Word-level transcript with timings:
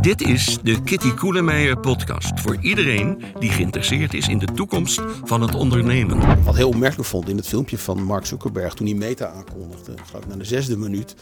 Dit 0.00 0.20
is 0.20 0.58
de 0.62 0.82
Kitty 0.82 1.14
Koelemeijer 1.14 1.78
podcast 1.78 2.40
voor 2.40 2.56
iedereen 2.60 3.22
die 3.38 3.50
geïnteresseerd 3.50 4.14
is 4.14 4.28
in 4.28 4.38
de 4.38 4.46
toekomst 4.54 5.00
van 5.24 5.40
het 5.40 5.54
ondernemen. 5.54 6.42
Wat 6.44 6.56
heel 6.56 6.68
opmerkelijk 6.68 7.08
vond 7.08 7.28
in 7.28 7.36
het 7.36 7.46
filmpje 7.46 7.78
van 7.78 8.02
Mark 8.02 8.26
Zuckerberg 8.26 8.74
toen 8.74 8.86
hij 8.86 8.96
Meta 8.96 9.26
aankondigde, 9.26 9.94
geloof 10.06 10.24
ik 10.24 10.28
na 10.28 10.36
de 10.36 10.44
zesde 10.44 10.76
minuut, 10.76 11.14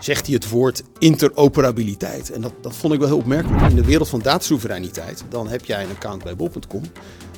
zegt 0.00 0.26
hij 0.26 0.34
het 0.34 0.48
woord 0.48 0.82
interoperabiliteit. 0.98 2.30
En 2.30 2.40
dat, 2.40 2.52
dat 2.60 2.76
vond 2.76 2.92
ik 2.92 2.98
wel 2.98 3.08
heel 3.08 3.18
opmerkelijk. 3.18 3.70
In 3.70 3.76
de 3.76 3.84
wereld 3.84 4.08
van 4.08 4.20
datasoevereiniteit, 4.20 5.24
dan 5.28 5.48
heb 5.48 5.64
jij 5.64 5.82
een 5.82 5.90
account 5.90 6.24
bij 6.24 6.36
bol.com. 6.36 6.82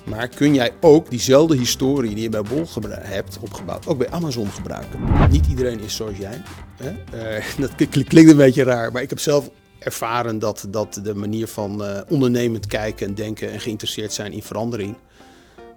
Maar 0.04 0.28
kun 0.28 0.54
jij 0.54 0.72
ook 0.80 1.10
diezelfde 1.10 1.56
historie 1.56 2.14
die 2.14 2.22
je 2.22 2.28
bij 2.28 2.42
Bol 2.42 2.66
hebt 3.00 3.38
opgebouwd, 3.40 3.86
ook 3.86 3.98
bij 3.98 4.10
Amazon 4.10 4.50
gebruiken? 4.50 5.00
Niet 5.30 5.46
iedereen 5.46 5.80
is 5.80 5.96
zoals 5.96 6.16
jij. 6.16 6.42
Hè? 6.76 6.90
Uh, 7.38 7.44
dat 7.78 7.88
klinkt 7.88 8.30
een 8.30 8.36
beetje 8.36 8.62
raar, 8.62 8.92
maar 8.92 9.02
ik 9.02 9.10
heb 9.10 9.18
zelf 9.18 9.50
ervaren 9.80 10.38
dat, 10.38 10.66
dat 10.68 11.00
de 11.02 11.14
manier 11.14 11.46
van 11.46 11.82
uh, 11.82 12.00
ondernemend 12.08 12.66
kijken 12.66 13.06
en 13.06 13.14
denken 13.14 13.50
en 13.50 13.60
geïnteresseerd 13.60 14.12
zijn 14.12 14.32
in 14.32 14.42
verandering, 14.42 14.96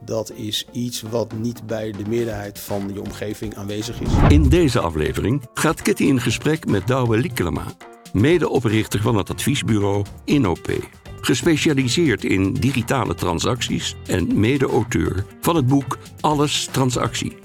dat 0.05 0.31
is 0.35 0.65
iets 0.71 1.01
wat 1.01 1.33
niet 1.33 1.67
bij 1.67 1.91
de 1.91 2.03
meerderheid 2.07 2.59
van 2.59 2.91
je 2.93 3.01
omgeving 3.01 3.55
aanwezig 3.55 4.01
is. 4.01 4.09
In 4.27 4.49
deze 4.49 4.79
aflevering 4.79 5.41
gaat 5.53 5.81
Kitty 5.81 6.03
in 6.03 6.21
gesprek 6.21 6.65
met 6.65 6.87
Douwe 6.87 7.17
Liekelema, 7.17 7.65
medeoprichter 8.13 9.01
van 9.01 9.15
het 9.15 9.29
adviesbureau 9.29 10.05
InnoP. 10.25 10.69
Gespecialiseerd 11.21 12.23
in 12.23 12.53
digitale 12.53 13.15
transacties 13.15 13.95
en 14.07 14.39
mede-auteur 14.39 15.25
van 15.41 15.55
het 15.55 15.67
boek 15.67 15.97
Alles 16.19 16.67
Transactie. 16.71 17.42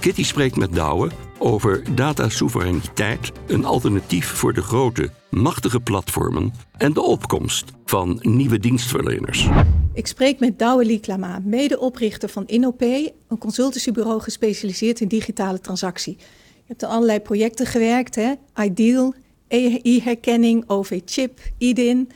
Kitty 0.00 0.24
spreekt 0.24 0.56
met 0.56 0.72
Douwe 0.72 1.10
over 1.38 1.94
datasoevereiniteit, 1.94 3.32
een 3.46 3.64
alternatief 3.64 4.26
voor 4.26 4.52
de 4.52 4.62
grote, 4.62 5.10
machtige 5.30 5.80
platformen 5.80 6.52
en 6.76 6.92
de 6.92 7.02
opkomst 7.02 7.72
van 7.84 8.18
nieuwe 8.22 8.58
dienstverleners. 8.58 9.48
Ik 9.94 10.06
spreek 10.06 10.40
met 10.40 10.58
Douwe 10.58 10.84
Lieklama, 10.84 11.40
medeoprichter 11.44 12.28
van 12.28 12.46
InnoP, 12.46 12.80
een 12.80 13.38
consultancybureau 13.38 14.20
gespecialiseerd 14.20 15.00
in 15.00 15.08
digitale 15.08 15.60
transactie. 15.60 16.16
Je 16.18 16.64
hebt 16.66 16.84
aan 16.84 16.90
allerlei 16.90 17.20
projecten 17.20 17.66
gewerkt, 17.66 18.14
hè? 18.14 18.32
Ideal, 18.62 19.14
e-herkenning, 19.48 20.64
OV-chip, 20.66 21.40
IDIN. 21.58 22.10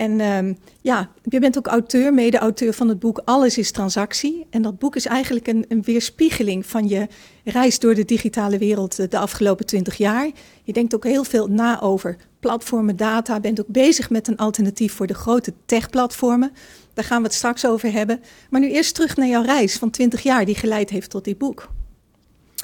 En 0.00 0.20
um, 0.20 0.58
ja, 0.80 1.10
je 1.22 1.40
bent 1.40 1.58
ook 1.58 1.66
auteur, 1.66 2.14
mede-auteur 2.14 2.72
van 2.72 2.88
het 2.88 2.98
boek 2.98 3.22
Alles 3.24 3.58
is 3.58 3.70
Transactie. 3.70 4.46
En 4.50 4.62
dat 4.62 4.78
boek 4.78 4.96
is 4.96 5.06
eigenlijk 5.06 5.46
een, 5.46 5.64
een, 5.68 5.82
weerspiegeling 5.82 6.66
van 6.66 6.88
je 6.88 7.06
reis 7.44 7.78
door 7.78 7.94
de 7.94 8.04
digitale 8.04 8.58
wereld 8.58 9.10
de 9.10 9.18
afgelopen 9.18 9.66
twintig 9.66 9.96
jaar. 9.96 10.30
Je 10.62 10.72
denkt 10.72 10.94
ook 10.94 11.04
heel 11.04 11.24
veel 11.24 11.46
na 11.46 11.80
over 11.80 12.16
platformen, 12.38 12.96
data. 12.96 13.40
Bent 13.40 13.60
ook 13.60 13.66
bezig 13.68 14.10
met 14.10 14.28
een 14.28 14.36
alternatief 14.36 14.92
voor 14.92 15.06
de 15.06 15.14
grote 15.14 15.52
tech-platformen. 15.66 16.52
Daar 16.94 17.04
gaan 17.04 17.22
we 17.22 17.26
het 17.26 17.36
straks 17.36 17.66
over 17.66 17.92
hebben. 17.92 18.20
Maar 18.50 18.60
nu 18.60 18.70
eerst 18.70 18.94
terug 18.94 19.16
naar 19.16 19.28
jouw 19.28 19.42
reis 19.42 19.76
van 19.76 19.90
20 19.90 20.22
jaar 20.22 20.44
die 20.44 20.54
geleid 20.54 20.90
heeft 20.90 21.10
tot 21.10 21.24
dit 21.24 21.38
boek. 21.38 21.68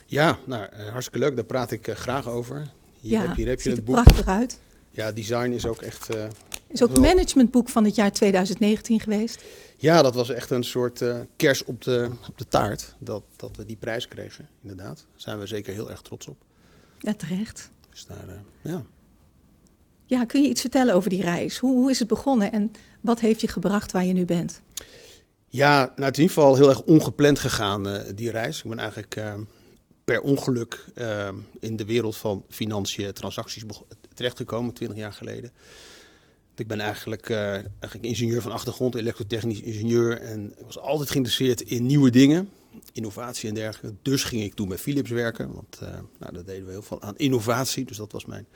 Ja, 0.06 0.38
nou, 0.44 0.66
hartstikke 0.90 1.18
leuk. 1.18 1.36
Daar 1.36 1.44
praat 1.44 1.70
ik 1.70 1.88
uh, 1.88 1.94
graag 1.94 2.28
over. 2.28 2.66
Hier 3.00 3.12
ja, 3.12 3.26
heb 3.26 3.36
je, 3.36 3.48
heb 3.48 3.60
je 3.60 3.68
het, 3.68 3.78
het 3.78 3.86
boek. 3.86 4.02
prachtig 4.02 4.26
uit. 4.26 4.58
Ja, 4.90 5.12
design 5.12 5.50
is 5.50 5.66
ook 5.66 5.82
echt. 5.82 6.14
Uh, 6.14 6.24
is 6.68 6.82
ook 6.82 6.98
managementboek 6.98 7.68
van 7.68 7.84
het 7.84 7.94
jaar 7.94 8.12
2019 8.12 9.00
geweest. 9.00 9.44
Ja, 9.76 10.02
dat 10.02 10.14
was 10.14 10.30
echt 10.30 10.50
een 10.50 10.64
soort 10.64 11.00
uh, 11.00 11.18
kers 11.36 11.64
op 11.64 11.82
de, 11.82 12.10
op 12.28 12.38
de 12.38 12.48
taart. 12.48 12.94
Dat, 12.98 13.22
dat 13.36 13.56
we 13.56 13.64
die 13.64 13.76
prijs 13.76 14.08
kregen, 14.08 14.48
inderdaad. 14.62 14.96
Daar 14.96 15.20
zijn 15.20 15.38
we 15.38 15.46
zeker 15.46 15.72
heel 15.72 15.90
erg 15.90 16.02
trots 16.02 16.26
op. 16.26 16.36
Ja, 16.98 17.14
terecht. 17.14 17.70
Dus 17.90 18.06
daar, 18.06 18.28
uh, 18.28 18.72
ja. 18.72 18.84
Ja, 20.04 20.24
kun 20.24 20.42
je 20.42 20.48
iets 20.48 20.60
vertellen 20.60 20.94
over 20.94 21.10
die 21.10 21.22
reis? 21.22 21.58
Hoe, 21.58 21.72
hoe 21.72 21.90
is 21.90 21.98
het 21.98 22.08
begonnen 22.08 22.52
en 22.52 22.72
wat 23.00 23.20
heeft 23.20 23.40
je 23.40 23.48
gebracht 23.48 23.92
waar 23.92 24.04
je 24.04 24.12
nu 24.12 24.24
bent? 24.24 24.60
Ja, 25.48 25.76
nou, 25.78 25.88
het 25.88 26.18
is 26.18 26.24
in 26.24 26.28
ieder 26.28 26.36
geval 26.36 26.56
heel 26.56 26.68
erg 26.68 26.82
ongepland 26.82 27.38
gegaan, 27.38 27.88
uh, 27.88 28.00
die 28.14 28.30
reis. 28.30 28.62
Ik 28.62 28.68
ben 28.70 28.78
eigenlijk 28.78 29.22
per 30.04 30.20
ongeluk 30.20 30.84
in 31.60 31.76
de 31.76 31.84
wereld 31.84 32.16
van 32.16 32.44
financiën, 32.48 33.12
transacties 33.12 33.64
terechtgekomen, 34.14 34.74
20 34.74 34.98
jaar 34.98 35.12
geleden. 35.12 35.50
Ik 36.58 36.66
ben 36.66 36.80
eigenlijk, 36.80 37.28
uh, 37.28 37.52
eigenlijk 37.52 38.02
ingenieur 38.02 38.42
van 38.42 38.52
achtergrond, 38.52 38.94
elektrotechnisch 38.94 39.60
ingenieur. 39.60 40.20
En 40.20 40.54
ik 40.58 40.64
was 40.64 40.78
altijd 40.78 41.10
geïnteresseerd 41.10 41.60
in 41.60 41.86
nieuwe 41.86 42.10
dingen, 42.10 42.50
innovatie 42.92 43.48
en 43.48 43.54
dergelijke. 43.54 43.96
Dus 44.02 44.24
ging 44.24 44.42
ik 44.42 44.54
toen 44.54 44.68
bij 44.68 44.78
Philips 44.78 45.10
werken, 45.10 45.52
want 45.52 45.78
uh, 45.82 45.88
nou, 46.18 46.32
daar 46.32 46.44
deden 46.44 46.64
we 46.64 46.70
heel 46.70 46.82
veel 46.82 47.02
aan 47.02 47.16
innovatie. 47.16 47.84
Dus 47.84 47.96
dat 47.96 48.12
was 48.12 48.24
mijn, 48.24 48.46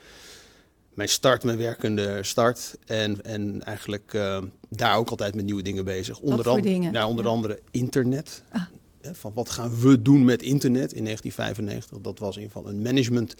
mijn 0.95 1.09
start, 1.09 1.45
mijn 1.45 1.59
werkende 1.59 2.23
start. 2.23 2.77
En, 2.87 3.25
en 3.25 3.63
eigenlijk 3.63 4.13
uh, 4.13 4.43
daar 4.69 4.97
ook 4.97 5.11
altijd 5.11 5.35
met 5.35 5.45
nieuwe 5.45 5.63
dingen 5.63 5.85
bezig. 5.85 6.19
Onder, 6.19 6.49
an 6.49 6.61
dingen? 6.61 6.93
Nou, 6.93 7.09
onder 7.09 7.27
andere 7.27 7.61
internet. 7.71 8.43
Ah. 8.51 8.63
Van 9.13 9.33
wat 9.35 9.51
gaan 9.51 9.81
we 9.81 10.03
doen 10.03 10.25
met 10.25 10.43
internet 10.43 10.93
in 10.93 11.05
1995? 11.05 11.99
Dat 11.99 12.19
was 12.19 12.37
in 12.37 12.43
ieder 12.43 12.57
geval 12.57 12.73
een 12.73 12.83
management 12.83 13.35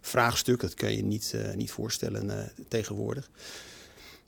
vraagstuk. 0.00 0.60
Dat 0.60 0.74
kun 0.74 0.96
je 0.96 1.02
niet, 1.02 1.34
niet 1.54 1.70
voorstellen 1.70 2.52
tegenwoordig. 2.68 3.30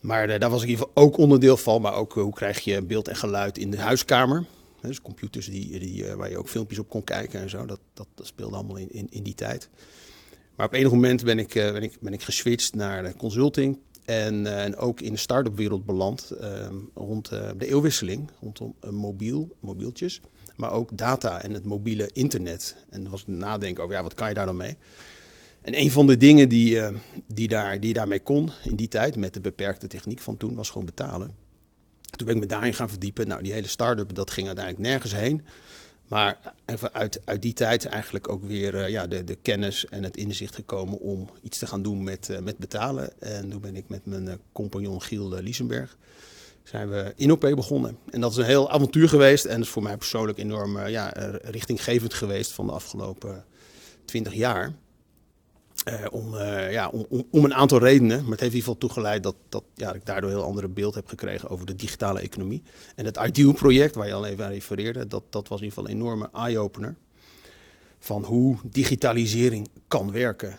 Maar 0.00 0.30
uh, 0.30 0.38
daar 0.38 0.50
was 0.50 0.62
ik 0.62 0.68
in 0.68 0.70
ieder 0.70 0.86
geval 0.86 1.04
ook 1.04 1.16
onderdeel 1.16 1.56
van. 1.56 1.82
Maar 1.82 1.94
ook 1.94 2.12
hoe 2.12 2.32
krijg 2.32 2.58
je 2.58 2.82
beeld 2.82 3.08
en 3.08 3.16
geluid 3.16 3.58
in 3.58 3.70
de 3.70 3.78
huiskamer. 3.78 4.44
Dus 4.80 5.02
computers 5.02 5.46
die, 5.46 5.78
die, 5.78 6.14
waar 6.14 6.30
je 6.30 6.38
ook 6.38 6.48
filmpjes 6.48 6.78
op 6.78 6.88
kon 6.88 7.04
kijken 7.04 7.40
en 7.40 7.50
zo. 7.50 7.66
Dat, 7.66 7.80
dat, 7.94 8.06
speelde 8.20 8.56
allemaal 8.56 8.76
in, 8.76 9.06
in, 9.10 9.22
die 9.22 9.34
tijd. 9.34 9.68
Maar 10.56 10.66
op 10.66 10.72
enig 10.72 10.90
moment 10.90 11.24
ben 11.24 11.38
ik, 11.38 11.52
ben 11.52 11.82
ik, 11.82 11.96
ben 12.00 12.12
ik 12.12 12.22
geswitcht 12.22 12.74
naar 12.74 13.16
consulting. 13.16 13.78
En, 14.04 14.46
en 14.46 14.76
ook 14.76 15.00
in 15.00 15.12
de 15.12 15.18
start-up 15.18 15.56
wereld 15.56 15.84
beland 15.86 16.30
ehm, 16.30 16.74
rond 16.94 17.28
de 17.28 17.66
eeuwwisseling. 17.66 18.30
Rondom 18.40 18.74
mobiel, 18.90 19.56
mobieltjes. 19.60 20.20
Maar 20.56 20.72
ook 20.72 20.96
data 20.96 21.42
en 21.42 21.52
het 21.52 21.64
mobiele 21.64 22.10
internet. 22.12 22.76
En 22.90 23.02
dan 23.02 23.10
was 23.10 23.26
nadenken 23.26 23.82
over 23.82 23.96
ja, 23.96 24.02
wat 24.02 24.14
kan 24.14 24.28
je 24.28 24.34
daar 24.34 24.46
dan 24.46 24.56
mee? 24.56 24.76
En 25.62 25.80
een 25.80 25.90
van 25.90 26.06
de 26.06 26.16
dingen 26.16 26.48
die, 26.48 26.74
uh, 26.74 26.88
die, 27.26 27.48
daar, 27.48 27.80
die 27.80 27.92
daarmee 27.92 28.20
kon 28.20 28.50
in 28.64 28.76
die 28.76 28.88
tijd, 28.88 29.16
met 29.16 29.34
de 29.34 29.40
beperkte 29.40 29.86
techniek 29.86 30.20
van 30.20 30.36
toen, 30.36 30.54
was 30.54 30.70
gewoon 30.70 30.86
betalen. 30.86 31.34
Toen 32.10 32.26
ben 32.26 32.34
ik 32.34 32.40
me 32.40 32.48
daarin 32.48 32.74
gaan 32.74 32.88
verdiepen. 32.88 33.28
Nou, 33.28 33.42
die 33.42 33.52
hele 33.52 33.68
start-up, 33.68 34.14
dat 34.14 34.30
ging 34.30 34.46
uiteindelijk 34.46 34.86
nergens 34.86 35.14
heen. 35.14 35.44
Maar 36.08 36.54
even 36.66 36.92
uit, 36.92 37.20
uit 37.24 37.42
die 37.42 37.52
tijd 37.52 37.84
eigenlijk 37.84 38.28
ook 38.28 38.44
weer 38.44 38.74
uh, 38.74 38.88
ja, 38.88 39.06
de, 39.06 39.24
de 39.24 39.34
kennis 39.42 39.86
en 39.86 40.02
het 40.02 40.16
inzicht 40.16 40.54
gekomen 40.54 40.98
om 40.98 41.30
iets 41.42 41.58
te 41.58 41.66
gaan 41.66 41.82
doen 41.82 42.04
met, 42.04 42.28
uh, 42.30 42.38
met 42.38 42.58
betalen. 42.58 43.20
En 43.20 43.50
toen 43.50 43.60
ben 43.60 43.76
ik 43.76 43.88
met 43.88 44.06
mijn 44.06 44.38
compagnon 44.52 45.02
Giel 45.02 45.40
Liesenberg 45.40 45.96
zijn 46.62 46.90
we 46.90 47.54
begonnen. 47.54 47.98
En 48.10 48.20
dat 48.20 48.30
is 48.30 48.36
een 48.36 48.44
heel 48.44 48.70
avontuur 48.70 49.08
geweest 49.08 49.44
en 49.44 49.60
is 49.60 49.68
voor 49.68 49.82
mij 49.82 49.96
persoonlijk 49.96 50.38
enorm 50.38 50.86
ja, 50.86 51.12
richtinggevend 51.42 52.14
geweest 52.14 52.52
van 52.52 52.66
de 52.66 52.72
afgelopen 52.72 53.44
twintig 54.04 54.34
jaar. 54.34 54.74
Uh, 55.88 56.06
om, 56.10 56.34
uh, 56.34 56.72
ja, 56.72 56.88
om, 56.88 57.06
om, 57.08 57.24
om, 57.30 57.44
een 57.44 57.54
aantal 57.54 57.78
redenen. 57.78 58.22
Maar 58.22 58.30
het 58.30 58.40
heeft 58.40 58.52
in 58.52 58.58
ieder 58.58 58.58
geval 58.58 58.78
toegeleid 58.78 59.22
dat, 59.22 59.34
dat 59.48 59.64
ja, 59.74 59.92
ik 59.92 60.06
daardoor 60.06 60.30
een 60.30 60.36
heel 60.36 60.46
andere 60.46 60.68
beeld 60.68 60.94
heb 60.94 61.08
gekregen 61.08 61.48
over 61.48 61.66
de 61.66 61.74
digitale 61.74 62.20
economie. 62.20 62.62
En 62.94 63.04
het 63.04 63.16
Ideal-project, 63.16 63.94
waar 63.94 64.06
je 64.06 64.12
al 64.12 64.26
even 64.26 64.44
aan 64.44 64.50
refereerde, 64.50 65.06
dat, 65.06 65.22
dat 65.30 65.48
was 65.48 65.58
in 65.60 65.64
ieder 65.64 65.78
geval 65.78 65.94
een 65.94 66.00
enorme 66.00 66.28
eye-opener. 66.32 66.96
Van 67.98 68.24
hoe 68.24 68.56
digitalisering 68.62 69.68
kan 69.88 70.12
werken 70.12 70.58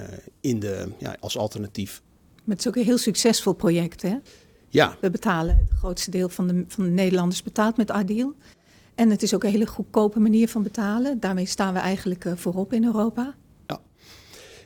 uh, 0.00 0.06
in 0.40 0.60
de, 0.60 0.88
ja, 0.98 1.16
als 1.20 1.38
alternatief. 1.38 2.02
Maar 2.34 2.56
het 2.56 2.58
is 2.58 2.68
ook 2.68 2.76
een 2.76 2.84
heel 2.84 2.98
succesvol 2.98 3.52
project, 3.52 4.02
hè? 4.02 4.16
Ja. 4.68 4.96
We 5.00 5.10
betalen, 5.10 5.56
het 5.68 5.78
grootste 5.78 6.10
deel 6.10 6.28
van 6.28 6.46
de, 6.46 6.64
van 6.68 6.84
de 6.84 6.90
Nederlanders 6.90 7.42
betaalt 7.42 7.76
met 7.76 7.90
Ideal. 7.90 8.34
En 8.94 9.10
het 9.10 9.22
is 9.22 9.34
ook 9.34 9.44
een 9.44 9.50
hele 9.50 9.66
goedkope 9.66 10.20
manier 10.20 10.48
van 10.48 10.62
betalen. 10.62 11.20
Daarmee 11.20 11.46
staan 11.46 11.72
we 11.72 11.78
eigenlijk 11.78 12.26
voorop 12.34 12.72
in 12.72 12.84
Europa. 12.84 13.34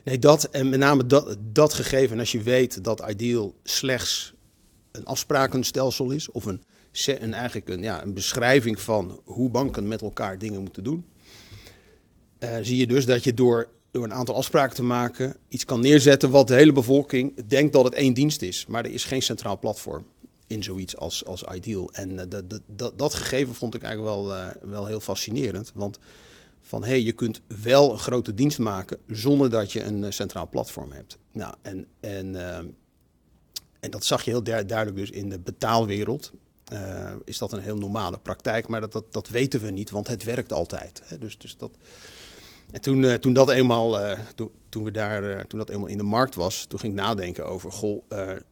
Nee, 0.03 0.19
dat 0.19 0.43
en 0.43 0.69
met 0.69 0.79
name 0.79 1.05
dat, 1.05 1.37
dat 1.39 1.73
gegeven. 1.73 2.19
als 2.19 2.31
je 2.31 2.41
weet 2.41 2.83
dat 2.83 3.09
Ideal 3.09 3.55
slechts 3.63 4.33
een 4.91 5.05
afsprakenstelsel 5.05 6.11
is, 6.11 6.31
of 6.31 6.45
een, 6.45 6.63
een, 7.05 7.33
eigenlijk 7.33 7.69
een, 7.69 7.81
ja, 7.81 8.03
een 8.03 8.13
beschrijving 8.13 8.79
van 8.79 9.21
hoe 9.23 9.49
banken 9.49 9.87
met 9.87 10.01
elkaar 10.01 10.37
dingen 10.37 10.61
moeten 10.61 10.83
doen, 10.83 11.05
uh, 12.39 12.57
zie 12.61 12.77
je 12.77 12.87
dus 12.87 13.05
dat 13.05 13.23
je 13.23 13.33
door, 13.33 13.69
door 13.91 14.03
een 14.03 14.13
aantal 14.13 14.35
afspraken 14.35 14.75
te 14.75 14.83
maken 14.83 15.35
iets 15.47 15.65
kan 15.65 15.79
neerzetten 15.79 16.29
wat 16.29 16.47
de 16.47 16.55
hele 16.55 16.71
bevolking 16.71 17.47
denkt 17.47 17.73
dat 17.73 17.83
het 17.83 17.93
één 17.93 18.13
dienst 18.13 18.41
is. 18.41 18.65
Maar 18.65 18.85
er 18.85 18.91
is 18.91 19.03
geen 19.03 19.21
centraal 19.21 19.59
platform 19.59 20.05
in 20.47 20.63
zoiets 20.63 20.97
als, 20.97 21.25
als 21.25 21.43
Ideal. 21.43 21.89
En 21.91 22.11
uh, 22.11 22.21
dat, 22.27 22.59
dat, 22.65 22.97
dat 22.99 23.13
gegeven 23.13 23.55
vond 23.55 23.75
ik 23.75 23.81
eigenlijk 23.81 24.15
wel, 24.15 24.35
uh, 24.35 24.47
wel 24.61 24.85
heel 24.85 24.99
fascinerend. 24.99 25.71
Want 25.75 25.99
van 26.69 26.83
hey, 26.83 27.01
je 27.01 27.11
kunt 27.11 27.41
wel 27.61 27.91
een 27.91 27.99
grote 27.99 28.33
dienst 28.33 28.59
maken 28.59 28.97
zonder 29.07 29.49
dat 29.49 29.71
je 29.71 29.83
een 29.83 30.03
eh, 30.03 30.11
centraal 30.11 30.49
platform 30.49 30.91
hebt. 30.91 31.17
Nou, 31.31 31.53
en, 31.61 31.87
en, 31.99 32.33
uh, 32.33 32.57
en 33.79 33.91
dat 33.91 34.05
zag 34.05 34.23
je 34.23 34.29
heel 34.29 34.43
duidelijk 34.43 34.95
dus 34.95 35.09
in 35.09 35.29
de 35.29 35.39
betaalwereld. 35.39 36.31
Uh, 36.73 37.11
is 37.25 37.37
dat 37.37 37.53
een 37.53 37.61
heel 37.61 37.77
normale 37.77 38.19
praktijk, 38.19 38.67
maar 38.67 38.81
dat, 38.81 38.91
dat, 38.91 39.13
dat 39.13 39.29
weten 39.29 39.61
we 39.61 39.71
niet, 39.71 39.89
want 39.89 40.07
het 40.07 40.23
werkt 40.23 40.53
altijd. 40.53 41.01
Hè? 41.03 41.17
Dus, 41.17 41.37
dus 41.37 41.57
dat, 41.57 41.71
En 42.71 42.81
toen, 42.81 43.19
toen 43.19 43.33
dat 43.33 43.49
eenmaal, 43.49 44.15
toen, 44.69 44.83
we 44.83 44.91
daar, 44.91 45.47
toen 45.47 45.59
dat 45.59 45.69
eenmaal 45.69 45.87
in 45.87 45.97
de 45.97 46.03
markt 46.03 46.35
was, 46.35 46.65
toen 46.65 46.79
ging 46.79 46.93
ik 46.93 46.99
nadenken 46.99 47.45
over, 47.45 47.71
goh, 47.71 48.03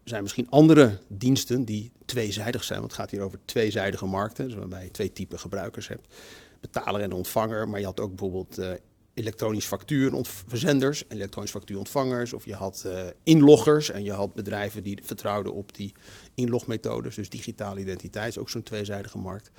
zijn 0.04 0.22
misschien 0.22 0.50
andere 0.50 1.00
diensten 1.08 1.66
die 1.66 1.92
tweezijdig 2.06 2.64
zijn? 2.64 2.80
Want 2.80 2.92
het 2.92 3.02
gaat 3.02 3.12
hier 3.12 3.22
over 3.22 3.40
tweezijdige 3.46 4.06
markten, 4.06 4.46
dus 4.48 4.58
waarbij 4.58 4.84
je 4.84 4.92
twee 4.92 5.14
typen 5.14 5.40
gebruikers 5.40 5.88
hebt. 5.88 6.08
Betaler 6.60 7.02
en 7.02 7.12
ontvanger, 7.12 7.70
maar 7.70 7.80
je 7.80 7.86
had 7.86 8.00
ook 8.00 8.16
bijvoorbeeld 8.16 8.60
elektronisch 9.18 9.66
factuurverzenders, 9.66 11.04
elektronisch 11.08 11.52
factuurontvangers. 11.52 12.34
Of 12.34 12.46
je 12.46 12.54
had 12.54 12.84
uh, 12.86 13.02
inloggers 13.24 13.92
en 13.92 14.04
je 14.04 14.12
had 14.12 14.34
bedrijven 14.34 14.84
die 14.84 15.00
vertrouwden 15.04 15.54
op 15.54 15.76
die 15.76 15.94
inlogmethodes. 16.36 17.16
Dus 17.16 17.30
digitale 17.30 17.80
identiteit 17.80 18.30
is 18.30 18.38
ook 18.38 18.50
zo'n 18.50 18.64
tweezijdige 18.64 19.18
markt. 19.18 19.52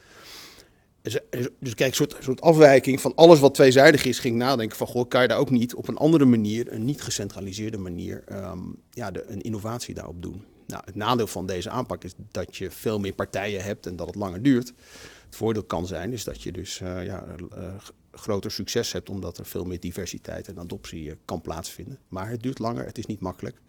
Dus, 1.03 1.19
dus 1.61 1.75
kijk, 1.75 1.91
een 1.91 1.97
soort, 1.97 2.17
soort 2.21 2.41
afwijking 2.41 3.01
van 3.01 3.15
alles 3.15 3.41
wat 3.41 3.55
tweezijdig 3.55 4.05
is, 4.05 4.19
ging 4.19 4.37
nadenken 4.37 4.77
van, 4.77 4.87
goh, 4.87 5.09
kan 5.09 5.23
je 5.23 5.29
daar 5.29 5.39
ook 5.39 5.51
niet 5.51 5.75
op 5.75 5.89
een 5.89 5.97
andere 5.97 6.25
manier, 6.25 6.73
een 6.73 6.85
niet 6.85 7.03
gecentraliseerde 7.03 7.79
manier, 7.79 8.25
um, 8.33 8.77
ja, 8.91 9.11
een 9.27 9.41
innovatie 9.41 9.94
daarop 9.94 10.23
doen. 10.23 10.44
Nou, 10.67 10.83
het 10.85 10.94
nadeel 10.94 11.27
van 11.27 11.47
deze 11.47 11.71
aanpak 11.71 12.05
is 12.05 12.12
dat 12.31 12.56
je 12.56 12.71
veel 12.71 12.99
meer 12.99 13.12
partijen 13.12 13.62
hebt 13.62 13.87
en 13.87 13.97
dat 13.97 14.06
het 14.06 14.17
langer 14.17 14.43
duurt. 14.43 14.73
Het 15.29 15.37
voordeel 15.37 15.63
kan 15.63 15.87
zijn 15.87 16.13
is 16.13 16.25
dat 16.25 16.43
je 16.43 16.53
dus 16.53 16.81
uh, 16.81 17.05
ja, 17.05 17.25
uh, 17.57 17.75
groter 18.13 18.51
succes 18.51 18.93
hebt, 18.93 19.11
omdat 19.11 19.39
er 19.39 19.47
veel 19.47 19.65
meer 19.65 19.81
diversiteit 19.81 20.49
en 20.49 20.59
adoptie 20.59 21.17
kan 21.25 21.41
plaatsvinden. 21.41 21.99
Maar 22.09 22.29
het 22.29 22.43
duurt 22.43 22.59
langer, 22.59 22.85
het 22.85 22.99
is 22.99 23.07
niet 23.07 23.21
makkelijk. 23.21 23.61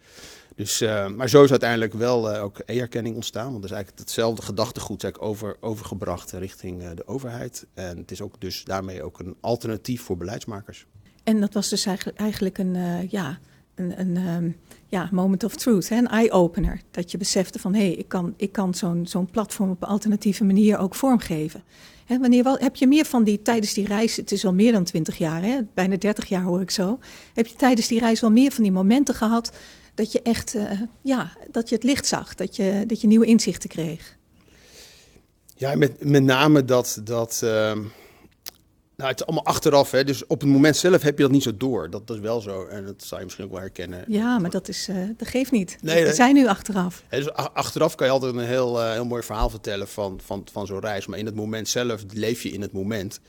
Dus, 0.54 0.80
maar 1.16 1.28
zo 1.28 1.44
is 1.44 1.50
uiteindelijk 1.50 1.92
wel 1.92 2.36
ook 2.36 2.58
e-erkenning 2.66 3.14
ontstaan. 3.14 3.50
Want 3.50 3.62
dat 3.62 3.70
is 3.70 3.76
eigenlijk 3.76 4.04
hetzelfde 4.08 4.42
gedachtegoed 4.42 5.18
over, 5.18 5.56
overgebracht 5.60 6.30
richting 6.30 6.88
de 6.90 7.06
overheid. 7.06 7.66
En 7.74 7.96
het 7.96 8.10
is 8.10 8.20
ook 8.20 8.40
dus 8.40 8.64
daarmee 8.64 9.02
ook 9.02 9.18
een 9.18 9.36
alternatief 9.40 10.02
voor 10.02 10.16
beleidsmakers. 10.16 10.86
En 11.24 11.40
dat 11.40 11.54
was 11.54 11.68
dus 11.68 11.86
eigenlijk, 11.86 12.18
eigenlijk 12.18 12.58
een, 12.58 13.08
ja, 13.10 13.38
een, 13.80 14.16
um, 14.16 14.56
ja, 14.88 15.08
moment 15.12 15.44
of 15.44 15.56
truth, 15.56 15.88
hè? 15.88 15.96
een 15.96 16.08
eye-opener. 16.08 16.80
Dat 16.90 17.10
je 17.10 17.18
besefte 17.18 17.58
van, 17.58 17.74
hé, 17.74 17.86
hey, 17.86 17.92
ik 17.92 18.08
kan, 18.08 18.34
ik 18.36 18.52
kan 18.52 18.74
zo'n 18.74 19.06
zo'n 19.06 19.30
platform 19.30 19.70
op 19.70 19.82
een 19.82 19.88
alternatieve 19.88 20.44
manier 20.44 20.78
ook 20.78 20.94
vormgeven. 20.94 21.62
Hè, 22.06 22.18
wanneer 22.18 22.42
wel, 22.42 22.56
heb 22.58 22.76
je 22.76 22.86
meer 22.86 23.04
van 23.04 23.24
die 23.24 23.42
tijdens 23.42 23.74
die 23.74 23.86
reis, 23.86 24.16
het 24.16 24.32
is 24.32 24.44
al 24.44 24.54
meer 24.54 24.72
dan 24.72 24.84
20 24.84 25.18
jaar, 25.18 25.42
hè, 25.42 25.58
bijna 25.74 25.96
30 25.96 26.28
jaar 26.28 26.42
hoor 26.42 26.60
ik 26.60 26.70
zo. 26.70 26.98
Heb 27.34 27.46
je 27.46 27.56
tijdens 27.56 27.86
die 27.86 27.98
reis 27.98 28.20
wel 28.20 28.30
meer 28.30 28.52
van 28.52 28.62
die 28.62 28.72
momenten 28.72 29.14
gehad 29.14 29.52
dat 29.94 30.12
je 30.12 30.22
echt, 30.22 30.54
uh, 30.54 30.70
ja, 31.02 31.32
dat 31.50 31.68
je 31.68 31.74
het 31.74 31.84
licht 31.84 32.06
zag, 32.06 32.34
dat 32.34 32.56
je, 32.56 32.84
dat 32.86 33.00
je 33.00 33.06
nieuwe 33.06 33.26
inzichten 33.26 33.68
kreeg? 33.68 34.16
Ja, 35.56 35.74
met, 35.74 36.04
met 36.04 36.22
name 36.22 36.64
dat, 36.64 37.00
dat 37.04 37.40
uh, 37.44 37.78
nou, 39.00 39.10
het 39.10 39.20
is 39.20 39.26
allemaal 39.26 39.44
achteraf, 39.44 39.90
hè? 39.90 40.04
dus 40.04 40.26
op 40.26 40.40
het 40.40 40.50
moment 40.50 40.76
zelf 40.76 41.02
heb 41.02 41.16
je 41.16 41.22
dat 41.22 41.32
niet 41.32 41.42
zo 41.42 41.56
door. 41.56 41.90
Dat, 41.90 42.06
dat 42.06 42.16
is 42.16 42.22
wel 42.22 42.40
zo 42.40 42.66
en 42.66 42.84
dat 42.84 43.02
zou 43.02 43.18
je 43.18 43.24
misschien 43.24 43.44
ook 43.46 43.52
wel 43.52 43.60
herkennen. 43.60 44.04
Ja, 44.08 44.38
maar 44.38 44.50
dat, 44.50 44.68
is, 44.68 44.88
uh, 44.88 44.96
dat 45.16 45.28
geeft 45.28 45.50
niet. 45.50 45.78
Nee, 45.80 46.04
we 46.04 46.12
zijn 46.12 46.34
nu 46.34 46.46
achteraf. 46.46 47.02
Dus 47.08 47.32
achteraf 47.32 47.94
kan 47.94 48.06
je 48.06 48.12
altijd 48.12 48.34
een 48.34 48.40
heel, 48.40 48.80
uh, 48.80 48.92
heel 48.92 49.04
mooi 49.04 49.22
verhaal 49.22 49.50
vertellen 49.50 49.88
van, 49.88 50.20
van, 50.24 50.46
van 50.52 50.66
zo'n 50.66 50.80
reis. 50.80 51.06
Maar 51.06 51.18
in 51.18 51.26
het 51.26 51.34
moment 51.34 51.68
zelf 51.68 52.04
leef 52.12 52.42
je 52.42 52.50
in 52.50 52.60
het 52.60 52.72
moment. 52.72 53.20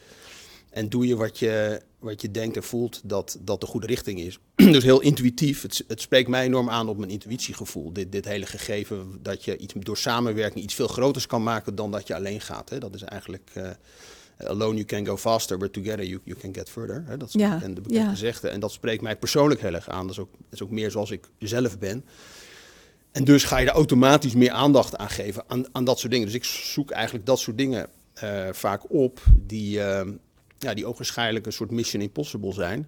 En 0.70 0.90
doe 0.90 1.08
je 1.08 1.16
wat 1.16 1.40
je, 1.40 1.82
wat 2.00 2.22
je 2.22 2.32
denkt 2.32 2.56
en 2.56 2.64
voelt 2.64 3.02
dat 3.04 3.38
dat 3.42 3.62
de 3.62 3.68
goede 3.68 3.88
richting 3.88 4.20
is. 4.20 4.40
dus 4.56 4.84
heel 4.84 5.02
intuïtief. 5.02 5.62
Het, 5.62 5.84
het 5.88 6.02
spreekt 6.02 6.30
mij 6.30 6.46
enorm 6.46 6.70
aan 6.70 6.90
op 6.90 6.98
mijn 6.98 7.12
intuïtiegevoel. 7.12 7.94
Dit, 7.94 8.12
dit 8.12 8.26
hele 8.26 8.46
gegeven 8.46 9.20
dat 9.22 9.44
je 9.44 9.58
iets, 9.58 9.74
door 9.78 9.98
samenwerking 9.98 10.64
iets 10.64 10.74
veel 10.74 10.88
groters 10.88 11.28
kan 11.28 11.44
maken 11.44 11.76
dan 11.76 11.92
dat 11.92 12.08
je 12.08 12.16
alleen 12.16 12.42
gaat. 12.42 12.70
Hè? 12.70 12.78
Dat 12.78 12.96
is 12.96 13.02
eigenlijk... 13.04 13.52
Uh, 13.58 13.70
Alone 14.48 14.74
you 14.74 14.86
can 14.86 15.06
go 15.06 15.18
faster, 15.18 15.58
but 15.58 15.74
together 15.74 16.06
you, 16.06 16.20
you 16.24 16.40
can 16.40 16.54
get 16.54 16.70
further. 16.70 17.04
Hè? 17.06 17.18
Dat 17.18 17.28
is 17.28 17.34
ja, 17.34 17.50
de 17.50 17.56
bekende 17.56 17.82
ja. 17.88 18.10
gezegde. 18.10 18.48
En 18.48 18.60
dat 18.60 18.72
spreekt 18.72 19.02
mij 19.02 19.16
persoonlijk 19.16 19.62
heel 19.62 19.74
erg 19.74 19.90
aan. 19.90 20.02
Dat 20.02 20.12
is, 20.12 20.20
ook, 20.20 20.32
dat 20.32 20.54
is 20.54 20.64
ook 20.64 20.72
meer 20.72 20.92
zoals 20.92 21.12
ik 21.12 21.28
zelf 21.40 21.80
ben. 21.80 22.06
En 23.12 23.24
dus 23.24 23.44
ga 23.44 23.58
je 23.58 23.68
er 23.68 23.74
automatisch 23.74 24.34
meer 24.34 24.52
aandacht 24.52 24.98
aan 24.98 25.10
geven 25.10 25.44
aan, 25.48 25.66
aan 25.72 25.84
dat 25.84 26.00
soort 26.00 26.12
dingen. 26.12 26.26
Dus 26.26 26.36
ik 26.36 26.44
zoek 26.44 26.92
eigenlijk 26.92 27.26
dat 27.26 27.40
soort 27.40 27.58
dingen 27.58 27.90
uh, 28.24 28.48
vaak 28.52 28.92
op 28.92 29.22
die, 29.38 29.78
uh, 29.78 30.02
ja, 30.58 30.74
die 30.74 30.86
ogenschijnlijk 30.86 31.46
een 31.46 31.54
soort 31.54 31.72
mission 31.72 32.02
impossible 32.02 32.54
zijn. 32.54 32.88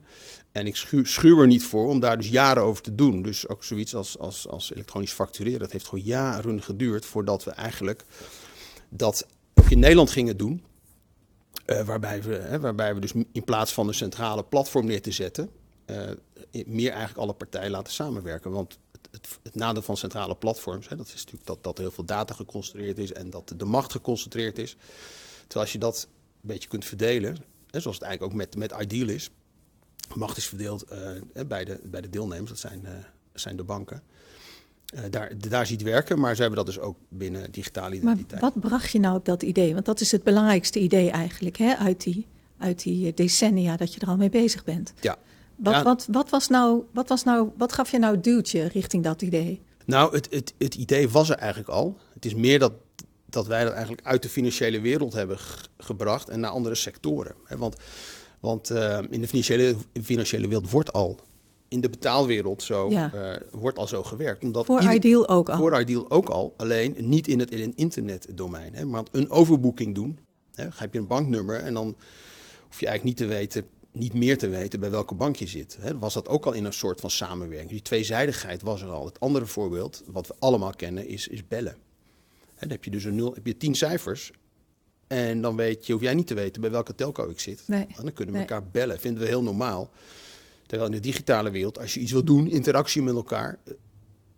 En 0.52 0.68
ik 0.68 0.76
schuw 1.04 1.40
er 1.40 1.48
niet 1.48 1.64
voor 1.64 1.88
om 1.88 2.00
daar 2.00 2.18
dus 2.18 2.30
jaren 2.30 2.64
over 2.64 2.84
te 2.84 2.96
doen. 2.96 3.22
Dus 3.22 3.48
ook 3.48 3.64
zoiets 3.64 3.96
als, 3.96 4.20
als, 4.20 4.48
als 4.48 4.72
elektronisch 4.74 5.12
factureren. 5.12 5.60
Dat 5.60 5.72
heeft 5.72 5.88
gewoon 5.88 6.06
jaren 6.06 6.62
geduurd 6.62 7.06
voordat 7.06 7.44
we 7.44 7.52
eigenlijk 7.52 8.04
dat 8.90 9.28
ook 9.54 9.70
in 9.70 9.80
Nederland 9.80 10.12
gingen 10.12 10.38
doen. 10.38 10.64
Uh, 11.66 11.82
waarbij, 11.82 12.24
we, 12.24 12.36
hè, 12.36 12.60
waarbij 12.60 12.94
we 12.94 13.00
dus 13.00 13.14
in 13.32 13.44
plaats 13.44 13.74
van 13.74 13.88
een 13.88 13.94
centrale 13.94 14.44
platform 14.44 14.86
neer 14.86 15.02
te 15.02 15.12
zetten, 15.12 15.50
uh, 15.86 16.10
meer 16.66 16.90
eigenlijk 16.90 17.20
alle 17.20 17.34
partijen 17.34 17.72
laten 17.72 17.94
samenwerken. 17.94 18.52
Want 18.52 18.78
het, 19.12 19.40
het, 19.44 19.56
nadeel 19.56 19.82
van 19.82 19.98
centrale 19.98 20.36
platforms, 20.36 20.90
hè, 20.90 20.96
dat 20.96 21.08
is 21.08 21.14
natuurlijk 21.14 21.46
dat, 21.46 21.64
dat 21.64 21.78
heel 21.78 21.92
veel 21.92 22.06
data 22.06 22.34
geconcentreerd 22.34 22.98
is 22.98 23.14
en 23.14 23.30
dat 23.30 23.54
de 23.58 23.66
macht 23.66 23.92
geconcentreerd 23.92 24.58
is. 24.58 24.76
Terwijl 25.42 25.66
als 25.66 25.72
je 25.72 25.80
dat 25.80 26.08
een 26.42 26.48
beetje 26.48 26.70
kunt 26.70 26.86
verdelen, 26.86 27.38
hè, 27.70 27.80
zoals 27.80 27.98
het 27.98 28.06
eigenlijk 28.06 28.34
ook 28.34 28.40
met, 28.40 28.56
met 28.56 28.82
Ideal 28.82 29.10
is, 29.10 29.30
macht 30.16 30.38
is 30.38 30.48
verdeeld 30.48 30.86
uh, 30.92 31.44
bij, 31.48 31.66
de, 31.66 31.80
bij 31.84 32.02
de 32.02 32.10
deelnemers, 32.10 32.50
dat 32.50 32.60
zijn, 32.60 32.88
zijn 33.34 33.56
de 33.56 33.64
banken. 33.64 34.04
Uh, 34.96 35.00
daar, 35.10 35.32
daar 35.50 35.66
ziet 35.66 35.82
werken, 35.82 36.20
maar 36.20 36.36
ze 36.36 36.42
hebben 36.42 36.66
dat 36.66 36.76
dus 36.76 36.80
ook 36.80 36.98
binnen 37.10 37.52
digitale 37.52 37.96
identiteit. 37.96 38.42
Maar 38.42 38.52
wat 38.54 38.70
bracht 38.70 38.92
je 38.92 39.00
nou 39.00 39.16
op 39.16 39.26
dat 39.26 39.44
idee? 39.44 39.74
Want 39.74 39.86
dat 39.86 40.02
is 40.02 40.12
het 40.12 40.24
belangrijkste 40.24 40.80
idee 40.80 41.10
eigenlijk 41.10 41.58
hè? 41.58 41.76
Uit, 41.76 42.04
die, 42.04 42.28
uit 42.58 42.84
die 42.84 43.14
decennia 43.14 43.78
dat 43.78 43.94
je 43.94 44.00
er 44.00 44.08
al 44.08 44.18
mee 44.18 44.30
bezig 44.30 44.64
bent. 44.64 44.94
Ja. 45.02 45.18
Wat, 45.56 45.74
ja. 45.74 45.84
wat, 45.84 46.08
wat, 46.12 46.30
was 46.30 46.48
nou, 46.48 46.84
wat, 46.92 47.10
was 47.10 47.24
nou, 47.24 47.50
wat 47.58 47.74
gaf 47.74 47.92
je 47.92 48.00
nou 48.00 48.20
duwtje 48.20 48.68
richting 48.68 49.04
dat 49.04 49.22
idee? 49.22 49.62
Nou, 49.86 50.16
het, 50.16 50.28
het, 50.32 50.54
het 50.58 50.76
idee 50.76 51.10
was 51.10 51.30
er 51.30 51.38
eigenlijk 51.38 51.70
al. 51.70 51.98
Het 52.14 52.26
is 52.26 52.36
meer 52.36 52.60
dat, 52.60 52.74
dat 53.26 53.48
wij 53.48 53.64
dat 53.64 53.74
eigenlijk 53.74 54.08
uit 54.08 54.22
de 54.22 54.30
financiële 54.30 54.82
wereld 54.82 55.14
hebben 55.14 55.38
gebracht 55.78 56.30
en 56.30 56.40
naar 56.40 56.52
andere 56.52 56.76
sectoren. 56.76 57.36
Want, 57.58 57.76
want 58.40 58.72
uh, 58.72 59.00
in 59.10 59.22
de 59.22 59.28
financiële, 59.28 59.76
financiële 60.04 60.48
wereld 60.48 60.70
wordt 60.70 60.94
al 60.94 61.20
in 61.74 61.82
de 61.82 61.90
betaalwereld 61.90 62.64
zo 62.64 62.90
ja. 62.90 63.12
uh, 63.14 63.36
wordt 63.52 63.78
al 63.78 63.88
zo 63.88 64.04
gewerkt. 64.04 64.44
Omdat 64.44 64.66
voor 64.66 64.80
ieder, 64.80 64.96
Ideal 64.96 65.30
ook 65.30 65.50
al. 65.50 65.58
Voor 65.58 65.80
Ideal 65.80 66.10
ook 66.10 66.30
al, 66.30 66.54
alleen 66.58 66.96
niet 66.98 67.28
in 67.28 67.40
het, 67.40 67.52
in 67.52 67.62
het 67.62 67.76
internetdomein. 67.76 68.74
Hè. 68.76 68.86
Maar 68.86 69.04
een 69.12 69.30
overboeking 69.30 69.96
doen, 69.96 70.20
hè, 70.56 70.68
heb 70.74 70.94
je 70.94 71.00
een 71.00 71.08
banknummer 71.08 71.60
en 71.60 71.74
dan 71.74 71.96
hoef 72.68 72.80
je 72.80 72.88
eigenlijk 72.88 73.04
niet 73.04 73.30
te 73.30 73.36
weten, 73.36 73.66
niet 73.92 74.14
meer 74.14 74.38
te 74.38 74.48
weten 74.48 74.80
bij 74.80 74.92
welke 74.92 75.16
bank 75.16 75.36
je 75.36 75.48
zit. 75.48 75.78
Hè. 75.80 75.98
Was 75.98 76.14
dat 76.14 76.28
ook 76.28 76.46
al 76.46 76.54
in 76.54 76.66
een 76.66 76.74
soort 76.74 77.00
van 77.00 77.10
samenwerking. 77.10 77.70
Die 77.70 77.82
tweezijdigheid 77.82 78.62
was 78.62 78.82
er 78.82 78.90
al. 78.90 79.06
Het 79.06 79.20
andere 79.20 79.46
voorbeeld, 79.46 80.04
wat 80.06 80.28
we 80.28 80.36
allemaal 80.40 80.74
kennen, 80.76 81.08
is, 81.08 81.28
is 81.28 81.48
bellen. 81.48 81.76
Hè, 82.54 82.60
dan 82.60 82.70
heb 82.70 82.84
je 82.84 82.92
dus 82.92 83.04
een 83.04 83.16
nul, 83.16 83.34
heb 83.34 83.46
je 83.46 83.58
tien 83.58 83.76
cijfers. 83.76 84.32
En 85.08 85.42
dan 85.42 85.56
weet 85.56 85.86
je, 85.86 85.94
hoef 85.94 86.02
jij 86.02 86.14
niet 86.14 86.28
te 86.28 86.34
weten 86.34 86.62
bij 86.62 86.72
welke 86.72 86.96
telco 86.96 87.30
ik 87.30 87.40
zit. 87.40 87.64
Nee. 87.68 87.82
En 87.82 88.04
dan 88.04 88.14
kunnen 88.14 88.34
we 88.34 88.40
nee. 88.40 88.50
elkaar 88.50 88.68
bellen. 88.72 89.00
Vinden 89.00 89.22
we 89.22 89.28
heel 89.28 89.44
normaal. 89.44 89.92
Terwijl 90.66 90.90
in 90.90 90.96
de 90.96 91.02
digitale 91.08 91.52
wereld, 91.52 91.80
als 91.80 91.94
je 91.94 92.00
iets 92.00 92.12
wil 92.12 92.24
doen, 92.24 92.48
interactie 92.48 93.02
met 93.02 93.16
elkaar, 93.16 93.60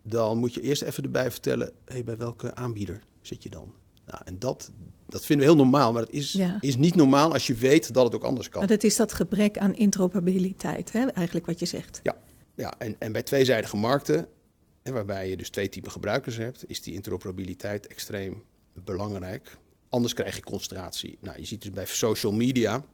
dan 0.02 0.38
moet 0.38 0.54
je 0.54 0.60
eerst 0.60 0.82
even 0.82 1.02
erbij 1.02 1.30
vertellen, 1.30 1.72
hey, 1.84 2.04
bij 2.04 2.16
welke 2.16 2.54
aanbieder 2.54 3.02
zit 3.20 3.42
je 3.42 3.48
dan? 3.48 3.72
Nou, 4.06 4.22
en 4.24 4.38
dat, 4.38 4.70
dat 5.08 5.24
vinden 5.24 5.46
we 5.46 5.52
heel 5.52 5.62
normaal, 5.62 5.92
maar 5.92 6.02
het 6.02 6.12
is, 6.12 6.32
ja. 6.32 6.56
is 6.60 6.76
niet 6.76 6.94
normaal 6.94 7.32
als 7.32 7.46
je 7.46 7.54
weet 7.54 7.94
dat 7.94 8.04
het 8.04 8.14
ook 8.14 8.24
anders 8.24 8.48
kan. 8.48 8.60
Maar 8.60 8.68
dat 8.68 8.84
is 8.84 8.96
dat 8.96 9.12
gebrek 9.12 9.58
aan 9.58 9.74
interoperabiliteit, 9.74 10.92
hè? 10.92 11.06
eigenlijk 11.06 11.46
wat 11.46 11.58
je 11.58 11.66
zegt. 11.66 12.00
Ja, 12.02 12.16
ja 12.54 12.74
en, 12.78 12.96
en 12.98 13.12
bij 13.12 13.22
tweezijdige 13.22 13.76
markten, 13.76 14.28
en 14.82 14.92
waarbij 14.92 15.28
je 15.28 15.36
dus 15.36 15.50
twee 15.50 15.68
typen 15.68 15.90
gebruikers 15.90 16.36
hebt, 16.36 16.68
is 16.68 16.82
die 16.82 16.94
interoperabiliteit 16.94 17.86
extreem 17.86 18.42
belangrijk. 18.84 19.58
Anders 19.88 20.14
krijg 20.14 20.36
je 20.36 20.42
concentratie. 20.42 21.18
Nou, 21.20 21.38
je 21.38 21.44
ziet 21.44 21.62
dus 21.62 21.70
bij 21.70 21.86
social 21.86 22.32
media, 22.32 22.84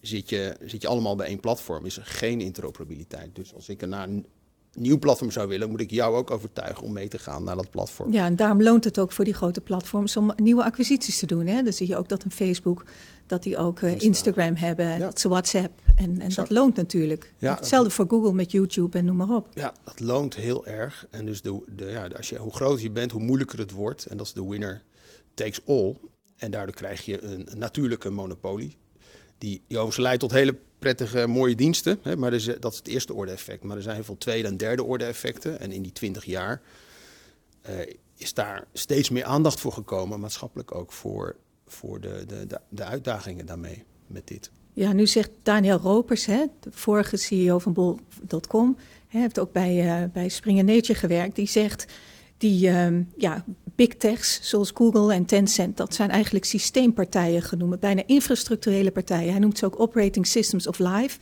zit 0.00 0.28
je, 0.28 0.56
zit 0.64 0.82
je 0.82 0.88
allemaal 0.88 1.16
bij 1.16 1.26
één 1.26 1.40
platform, 1.40 1.84
is 1.86 1.96
er 1.96 2.04
geen 2.04 2.40
interoperabiliteit. 2.40 3.34
Dus 3.34 3.54
als 3.54 3.68
ik 3.68 3.86
naar 3.86 4.08
een 4.08 4.26
nieuw 4.72 4.98
platform 4.98 5.30
zou 5.30 5.48
willen, 5.48 5.70
moet 5.70 5.80
ik 5.80 5.90
jou 5.90 6.16
ook 6.16 6.30
overtuigen 6.30 6.84
om 6.84 6.92
mee 6.92 7.08
te 7.08 7.18
gaan 7.18 7.44
naar 7.44 7.56
dat 7.56 7.70
platform. 7.70 8.12
Ja, 8.12 8.26
en 8.26 8.36
daarom 8.36 8.62
loont 8.62 8.84
het 8.84 8.98
ook 8.98 9.12
voor 9.12 9.24
die 9.24 9.34
grote 9.34 9.60
platforms 9.60 10.16
om 10.16 10.32
nieuwe 10.36 10.64
acquisities 10.64 11.18
te 11.18 11.26
doen. 11.26 11.46
Hè? 11.46 11.62
Dan 11.62 11.72
zie 11.72 11.88
je 11.88 11.96
ook 11.96 12.08
dat 12.08 12.24
een 12.24 12.30
Facebook, 12.30 12.84
dat 13.26 13.42
die 13.42 13.56
ook 13.56 13.80
uh, 13.80 14.00
Instagram 14.00 14.54
hebben, 14.54 14.86
ja. 14.86 14.98
dat 14.98 15.20
ze 15.20 15.28
WhatsApp. 15.28 15.80
En, 15.96 16.20
en 16.20 16.34
dat 16.34 16.50
loont 16.50 16.76
natuurlijk. 16.76 17.32
Ja, 17.38 17.54
Hetzelfde 17.54 17.90
voor 17.90 18.06
Google 18.08 18.32
met 18.32 18.52
YouTube 18.52 18.98
en 18.98 19.04
noem 19.04 19.16
maar 19.16 19.30
op. 19.30 19.48
Ja, 19.54 19.74
dat 19.84 20.00
loont 20.00 20.34
heel 20.34 20.66
erg. 20.66 21.06
En 21.10 21.26
dus 21.26 21.42
de, 21.42 21.62
de, 21.76 21.84
ja, 21.84 22.08
als 22.16 22.28
je, 22.28 22.38
hoe 22.38 22.54
groter 22.54 22.82
je 22.82 22.90
bent, 22.90 23.12
hoe 23.12 23.22
moeilijker 23.22 23.58
het 23.58 23.70
wordt. 23.70 24.06
En 24.06 24.16
dat 24.16 24.26
is 24.26 24.32
de 24.32 24.48
winner 24.48 24.82
takes 25.34 25.60
all. 25.66 25.96
En 26.36 26.50
daardoor 26.50 26.74
krijg 26.74 27.04
je 27.04 27.22
een 27.22 27.48
natuurlijke 27.56 28.10
monopolie 28.10 28.76
die 29.40 29.62
overigens 29.68 29.96
leidt 29.96 30.20
tot 30.20 30.30
hele 30.30 30.56
prettige, 30.78 31.26
mooie 31.26 31.54
diensten. 31.54 31.98
Hè, 32.02 32.16
maar 32.16 32.30
dat 32.30 32.72
is 32.72 32.78
het 32.78 32.88
eerste 32.88 33.14
orde 33.14 33.32
effect. 33.32 33.62
Maar 33.62 33.76
er 33.76 33.82
zijn 33.82 33.94
heel 33.94 34.04
veel 34.04 34.18
tweede 34.18 34.48
en 34.48 34.56
derde 34.56 34.84
orde 34.84 35.04
effecten. 35.04 35.60
En 35.60 35.72
in 35.72 35.82
die 35.82 35.92
twintig 35.92 36.24
jaar 36.24 36.60
uh, 37.68 37.76
is 38.16 38.34
daar 38.34 38.66
steeds 38.72 39.10
meer 39.10 39.24
aandacht 39.24 39.60
voor 39.60 39.72
gekomen, 39.72 40.20
maatschappelijk 40.20 40.74
ook, 40.74 40.92
voor, 40.92 41.36
voor 41.66 42.00
de, 42.00 42.24
de, 42.26 42.60
de, 42.68 42.84
uitdagingen 42.84 43.46
daarmee 43.46 43.84
met 44.06 44.28
dit. 44.28 44.50
Ja, 44.72 44.92
nu 44.92 45.06
zegt 45.06 45.30
Daniel 45.42 45.78
Ropers, 45.78 46.26
hè, 46.26 46.44
de 46.60 46.70
vorige 46.72 47.16
CEO 47.16 47.58
van 47.58 47.72
Bol.com, 47.72 48.76
heeft 49.06 49.38
ook 49.38 49.52
bij, 49.52 50.02
uh, 50.02 50.08
bij 50.12 50.28
Springer 50.28 50.64
Nature 50.64 50.98
gewerkt. 50.98 51.36
Die 51.36 51.48
zegt, 51.48 51.86
die 52.38 52.68
um, 52.70 53.12
ja, 53.16 53.44
big 53.86 53.96
techs 53.96 54.40
zoals 54.42 54.70
Google 54.74 55.14
en 55.14 55.24
Tencent, 55.24 55.76
dat 55.76 55.94
zijn 55.94 56.10
eigenlijk 56.10 56.44
systeempartijen 56.44 57.42
genoemd, 57.42 57.80
bijna 57.80 58.02
infrastructurele 58.06 58.90
partijen. 58.90 59.30
Hij 59.30 59.40
noemt 59.40 59.58
ze 59.58 59.66
ook 59.66 59.80
operating 59.80 60.26
systems 60.26 60.66
of 60.66 60.78
life. 60.78 61.18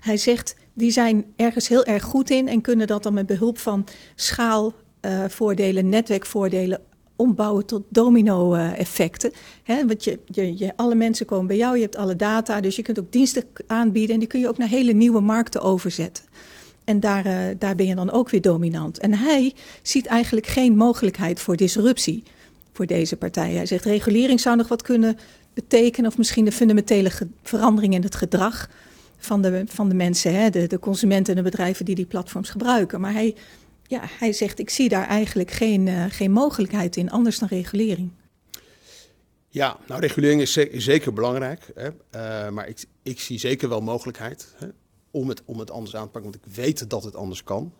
Hij 0.00 0.16
zegt, 0.16 0.54
die 0.72 0.90
zijn 0.90 1.24
ergens 1.36 1.68
heel 1.68 1.84
erg 1.84 2.02
goed 2.02 2.30
in 2.30 2.48
en 2.48 2.60
kunnen 2.60 2.86
dat 2.86 3.02
dan 3.02 3.14
met 3.14 3.26
behulp 3.26 3.58
van 3.58 3.86
schaalvoordelen, 4.14 5.88
netwerkvoordelen 5.88 6.80
ombouwen 7.16 7.66
tot 7.66 7.82
domino-effecten. 7.88 9.32
Want 9.66 10.04
je, 10.04 10.18
je, 10.24 10.58
je, 10.58 10.72
alle 10.76 10.94
mensen 10.94 11.26
komen 11.26 11.46
bij 11.46 11.56
jou, 11.56 11.76
je 11.76 11.82
hebt 11.82 11.96
alle 11.96 12.16
data, 12.16 12.60
dus 12.60 12.76
je 12.76 12.82
kunt 12.82 12.98
ook 12.98 13.12
diensten 13.12 13.44
aanbieden 13.66 14.14
en 14.14 14.18
die 14.18 14.28
kun 14.28 14.40
je 14.40 14.48
ook 14.48 14.58
naar 14.58 14.68
hele 14.68 14.92
nieuwe 14.92 15.20
markten 15.20 15.60
overzetten. 15.60 16.24
En 16.88 17.00
daar, 17.00 17.26
uh, 17.26 17.38
daar 17.58 17.74
ben 17.74 17.86
je 17.86 17.94
dan 17.94 18.10
ook 18.10 18.28
weer 18.28 18.40
dominant. 18.40 18.98
En 18.98 19.14
hij 19.14 19.54
ziet 19.82 20.06
eigenlijk 20.06 20.46
geen 20.46 20.76
mogelijkheid 20.76 21.40
voor 21.40 21.56
disruptie 21.56 22.22
voor 22.72 22.86
deze 22.86 23.16
partijen. 23.16 23.56
Hij 23.56 23.66
zegt 23.66 23.84
regulering 23.84 24.40
zou 24.40 24.56
nog 24.56 24.68
wat 24.68 24.82
kunnen 24.82 25.18
betekenen, 25.54 26.10
of 26.10 26.18
misschien 26.18 26.44
de 26.44 26.52
fundamentele 26.52 27.10
verandering 27.42 27.94
in 27.94 28.02
het 28.02 28.14
gedrag 28.14 28.70
van 29.18 29.42
de, 29.42 29.62
van 29.66 29.88
de 29.88 29.94
mensen, 29.94 30.34
hè, 30.34 30.50
de, 30.50 30.66
de 30.66 30.78
consumenten 30.78 31.36
en 31.36 31.42
de 31.42 31.50
bedrijven 31.50 31.84
die 31.84 31.94
die 31.94 32.06
platforms 32.06 32.50
gebruiken. 32.50 33.00
Maar 33.00 33.12
hij, 33.12 33.34
ja, 33.86 34.00
hij 34.18 34.32
zegt, 34.32 34.58
ik 34.58 34.70
zie 34.70 34.88
daar 34.88 35.06
eigenlijk 35.06 35.50
geen, 35.50 35.86
uh, 35.86 36.04
geen 36.08 36.32
mogelijkheid 36.32 36.96
in, 36.96 37.10
anders 37.10 37.38
dan 37.38 37.48
regulering. 37.48 38.10
Ja, 39.48 39.76
nou 39.86 40.00
regulering 40.00 40.40
is, 40.40 40.52
zeker 40.72 41.12
belangrijk, 41.12 41.70
hè, 41.74 41.88
uh, 41.88 42.50
maar 42.52 42.68
ik, 42.68 42.84
ik 43.02 43.20
zie 43.20 43.38
zeker 43.38 43.68
wel 43.68 43.80
mogelijkheid 43.80 44.54
hè, 44.58 44.66
om, 45.18 45.28
het, 45.28 45.42
om 45.44 45.58
het 45.58 45.70
anders 45.70 45.96
aan 45.96 46.04
te 46.04 46.10
pakken, 46.10 46.30
want 46.30 46.44
ik 46.46 46.54
weet 46.54 46.90
dat 46.90 47.04
het 47.04 47.14
anders 47.16 47.42
kan, 47.44 47.72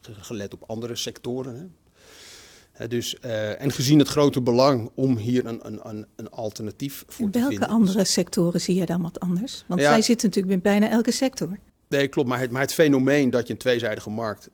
gelet 0.00 0.54
op 0.54 0.62
andere 0.66 0.96
sectoren. 0.96 1.56
Hè. 1.56 2.88
Dus, 2.88 3.16
uh, 3.24 3.60
en 3.60 3.72
gezien 3.72 3.98
het 3.98 4.08
grote 4.08 4.40
belang 4.40 4.90
om 4.94 5.16
hier 5.16 5.46
een, 5.46 5.66
een, 5.88 6.06
een 6.16 6.30
alternatief 6.30 7.04
voor 7.08 7.24
In 7.26 7.30
te 7.30 7.38
welke 7.38 7.52
vinden. 7.54 7.70
andere 7.74 8.04
sectoren 8.04 8.60
zie 8.60 8.74
je 8.74 8.86
dan 8.86 9.02
wat 9.02 9.20
anders? 9.20 9.64
Want 9.66 9.80
Ja. 9.80 9.88
zij 9.90 10.02
zitten 10.02 10.26
natuurlijk 10.28 10.54
in 10.54 10.62
bijna 10.62 10.88
elke 10.90 11.10
sector. 11.10 11.58
Nee, 11.88 12.08
klopt. 12.08 12.28
Maar 12.28 12.40
het, 12.40 12.50
maar 12.50 12.60
het 12.62 12.72
fenomeen 12.74 13.30
dat 13.30 13.46
je 13.46 13.52
een 13.52 13.58
tweezijdige 13.58 14.10
markt 14.10 14.48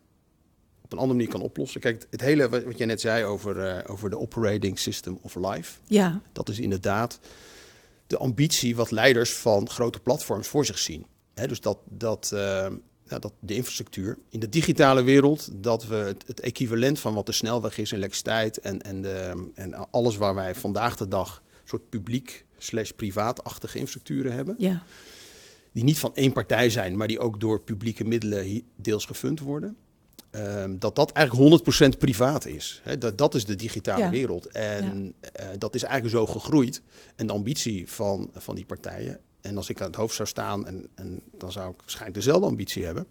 op 0.83 0.93
een 0.93 0.99
andere 0.99 1.19
manier 1.19 1.33
kan 1.33 1.41
oplossen. 1.43 1.81
Kijk, 1.81 2.07
het 2.11 2.21
hele 2.21 2.49
wat 2.49 2.63
wat 2.65 2.79
je 2.79 2.85
net 2.85 3.01
zei 3.01 3.25
over, 3.25 3.61
eh, 3.69 3.91
over 3.91 4.11
de 4.11 4.19
operating 4.19 4.79
system 4.79 5.19
of 5.23 5.35
life. 5.35 5.79
Ja, 5.87 6.21
Dat 6.33 6.49
is 6.49 6.59
inderdaad 6.59 7.19
de 8.07 8.17
ambitie 8.19 8.77
wat 8.77 8.91
leiders 8.91 9.33
van 9.35 9.69
grote 9.69 10.01
platforms 10.01 10.47
voor 10.49 10.65
zich 10.67 10.79
zien. 10.79 11.07
Dus 11.47 11.61
dat, 11.61 11.79
dat, 11.89 12.31
eh, 12.35 12.67
ja, 13.09 13.19
dat 13.19 13.33
de 13.41 13.55
infrastructuur 13.55 14.19
in 14.29 14.41
de 14.41 14.49
digitale 14.49 15.03
wereld, 15.03 15.49
dat 15.63 15.87
we 15.87 15.95
het, 15.95 16.25
het 16.27 16.41
equivalent 16.41 16.99
van 16.99 17.15
wat 17.15 17.27
de 17.27 17.33
snelweg 17.33 17.79
is, 17.79 17.91
elektriciteit 17.93 18.59
en, 18.59 18.83
en, 18.83 19.03
de, 19.03 19.51
en 19.55 19.91
alles 19.91 20.17
waar 20.17 20.35
wij 20.35 20.55
vandaag 20.55 20.97
de 20.97 21.09
dag 21.09 21.43
een 21.63 21.69
soort 21.69 21.89
publiek 21.89 22.45
slash 22.59 22.91
privaatachtige 22.91 23.79
infrastructuren 23.79 24.33
hebben 24.33 24.55
ja. 24.59 24.83
die 25.73 25.85
niet 25.85 25.99
van 25.99 26.15
één 26.15 26.33
partij 26.33 26.71
zijn, 26.71 26.97
maar 26.97 27.09
die 27.09 27.19
ook 27.21 27.41
door 27.41 27.61
publieke 27.61 28.05
middelen 28.05 28.63
deels 28.77 29.05
gefund 29.05 29.41
worden. 29.41 29.77
ehm, 30.31 30.79
dat 30.79 30.97
dat 30.97 31.13
eigenlijk 31.13 31.65
100% 31.95 31.99
privaat 31.99 32.47
is. 32.47 32.83
Dat, 32.99 33.19
dat 33.19 33.35
is 33.35 33.45
de 33.45 33.55
digitale 33.55 34.03
Ja. 34.03 34.11
wereld. 34.11 34.47
En 34.47 35.15
eh, 35.33 35.47
dat 35.59 35.75
is 35.75 35.83
eigenlijk 35.83 36.15
zo 36.15 36.27
gegroeid. 36.27 36.83
En 37.17 37.27
de 37.27 37.33
ambitie 37.33 37.91
van, 37.91 38.31
van 38.35 38.55
die 38.55 38.65
partijen. 38.65 39.21
En 39.43 39.57
als 39.57 39.69
ik 39.69 39.81
aan 39.81 39.87
het 39.87 39.97
hoofd 39.97 40.15
zou 40.15 40.29
staan, 40.29 40.67
en, 40.67 40.87
en 40.95 41.21
dan 41.39 41.53
zou 41.53 41.71
ik 41.71 41.77
waarschijnlijk 41.81 42.15
dezelfde 42.17 42.47
ambitie 42.47 42.85
hebben. 42.85 43.07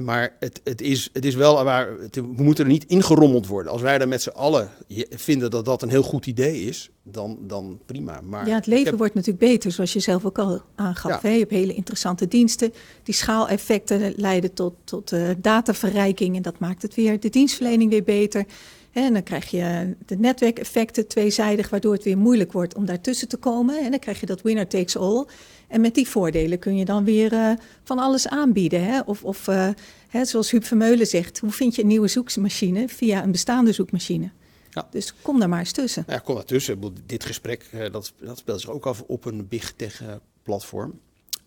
Maar 0.00 0.36
het, 0.40 0.60
het, 0.64 0.80
is, 0.80 1.10
het 1.12 1.24
is 1.24 1.34
wel 1.34 1.64
waar, 1.64 1.88
het- 2.00 2.14
we 2.14 2.22
moeten 2.22 2.64
er 2.64 2.70
niet 2.70 2.84
ingerommeld 2.84 3.46
worden. 3.46 3.72
Als 3.72 3.80
wij 3.82 3.98
er 3.98 4.08
met 4.08 4.22
z'n 4.22 4.28
allen 4.28 4.70
vinden 5.10 5.50
dat 5.50 5.64
dat 5.64 5.82
een 5.82 5.88
heel 5.88 6.02
goed 6.02 6.26
idee 6.26 6.60
is, 6.62 6.90
dan, 7.02 7.38
dan 7.40 7.80
prima. 7.86 8.20
Maar 8.20 8.46
ja, 8.48 8.54
het 8.54 8.66
leven 8.66 8.86
heb- 8.86 8.98
wordt 8.98 9.14
natuurlijk 9.14 9.44
beter, 9.44 9.72
zoals 9.72 9.92
je 9.92 10.00
zelf 10.00 10.24
ook 10.24 10.38
al 10.38 10.62
aangaf. 10.74 11.22
Ja. 11.22 11.28
Je 11.30 11.38
hebt 11.38 11.50
hele 11.50 11.74
interessante 11.74 12.28
diensten. 12.28 12.72
Die 13.02 13.14
schaaleffecten 13.14 14.12
leiden 14.16 14.52
tot, 14.54 14.74
tot 14.84 15.12
eh, 15.12 15.28
dataverrijking 15.38 16.36
en 16.36 16.42
dat 16.42 16.58
maakt 16.58 16.82
het 16.82 16.94
weer 16.94 17.20
de 17.20 17.28
dienstverlening 17.30 17.90
weer 17.90 18.04
beter. 18.04 18.44
En 18.92 19.12
dan 19.12 19.22
krijg 19.22 19.50
je 19.50 19.94
de 20.06 20.16
netwerkeffecten 20.18 21.06
tweezijdig, 21.08 21.68
waardoor 21.70 21.92
het 21.92 22.04
weer 22.04 22.18
moeilijk 22.18 22.52
wordt 22.52 22.74
om 22.74 22.84
daartussen 22.86 23.28
te 23.28 23.36
komen. 23.36 23.84
En 23.84 23.90
dan 23.90 23.98
krijg 23.98 24.20
je 24.20 24.26
dat 24.26 24.42
winner 24.42 24.66
takes 24.68 24.96
all. 24.96 25.24
En 25.68 25.80
met 25.80 25.94
die 25.94 26.08
voordelen 26.08 26.58
kun 26.58 26.76
je 26.76 26.84
dan 26.84 27.04
weer 27.04 27.32
eh, 27.32 27.52
van 27.84 27.98
alles 27.98 28.28
aanbieden. 28.28 28.84
Hè? 28.84 29.00
Of, 29.00 29.24
of 29.24 29.48
eh, 29.48 29.68
hè, 30.08 30.24
zoals 30.24 30.50
Huub 30.50 30.64
Vermeulen 30.64 31.06
zegt, 31.06 31.38
hoe 31.38 31.50
vind 31.50 31.74
je 31.74 31.82
een 31.82 31.88
nieuwe 31.88 32.08
zoekmachine? 32.08 32.88
Via 32.88 33.22
een 33.22 33.30
bestaande 33.32 33.72
zoekmachine. 33.72 34.30
Ja. 34.70 34.88
Dus 34.90 35.14
kom 35.22 35.38
daar 35.38 35.48
maar 35.48 35.58
eens 35.58 35.72
tussen. 35.72 36.04
Ja, 36.06 36.18
kom 36.18 36.34
daartussen. 36.34 36.74
Ik 36.74 36.80
bedoel, 36.80 36.96
Dit 37.06 37.24
gesprek 37.24 37.68
eh, 37.72 37.92
dat, 37.92 38.12
dat 38.20 38.38
speelt 38.38 38.60
zich 38.60 38.70
ook 38.70 38.86
af 38.86 39.02
op 39.06 39.24
een 39.24 39.48
big 39.48 39.72
tech 39.76 40.02
platform. 40.42 40.98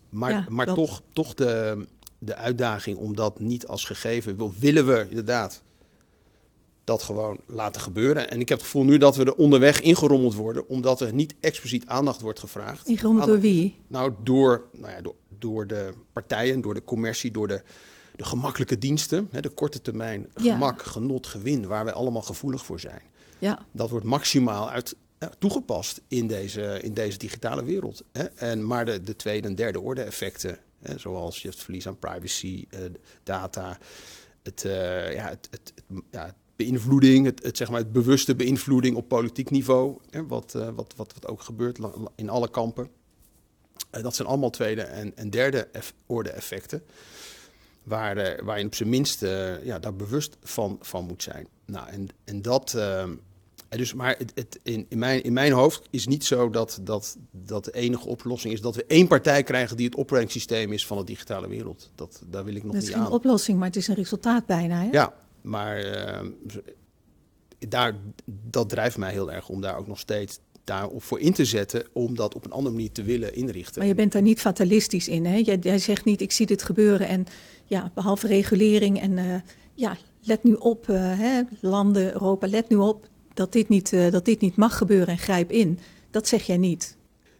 Maar, 0.08 0.30
Ja, 0.30 0.46
maar 0.48 0.66
dat- 0.66 0.74
toch, 0.74 1.02
toch 1.12 1.34
de, 1.34 1.84
de 2.18 2.34
uitdaging 2.36 2.96
om 2.98 3.16
dat 3.16 3.40
niet 3.40 3.66
als 3.66 3.84
gegeven... 3.84 4.36
wil- 4.36 4.52
willen 4.58 4.86
we 4.86 5.06
inderdaad 5.08 5.62
dat 6.86 7.02
gewoon 7.02 7.40
laten 7.46 7.80
gebeuren. 7.80 8.30
En 8.30 8.40
ik 8.40 8.48
heb 8.48 8.58
het 8.58 8.66
gevoel 8.66 8.84
nu 8.84 8.98
dat 8.98 9.16
we 9.16 9.24
er 9.24 9.34
onderweg 9.34 9.80
ingerommeld 9.80 10.34
worden... 10.34 10.68
omdat 10.68 11.00
er 11.00 11.12
niet 11.14 11.34
expliciet 11.40 11.86
aandacht 11.86 12.20
wordt 12.20 12.40
gevraagd. 12.40 12.88
Ingerommeld 12.88 13.26
door 13.26 13.40
wie? 13.40 13.76
Nou, 13.86 14.12
door, 14.22 14.64
nou 14.72 14.92
ja, 14.92 15.00
door, 15.00 15.14
door 15.38 15.66
de 15.66 15.92
partijen, 16.12 16.60
door 16.60 16.74
de 16.74 16.84
commercie, 16.84 17.30
door 17.30 17.48
de, 17.48 17.62
de 18.16 18.24
gemakkelijke 18.24 18.78
diensten. 18.78 19.28
Hè, 19.30 19.40
de 19.40 19.48
korte 19.48 19.82
termijn 19.82 20.26
Ja. 20.36 20.52
gemak, 20.52 20.82
genot, 20.82 21.26
gewin... 21.26 21.66
waar 21.66 21.84
wij 21.84 21.92
allemaal 21.94 22.22
gevoelig 22.22 22.64
voor 22.64 22.80
zijn 22.80 23.02
Ja, 23.38 23.66
dat 23.72 23.90
wordt 23.90 24.06
maximaal 24.06 24.70
uit, 24.70 24.96
ja, 25.18 25.30
toegepast 25.38 26.00
in 26.08 26.26
deze, 26.26 26.78
in 26.82 26.94
deze 26.94 27.18
digitale 27.18 27.64
wereld. 27.64 28.02
Hè? 28.12 28.24
En, 28.24 28.66
maar 28.66 28.84
de, 28.84 29.02
de 29.02 29.16
tweede 29.16 29.48
en 29.48 29.54
derde 29.54 29.80
orde 29.80 30.02
effecten, 30.02 30.58
hè, 30.82 30.98
zoals 30.98 31.42
je 31.42 31.48
het 31.48 31.58
verlies 31.58 31.86
aan 31.86 31.98
privacy, 31.98 32.64
eh, 32.70 32.80
data, 33.22 33.78
het, 34.42 34.64
eh, 34.64 35.14
ja, 35.14 35.28
het, 35.28 35.48
het, 35.50 35.72
het- 35.74 36.02
ja, 36.10 36.24
het 36.24 36.34
beïnvloeding, 36.56 37.24
het, 37.24 37.42
het, 37.42 37.56
zeg 37.56 37.70
maar, 37.70 37.80
het 37.80 37.92
bewuste 37.92 38.34
beïnvloeding 38.36 38.96
op 38.96 39.08
politiek 39.08 39.50
niveau, 39.50 39.98
hè, 40.10 40.26
wat, 40.26 40.54
eh, 40.54 40.68
wat, 40.74 40.92
wat, 40.96 41.12
wat 41.14 41.26
ook 41.28 41.42
gebeurt 41.42 41.78
in 42.14 42.28
alle 42.28 42.50
kampen. 42.50 42.88
Eh, 43.90 44.02
dat 44.02 44.14
zijn 44.14 44.28
allemaal 44.28 44.50
tweede 44.50 44.82
en, 44.82 45.16
en 45.16 45.30
derde 45.30 45.68
eff- 45.72 45.94
orde 46.06 46.30
effecten. 46.30 46.82
Waar, 47.82 48.16
eh, 48.16 48.44
waar 48.44 48.58
je 48.58 48.66
op 48.66 48.74
zijn 48.74 48.88
minst 48.88 49.20
ja, 49.62 49.78
daar 49.78 49.94
bewust 49.94 50.36
van, 50.42 50.78
van 50.80 51.04
moet 51.04 51.22
zijn. 51.22 51.46
Nou, 51.64 51.88
en, 51.88 52.08
en 52.24 52.42
dat. 52.42 52.74
ehm, 52.74 53.14
dus, 53.68 53.94
maar 53.94 54.14
het, 54.18 54.32
het, 54.34 54.58
in, 54.62 54.86
in, 54.88 54.98
mijn, 54.98 55.22
in 55.22 55.32
mijn 55.32 55.52
hoofd 55.52 55.86
is 55.90 56.06
niet 56.06 56.24
zo 56.24 56.50
dat, 56.50 56.78
dat, 56.82 57.16
dat 57.30 57.64
de 57.64 57.72
enige 57.72 58.08
oplossing 58.08 58.52
is 58.54 58.60
dat 58.60 58.74
we 58.74 58.84
één 58.86 59.06
partij 59.06 59.42
krijgen 59.42 59.76
die 59.76 59.86
het 59.86 59.96
operatingsysteem 59.96 60.72
is 60.72 60.86
van 60.86 60.96
de 60.98 61.04
digitale 61.04 61.48
wereld. 61.48 61.90
Dat, 61.94 62.22
daar 62.26 62.44
wil 62.44 62.54
ik 62.54 62.62
nog 62.62 62.72
dat 62.72 62.82
is 62.82 62.88
niet 62.88 62.96
geen 62.96 63.06
aan. 63.06 63.12
oplossing, 63.12 63.58
maar 63.58 63.66
het 63.66 63.76
is 63.76 63.88
een 63.88 63.94
resultaat 63.94 64.46
bijna. 64.46 64.82
Hè? 64.82 64.88
Ja, 64.90 65.14
maar 65.46 65.76
ehm, 65.78 66.30
daar, 67.58 67.94
dat 68.24 68.68
drijft 68.68 68.96
mij 68.96 69.12
heel 69.12 69.32
erg 69.32 69.48
om 69.48 69.60
daar 69.60 69.76
ook 69.78 69.86
nog 69.86 69.98
steeds 69.98 70.38
daarop 70.64 71.02
voor 71.02 71.20
in 71.20 71.32
te 71.32 71.44
zetten. 71.44 71.84
Om 71.92 72.16
dat 72.16 72.34
op 72.34 72.44
een 72.44 72.50
andere 72.50 72.74
manier 72.74 72.92
te 72.92 73.02
willen 73.02 73.34
inrichten. 73.34 73.78
Maar 73.78 73.88
je 73.88 73.94
bent 73.94 74.12
daar 74.12 74.22
niet 74.22 74.40
fatalistisch 74.40 75.08
in. 75.08 75.26
Hè? 75.26 75.36
Jij, 75.36 75.58
jij 75.60 75.78
zegt 75.78 76.04
niet, 76.04 76.20
ik 76.20 76.32
zie 76.32 76.46
dit 76.46 76.62
gebeuren 76.62 77.08
en 77.08 77.26
ja, 77.64 77.90
behalve 77.94 78.26
regulering 78.26 79.00
en 79.00 79.18
eh, 79.18 79.34
ja, 79.74 79.96
let 80.22 80.42
nu 80.42 80.52
op, 80.52 80.88
eh, 80.88 81.18
hè, 81.18 81.42
landen, 81.60 82.12
Europa, 82.12 82.48
let 82.48 82.68
nu 82.68 82.76
op 82.76 83.08
dat 83.34 83.52
dit, 83.52 83.68
niet, 83.68 83.92
eh, 83.92 84.10
dat 84.10 84.24
dit 84.24 84.40
niet 84.40 84.56
mag 84.56 84.76
gebeuren 84.76 85.08
en 85.08 85.18
grijp 85.18 85.50
in. 85.50 85.78
Dat 86.10 86.28
zeg 86.28 86.42
jij 86.42 86.56
niet. 86.56 86.96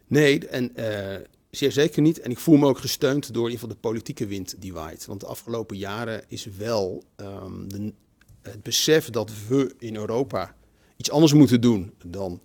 Nee, 0.07 0.47
en 0.47 0.75
eh, 0.75 1.21
zeer 1.49 1.71
zeker 1.71 2.01
niet. 2.01 2.19
En 2.19 2.31
ik 2.31 2.39
voel 2.39 2.57
me 2.57 2.67
ook 2.67 2.79
gesteund 2.79 3.33
door 3.33 3.45
in 3.45 3.51
ieder 3.51 3.59
geval 3.59 3.75
de 3.81 3.87
politieke 3.87 4.27
wind 4.27 4.55
die 4.61 4.73
waait. 4.73 5.05
Want 5.05 5.19
de 5.19 5.25
afgelopen 5.25 5.77
jaren 5.77 6.23
is 6.27 6.45
wel 6.45 7.03
ehm, 7.15 7.67
de, 7.67 7.93
het 8.41 8.63
besef 8.63 9.09
dat 9.09 9.31
we 9.47 9.75
in 9.79 9.95
Europa 9.95 10.55
iets 10.97 11.11
anders 11.11 11.33
moeten 11.33 11.61
doen 11.61 11.93
dan 12.05 12.41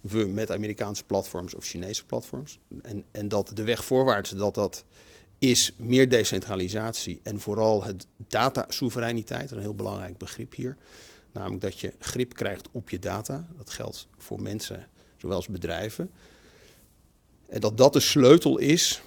we 0.00 0.26
met 0.26 0.50
Amerikaanse 0.50 1.04
platforms 1.04 1.54
of 1.54 1.64
Chinese 1.64 2.06
platforms. 2.06 2.58
En, 2.82 3.04
en 3.10 3.28
dat 3.28 3.50
de 3.54 3.64
weg 3.64 3.84
voorwaarts, 3.84 4.30
dat 4.30 4.54
dat 4.54 4.84
is 5.38 5.72
meer 5.76 6.08
decentralisatie 6.08 7.20
en 7.22 7.40
vooral 7.40 7.84
het 7.84 8.06
data-soevereiniteit, 8.16 9.50
een 9.50 9.60
heel 9.60 9.74
belangrijk 9.74 10.18
begrip 10.18 10.54
hier. 10.54 10.76
Namelijk 11.32 11.60
dat 11.60 11.80
je 11.80 11.92
grip 11.98 12.34
krijgt 12.34 12.68
op 12.72 12.90
je 12.90 12.98
data. 12.98 13.48
Dat 13.56 13.70
geldt 13.70 14.08
voor 14.16 14.42
mensen 14.42 14.86
zowel 15.16 15.36
als 15.36 15.48
bedrijven. 15.48 16.10
En 17.48 17.60
dat 17.60 17.76
dat 17.76 17.92
de 17.92 18.00
sleutel 18.00 18.58
is 18.58 19.02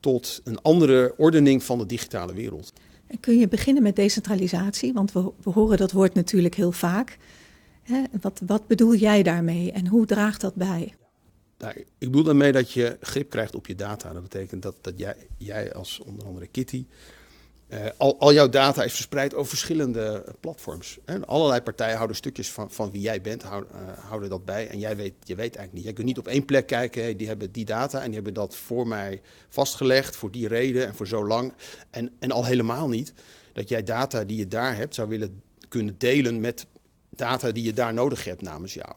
tot 0.00 0.40
een 0.44 0.62
andere 0.62 1.14
ordening 1.16 1.62
van 1.62 1.78
de 1.78 1.86
digitale 1.86 2.34
wereld. 2.34 2.72
En 3.06 3.20
kun 3.20 3.38
je 3.38 3.48
beginnen 3.48 3.82
met 3.82 3.96
decentralisatie? 3.96 4.92
Want 4.92 5.12
we, 5.12 5.30
we 5.42 5.50
horen 5.50 5.76
dat 5.76 5.92
woord 5.92 6.14
natuurlijk 6.14 6.54
heel 6.54 6.72
vaak. 6.72 7.18
Hè? 7.82 8.02
Wat, 8.20 8.40
wat 8.46 8.66
bedoel 8.66 8.94
jij 8.94 9.22
daarmee 9.22 9.72
en 9.72 9.86
hoe 9.86 10.06
draagt 10.06 10.40
dat 10.40 10.54
bij? 10.54 10.94
Nou, 11.58 11.74
ik 11.76 11.86
bedoel 11.98 12.22
daarmee 12.22 12.52
dat 12.52 12.72
je 12.72 12.96
grip 13.00 13.30
krijgt 13.30 13.54
op 13.54 13.66
je 13.66 13.74
data. 13.74 14.12
Dat 14.12 14.22
betekent 14.22 14.62
dat, 14.62 14.74
dat 14.80 14.98
jij, 14.98 15.16
jij 15.36 15.74
als 15.74 16.00
onder 16.06 16.26
andere 16.26 16.46
Kitty 16.46 16.86
uh, 17.72 17.78
al, 17.96 18.20
al, 18.20 18.32
jouw 18.32 18.48
data 18.48 18.82
is 18.82 18.92
verspreid 18.92 19.34
over 19.34 19.48
verschillende 19.48 20.24
platforms. 20.40 20.98
En 21.04 21.24
allerlei 21.24 21.60
partijen 21.60 21.96
houden 21.96 22.16
stukjes 22.16 22.50
van, 22.50 22.70
van 22.70 22.90
wie 22.90 23.00
jij 23.00 23.20
bent, 23.20 23.42
houden, 23.42 23.70
uh, 23.74 23.98
houden 24.08 24.28
dat 24.28 24.44
bij. 24.44 24.68
En 24.68 24.78
jij 24.78 24.96
weet, 24.96 25.14
je 25.24 25.34
weet 25.34 25.56
eigenlijk 25.56 25.72
niet. 25.72 25.84
Je 25.84 25.92
kunt 25.92 26.06
niet 26.06 26.18
op 26.18 26.28
één 26.28 26.44
plek 26.44 26.66
kijken, 26.66 27.02
hey, 27.02 27.16
die 27.16 27.26
hebben 27.26 27.52
die 27.52 27.64
data 27.64 27.98
en 27.98 28.04
die 28.04 28.14
hebben 28.14 28.34
dat 28.34 28.56
voor 28.56 28.86
mij 28.86 29.20
vastgelegd, 29.48 30.16
voor 30.16 30.30
die 30.30 30.48
reden 30.48 30.86
en 30.86 30.94
voor 30.94 31.06
zo 31.06 31.26
lang. 31.26 31.52
En, 31.90 32.10
en 32.18 32.30
al 32.30 32.44
helemaal 32.44 32.88
niet 32.88 33.12
dat 33.52 33.68
jij 33.68 33.82
data 33.82 34.24
die 34.24 34.36
je 34.36 34.48
daar 34.48 34.76
hebt 34.76 34.94
zou 34.94 35.08
willen 35.08 35.42
kunnen 35.68 35.94
delen 35.98 36.40
met 36.40 36.66
data 37.10 37.52
die 37.52 37.64
je 37.64 37.72
daar 37.72 37.94
nodig 37.94 38.24
hebt 38.24 38.42
namens 38.42 38.74
jou. 38.74 38.92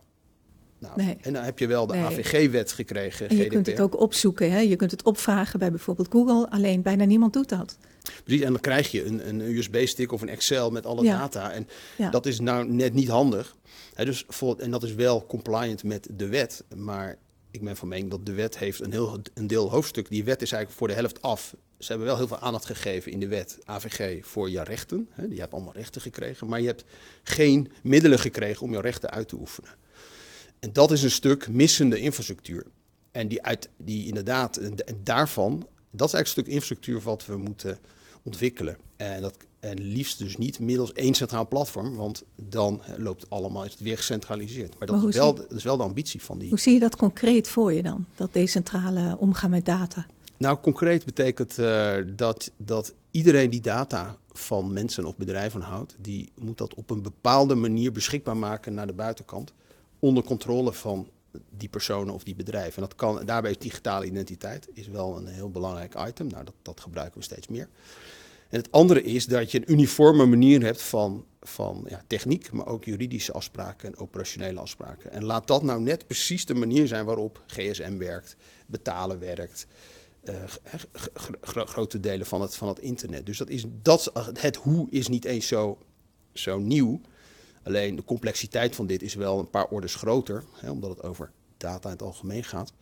Nou, 0.79 0.93
nee. 0.95 1.17
En 1.21 1.33
dan 1.33 1.43
heb 1.43 1.59
je 1.59 1.67
wel 1.67 1.87
de 1.87 1.93
nee. 1.93 2.03
AVG-wet 2.03 2.71
gekregen. 2.71 3.29
En 3.29 3.35
je 3.35 3.47
kunt 3.47 3.67
het 3.67 3.79
ook 3.79 3.99
opzoeken. 3.99 4.51
Hè? 4.51 4.59
Je 4.59 4.75
kunt 4.75 4.91
het 4.91 5.03
opvragen 5.03 5.59
bij 5.59 5.69
bijvoorbeeld 5.69 6.07
Google. 6.11 6.49
Alleen 6.49 6.81
bijna 6.81 7.05
niemand 7.05 7.33
doet 7.33 7.49
dat. 7.49 7.77
Precies, 8.23 8.41
en 8.41 8.51
dan 8.51 8.61
krijg 8.61 8.91
je 8.91 9.05
een, 9.05 9.27
een 9.27 9.41
USB-stick 9.41 10.11
of 10.11 10.21
een 10.21 10.29
Excel 10.29 10.71
met 10.71 10.85
alle 10.85 11.03
data. 11.03 11.51
En 11.51 11.67
ja. 11.97 12.09
dat 12.09 12.25
is 12.25 12.39
nou 12.39 12.71
net 12.71 12.93
niet 12.93 13.07
handig. 13.07 13.55
He, 13.93 14.05
dus 14.05 14.23
voor, 14.27 14.57
en 14.59 14.71
dat 14.71 14.83
is 14.83 14.93
wel 14.93 15.25
compliant 15.25 15.83
met 15.83 16.07
de 16.11 16.27
wet. 16.27 16.63
Maar 16.75 17.17
ik 17.51 17.63
ben 17.63 17.75
van 17.75 17.87
mening 17.87 18.09
dat 18.09 18.25
de 18.25 18.33
wet 18.33 18.57
heeft 18.57 18.81
een, 18.81 18.91
heel, 18.91 19.21
een 19.33 19.47
deel 19.47 19.69
hoofdstuk. 19.69 20.09
Die 20.09 20.23
wet 20.23 20.41
is 20.41 20.51
eigenlijk 20.51 20.79
voor 20.79 20.87
de 20.87 20.93
helft 20.93 21.21
af. 21.21 21.55
Ze 21.79 21.87
hebben 21.87 22.07
wel 22.07 22.17
heel 22.17 22.27
veel 22.27 22.39
aandacht 22.39 22.65
gegeven 22.65 23.11
in 23.11 23.19
de 23.19 23.27
wet 23.27 23.57
AVG 23.63 24.25
voor 24.25 24.49
je 24.49 24.63
rechten. 24.63 25.07
He, 25.11 25.23
je 25.29 25.39
hebt 25.39 25.53
allemaal 25.53 25.73
rechten 25.73 26.01
gekregen. 26.01 26.47
Maar 26.47 26.61
je 26.61 26.67
hebt 26.67 26.83
geen 27.23 27.71
middelen 27.83 28.19
gekregen 28.19 28.61
om 28.61 28.71
je 28.71 28.81
rechten 28.81 29.09
uit 29.09 29.27
te 29.27 29.35
oefenen. 29.35 29.69
En 30.59 30.73
dat 30.73 30.91
is 30.91 31.03
een 31.03 31.11
stuk 31.11 31.49
missende 31.49 31.99
infrastructuur. 31.99 32.65
En 33.11 33.27
die, 33.27 33.43
uit, 33.43 33.69
die 33.77 34.07
inderdaad, 34.07 34.57
en 34.57 34.75
daarvan, 35.03 35.67
dat 35.97 36.07
is 36.07 36.13
eigenlijk 36.13 36.25
een 36.25 36.43
stuk 36.43 36.47
infrastructuur 36.47 37.01
wat 37.01 37.25
we 37.25 37.37
moeten 37.37 37.79
ontwikkelen. 38.23 38.77
En, 38.95 39.21
dat, 39.21 39.37
en 39.59 39.81
liefst 39.81 40.19
dus 40.19 40.37
niet 40.37 40.59
middels 40.59 40.93
één 40.93 41.13
centraal 41.13 41.47
platform, 41.47 41.95
want 41.95 42.23
dan 42.35 42.81
loopt 42.97 43.21
het 43.21 43.29
allemaal, 43.29 43.63
is 43.63 43.71
het 43.71 43.79
weer 43.79 43.97
gecentraliseerd. 43.97 44.79
Maar 44.79 44.87
dat, 44.87 45.03
is, 45.03 45.15
wel, 45.15 45.35
dat 45.35 45.51
is 45.51 45.63
wel 45.63 45.77
de 45.77 45.83
ambitie 45.83 46.21
van 46.21 46.37
die. 46.37 46.49
Hoe 46.49 46.59
zie 46.59 46.73
je 46.73 46.79
dat 46.79 46.95
concreet 46.95 47.47
voor 47.47 47.73
je 47.73 47.83
dan, 47.83 48.05
dat 48.15 48.33
decentrale 48.33 49.17
omgaan 49.19 49.49
met 49.49 49.65
data? 49.65 50.05
Nou, 50.37 50.57
concreet 50.61 51.05
betekent 51.05 51.57
uh, 51.57 51.95
dat, 52.15 52.51
dat 52.57 52.93
iedereen 53.11 53.49
die 53.49 53.61
data 53.61 54.17
van 54.31 54.73
mensen 54.73 55.05
of 55.05 55.17
bedrijven 55.17 55.61
houdt, 55.61 55.95
die 55.99 56.31
moet 56.39 56.57
dat 56.57 56.73
op 56.73 56.89
een 56.89 57.01
bepaalde 57.01 57.55
manier 57.55 57.91
beschikbaar 57.91 58.37
maken 58.37 58.73
naar 58.73 58.87
de 58.87 58.93
buitenkant 58.93 59.53
onder 59.99 60.23
controle 60.23 60.73
van 60.73 61.07
die 61.49 61.69
personen 61.69 62.13
of 62.13 62.23
die 62.23 62.35
bedrijven. 62.35 62.75
En 62.75 62.81
dat 62.81 62.95
kan, 62.95 63.25
daarbij 63.25 63.51
is 63.51 63.57
digitale 63.57 64.05
identiteit 64.05 64.67
is 64.73 64.87
wel 64.87 65.17
een 65.17 65.27
heel 65.27 65.49
belangrijk 65.49 65.95
item. 66.07 66.27
Nou, 66.27 66.45
dat, 66.45 66.53
dat 66.61 66.79
gebruiken 66.79 67.17
we 67.17 67.23
steeds 67.23 67.47
meer. 67.47 67.67
En 68.49 68.57
het 68.57 68.71
andere 68.71 69.03
is 69.03 69.25
dat 69.25 69.51
je 69.51 69.57
een 69.57 69.71
uniforme 69.71 70.25
manier 70.25 70.63
hebt 70.63 70.81
van, 70.81 71.25
van 71.41 71.85
ja, 71.87 72.03
techniek, 72.07 72.51
maar 72.51 72.67
ook 72.67 72.83
juridische 72.83 73.31
afspraken 73.31 73.87
en 73.87 73.97
operationele 73.97 74.59
afspraken. 74.59 75.11
En 75.11 75.23
laat 75.23 75.47
dat 75.47 75.63
nou 75.63 75.81
net 75.81 76.07
precies 76.07 76.45
de 76.45 76.53
manier 76.53 76.87
zijn 76.87 77.05
waarop 77.05 77.43
GSM 77.47 77.97
werkt, 77.97 78.35
betalen 78.65 79.19
werkt, 79.19 79.67
uh, 80.23 80.33
grote 81.43 81.99
delen 81.99 82.25
van 82.25 82.41
het, 82.41 82.55
van 82.55 82.67
het 82.67 82.79
internet. 82.79 83.25
Dus 83.25 83.37
dat 83.37 83.49
is, 83.49 83.65
dat, 83.81 84.11
het 84.39 84.55
hoe 84.55 84.87
is 84.89 85.07
niet 85.07 85.25
eens 85.25 85.47
zo, 85.47 85.77
zo 86.33 86.59
nieuw. 86.59 87.01
Alleen 87.65 87.95
de 87.95 88.03
complexiteit 88.03 88.75
van 88.75 88.87
dit 88.87 89.01
is 89.01 89.13
wel 89.13 89.39
een 89.39 89.49
paar 89.49 89.67
orders 89.67 89.95
groter, 89.95 90.43
hè, 90.53 90.69
omdat 90.69 90.89
het 90.89 91.03
over 91.03 91.31
data 91.57 91.89
in 91.89 91.93
het 91.93 92.03
algemeen 92.03 92.43
gaat. 92.43 92.73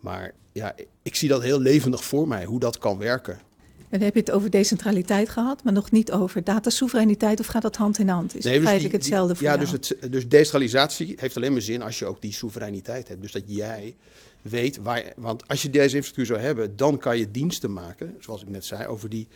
Maar 0.00 0.34
ja, 0.52 0.74
ik 1.02 1.14
zie 1.14 1.28
dat 1.28 1.42
heel 1.42 1.60
levendig 1.60 2.04
voor 2.04 2.28
mij, 2.28 2.44
hoe 2.44 2.60
dat 2.60 2.78
kan 2.78 2.98
werken. 2.98 3.34
En 3.34 3.98
dan 3.98 4.00
heb 4.00 4.14
je 4.14 4.20
het 4.20 4.30
over 4.30 4.50
decentraliteit 4.50 5.28
gehad, 5.28 5.64
maar 5.64 5.72
nog 5.72 5.90
niet 5.90 6.12
over 6.12 6.44
datasoevereiniteit, 6.44 7.40
of 7.40 7.46
gaat 7.46 7.62
dat 7.62 7.76
hand 7.76 7.98
in 7.98 8.08
hand? 8.08 8.36
Is 8.36 8.44
nee, 8.44 8.54
dus 8.54 8.64
feitelijk 8.64 8.94
hetzelfde 8.94 9.34
voor 9.34 9.44
Ja, 9.44 9.56
dus, 9.56 9.70
het, 9.70 9.96
dus 10.10 10.28
decentralisatie 10.28 11.14
heeft 11.16 11.36
alleen 11.36 11.52
maar 11.52 11.60
zin 11.60 11.82
als 11.82 11.98
je 11.98 12.06
ook 12.06 12.22
die 12.22 12.32
soevereiniteit 12.32 13.08
hebt. 13.08 13.22
Dus 13.22 13.32
dat 13.32 13.42
jij 13.46 13.96
weet 14.42 14.76
waar... 14.76 15.12
Want 15.16 15.48
als 15.48 15.62
je 15.62 15.70
deze 15.70 15.96
infrastructuur 15.96 16.26
zou 16.26 16.40
hebben, 16.40 16.76
dan 16.76 16.98
kan 16.98 17.18
je 17.18 17.30
diensten 17.30 17.72
maken, 17.72 18.16
zoals 18.20 18.42
ik 18.42 18.48
net 18.48 18.64
zei, 18.64 18.86
over 18.86 19.08
die 19.08 19.28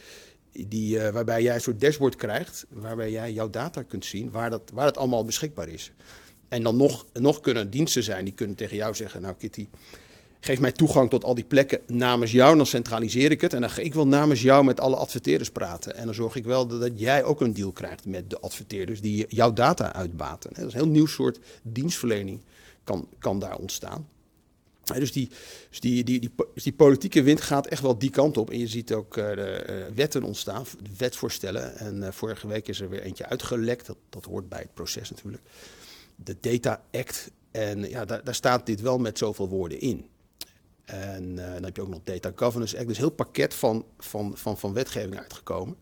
die, 0.53 0.97
uh, 0.97 1.09
waarbij 1.09 1.43
jij 1.43 1.55
een 1.55 1.61
soort 1.61 1.81
dashboard 1.81 2.17
krijgt, 2.17 2.67
waarbij 2.69 3.11
jij 3.11 3.33
jouw 3.33 3.51
data 3.51 3.83
kunt 3.83 4.05
zien, 4.05 4.31
waar 4.31 4.51
dat, 4.51 4.71
waar 4.75 4.85
dat 4.85 4.97
allemaal 4.97 5.25
beschikbaar 5.25 5.69
is. 5.69 5.93
En 6.49 6.63
dan 6.63 6.77
nog, 6.77 7.07
nog 7.13 7.41
kunnen 7.41 7.71
diensten 7.71 8.03
zijn 8.03 8.25
die 8.25 8.35
kunnen 8.35 8.57
tegen 8.57 8.77
jou 8.77 8.95
zeggen, 8.95 9.23
nou 9.23 9.35
Kitty, 9.39 9.69
geef 10.41 10.61
mij 10.61 10.73
toegang 10.73 11.11
tot 11.11 11.25
al 11.25 11.35
die 11.35 11.45
plekken 11.45 11.81
namens 11.87 12.33
jou, 12.33 12.57
dan 12.57 12.67
centraliseer 12.67 13.31
ik 13.31 13.41
het. 13.41 13.53
En 13.53 13.61
dan 13.61 13.71
ga 13.71 13.83
ik 13.83 13.95
wel 13.95 14.07
namens 14.07 14.43
jou 14.43 14.65
met 14.65 14.81
alle 14.81 14.97
adverteerders 14.97 15.51
praten. 15.51 15.97
En 15.97 16.05
dan 16.05 16.15
zorg 16.15 16.35
ik 16.37 16.45
wel 16.45 16.67
dat, 16.67 16.91
jij 16.95 17.25
ook 17.25 17.41
een 17.41 17.55
deal 17.55 17.73
krijgt 17.73 18.07
met 18.07 18.31
de 18.31 18.41
adverteerders 18.41 19.01
die 19.01 19.27
jouw 19.29 19.53
data 19.53 19.93
uitbaten. 19.93 20.51
Dat 20.55 20.67
is 20.67 20.73
een 20.73 20.81
heel 20.81 20.89
nieuw 20.89 21.07
soort 21.07 21.39
dienstverlening 21.63 22.41
kan, 22.85 23.09
kan 23.19 23.39
daar 23.39 23.57
ontstaan. 23.57 24.09
Dus 24.99 25.13
die, 25.13 25.29
dus 25.71 25.81
die, 25.81 26.05
die, 26.05 26.21
die, 26.21 26.31
dus 26.55 26.63
die, 26.63 26.73
politieke 26.73 27.23
wind 27.23 27.41
gaat 27.41 27.67
echt 27.67 27.83
wel 27.83 27.99
die 27.99 28.11
kant 28.11 28.37
op. 28.37 28.51
En 28.51 28.59
je 28.59 28.67
ziet 28.67 28.93
ook 28.93 29.17
uh, 29.17 29.29
de, 29.29 29.67
uh, 29.71 29.97
wetten 29.97 30.23
ontstaan, 30.23 30.65
wetsvoorstellen. 30.97 31.77
En 31.77 31.97
uh, 31.97 32.09
vorige 32.11 32.47
week 32.47 32.69
is 32.69 32.81
er 32.81 32.89
weer 32.89 33.03
eentje 33.03 33.27
uitgelekt. 33.27 33.87
Dat, 33.87 33.97
dat 34.09 34.25
hoort 34.25 34.49
bij 34.49 34.61
het 34.61 34.75
proces 34.75 35.11
natuurlijk. 35.11 35.43
De 36.17 36.37
Data 36.41 36.83
Act. 36.93 37.31
En 37.51 37.89
ja, 37.89 38.05
daar, 38.05 38.25
daar 38.25 38.35
staat 38.35 38.67
dit 38.67 38.81
wel 38.81 38.99
met 38.99 39.19
zoveel 39.19 39.49
woorden 39.49 39.81
in. 39.81 40.07
En 40.85 41.35
dan 41.35 41.65
heb 41.65 41.77
je 41.77 41.83
ook 41.83 41.89
nog 41.89 42.01
Data 42.05 42.33
Governance 42.35 42.79
Act. 42.79 42.87
Dus 42.87 42.99
heel 42.99 43.11
pakket 43.11 43.55
van, 43.55 43.85
van, 43.99 44.37
van, 44.37 44.59
van 44.59 44.73
wetgeving 44.73 45.19
uitgekomen. 45.19 45.77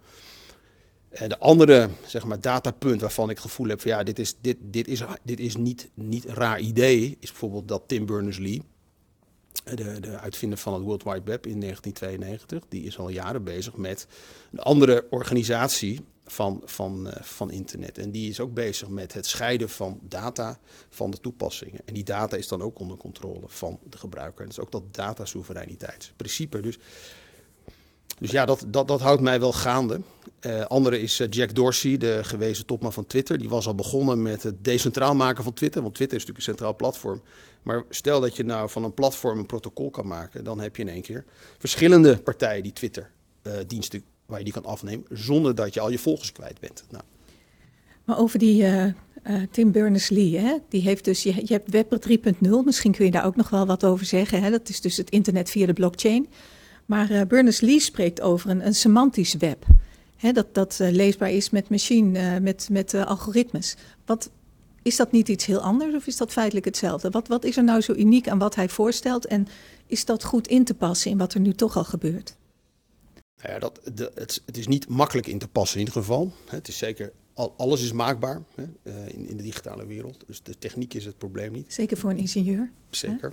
En 1.09 1.29
de 1.29 1.39
andere 1.39 1.89
zeg 2.07 2.25
maar, 2.25 2.41
datapunt 2.41 3.01
waarvan 3.01 3.31
ik 3.31 3.37
het 3.37 3.45
gevoel 3.45 3.69
heb 3.69 3.81
van 3.81 3.91
ja, 3.91 4.03
dit 4.03 4.19
is, 4.19 4.37
dit, 4.41 4.57
dit 4.61 4.89
is, 4.89 5.03
dit 5.23 5.41
is 5.41 5.57
niet, 5.57 5.89
niet 5.95 6.29
een 6.29 6.35
raar 6.35 6.61
idee, 6.61 7.17
is 7.21 7.31
bijvoorbeeld 7.31 7.69
dat 7.69 7.83
Tim 7.87 8.07
Berners-Lee, 8.07 8.63
de, 9.65 10.01
de, 10.01 10.19
uitvinder 10.19 10.59
van 10.59 10.75
het 10.75 10.83
World 10.83 11.03
Wide 11.03 11.23
Web 11.25 11.47
in 11.47 11.61
1992, 11.61 12.63
die 12.69 12.85
is 12.85 12.99
al 12.99 13.09
jaren 13.09 13.45
bezig 13.45 13.77
met 13.77 14.07
een 14.53 14.59
andere 14.59 15.07
organisatie 15.11 16.01
van, 16.31 16.63
van, 16.65 17.07
uh, 17.07 17.13
van 17.21 17.51
internet. 17.51 17.99
En 17.99 18.11
die 18.11 18.31
is 18.31 18.41
ook 18.41 18.55
bezig 18.55 18.89
met 18.89 19.13
het 19.13 19.27
scheiden 19.27 19.69
van 19.69 19.99
data 20.03 20.59
van 20.89 21.11
de 21.11 21.21
toepassingen. 21.21 21.81
En 21.85 21.95
die 21.95 22.05
data 22.05 22.37
is 22.37 22.49
dan 22.49 22.63
ook 22.63 22.79
onder 22.79 22.97
controle 22.97 23.47
van 23.47 23.79
de 23.91 23.99
gebruiker. 23.99 24.41
En 24.41 24.47
dat 24.47 24.59
is 24.59 24.65
ook 24.65 24.73
dat 24.73 24.95
datasoevereiniteitsprincipe. 24.95 26.61
Dus, 26.61 26.79
dus 28.19 28.31
ja, 28.31 28.45
dat, 28.45 28.65
dat, 28.67 28.89
dat 28.89 29.01
houdt 29.01 29.23
mij 29.23 29.41
wel 29.41 29.53
gaande. 29.53 30.01
Uh, 30.41 30.65
andere 30.65 31.01
is 31.01 31.21
uh, 31.21 31.27
Jack 31.31 31.55
Dorsey, 31.55 31.97
de 31.97 32.21
gewezen 32.23 32.67
topman 32.67 32.93
van 32.93 33.07
Twitter. 33.07 33.39
Die 33.39 33.49
was 33.49 33.67
al 33.67 33.75
begonnen 33.75 34.23
met 34.23 34.43
het 34.43 34.65
decentraal 34.65 35.15
maken 35.15 35.45
van 35.45 35.53
Twitter. 35.53 35.83
Want 35.83 35.95
Twitter 35.95 36.17
is 36.17 36.25
natuurlijk 36.25 36.49
een 36.49 36.55
centraal 36.55 36.77
platform. 36.77 37.23
Maar 37.63 37.85
stel 37.89 38.21
dat 38.21 38.37
je 38.37 38.45
nou 38.45 38.71
van 38.71 38.85
een 38.85 38.95
platform 38.95 39.39
een 39.39 39.47
protocol 39.47 39.91
kan 39.91 40.07
maken, 40.07 40.45
dan 40.45 40.61
heb 40.61 40.77
je 40.77 40.83
in 40.83 40.89
één 40.89 41.03
keer 41.03 41.25
verschillende 41.59 42.19
partijen 42.19 42.63
die 42.63 42.73
Twitter-diensten 42.73 43.99
uh, 43.99 44.05
waar 44.27 44.39
je 44.39 44.45
die 44.45 44.53
kan 44.53 44.65
afnemen, 44.65 45.07
zonder 45.11 45.55
dat 45.55 45.75
je 45.75 45.81
al 45.81 45.91
je 45.91 45.99
volgers 45.99 46.33
kwijt 46.33 46.61
bent. 46.61 46.85
Nou. 46.91 47.05
Maar 48.05 48.19
over 48.19 48.39
die 48.39 48.63
uh, 48.63 48.85
uh, 48.85 48.93
Tim 49.51 49.73
Berners-Lee, 49.73 50.39
hè? 50.39 50.57
die 50.69 50.83
heeft 50.83 51.05
dus, 51.05 51.23
je, 51.23 51.35
je 51.35 51.53
hebt 51.53 51.71
Web 51.71 52.09
3.0, 52.09 52.49
misschien 52.65 52.93
kun 52.93 53.05
je 53.05 53.11
daar 53.11 53.25
ook 53.25 53.37
nog 53.37 53.51
wel 53.51 53.67
wat 53.67 53.85
over 53.85 54.07
zeggen. 54.07 54.43
Hè? 54.43 54.51
Dat 54.51 54.69
is 54.69 54.81
dus 54.81 54.97
het 54.97 55.11
internet 55.11 55.51
via 55.51 55.67
de 55.67 55.73
blockchain. 55.73 56.29
Maar 56.87 57.27
Berners-Lee 57.27 57.81
spreekt 57.81 58.21
over 58.21 58.51
een, 58.51 58.67
een 58.67 58.75
semantisch 58.75 59.35
web. 59.35 59.67
Hè? 60.17 60.33
Dat, 60.33 60.55
dat 60.55 60.79
leesbaar 60.79 61.31
is 61.31 61.51
met 61.51 61.69
machine, 61.69 62.41
met, 62.41 62.69
met 62.71 62.95
algoritmes. 62.95 63.77
Wat, 64.07 64.31
is 64.83 64.97
dat 64.97 65.13
niet 65.13 65.29
iets 65.29 65.45
heel 65.45 65.61
anders 65.61 65.95
of 65.95 66.07
is 66.07 66.17
dat 66.17 66.33
feitelijk 66.33 66.67
hetzelfde? 66.67 67.11
Wat, 67.11 67.29
wat 67.29 67.45
is 67.45 67.57
er 67.57 67.65
nou 67.65 67.81
zo 67.81 67.93
uniek 67.93 68.29
aan 68.29 68.39
wat 68.39 68.55
hij 68.55 68.69
voorstelt 68.69 69.27
en 69.27 69.49
is 69.87 70.05
dat 70.05 70.25
goed 70.25 70.49
in 70.49 70.65
te 70.65 70.75
passen 70.75 71.11
in 71.11 71.19
wat 71.19 71.35
er 71.35 71.41
nu 71.41 71.53
toch 71.53 71.77
al 71.77 71.85
gebeurt? 71.85 72.37
Nou 73.43 73.53
ja, 73.53 73.59
dat, 73.59 73.81
de, 73.95 74.13
het, 74.15 74.43
het, 74.47 74.57
is 74.57 74.67
niet 74.67 74.89
makkelijk 74.89 75.27
in 75.27 75.39
te 75.39 75.49
passen 75.49 75.81
in 75.81 75.87
ieder 75.87 76.03
geval. 76.03 76.33
Het 76.49 76.69
is 76.69 76.79
zeker, 76.79 77.13
al, 77.35 77.55
alles 77.57 77.83
is 77.83 77.93
maakbaar 77.93 78.43
hè, 78.55 78.65
uh, 78.83 79.09
in, 79.09 79.29
in, 79.29 79.37
de 79.37 79.43
digitale 79.43 79.87
wereld. 79.87 80.25
Dus 80.27 80.43
de 80.43 80.59
techniek 80.59 80.95
is 80.95 81.05
het 81.05 81.19
probleem 81.19 81.53
niet. 81.53 81.73
Zeker 81.73 81.97
voor 81.97 82.11
een 82.11 82.17
ingenieur. 82.17 82.71
Zeker. 82.91 83.33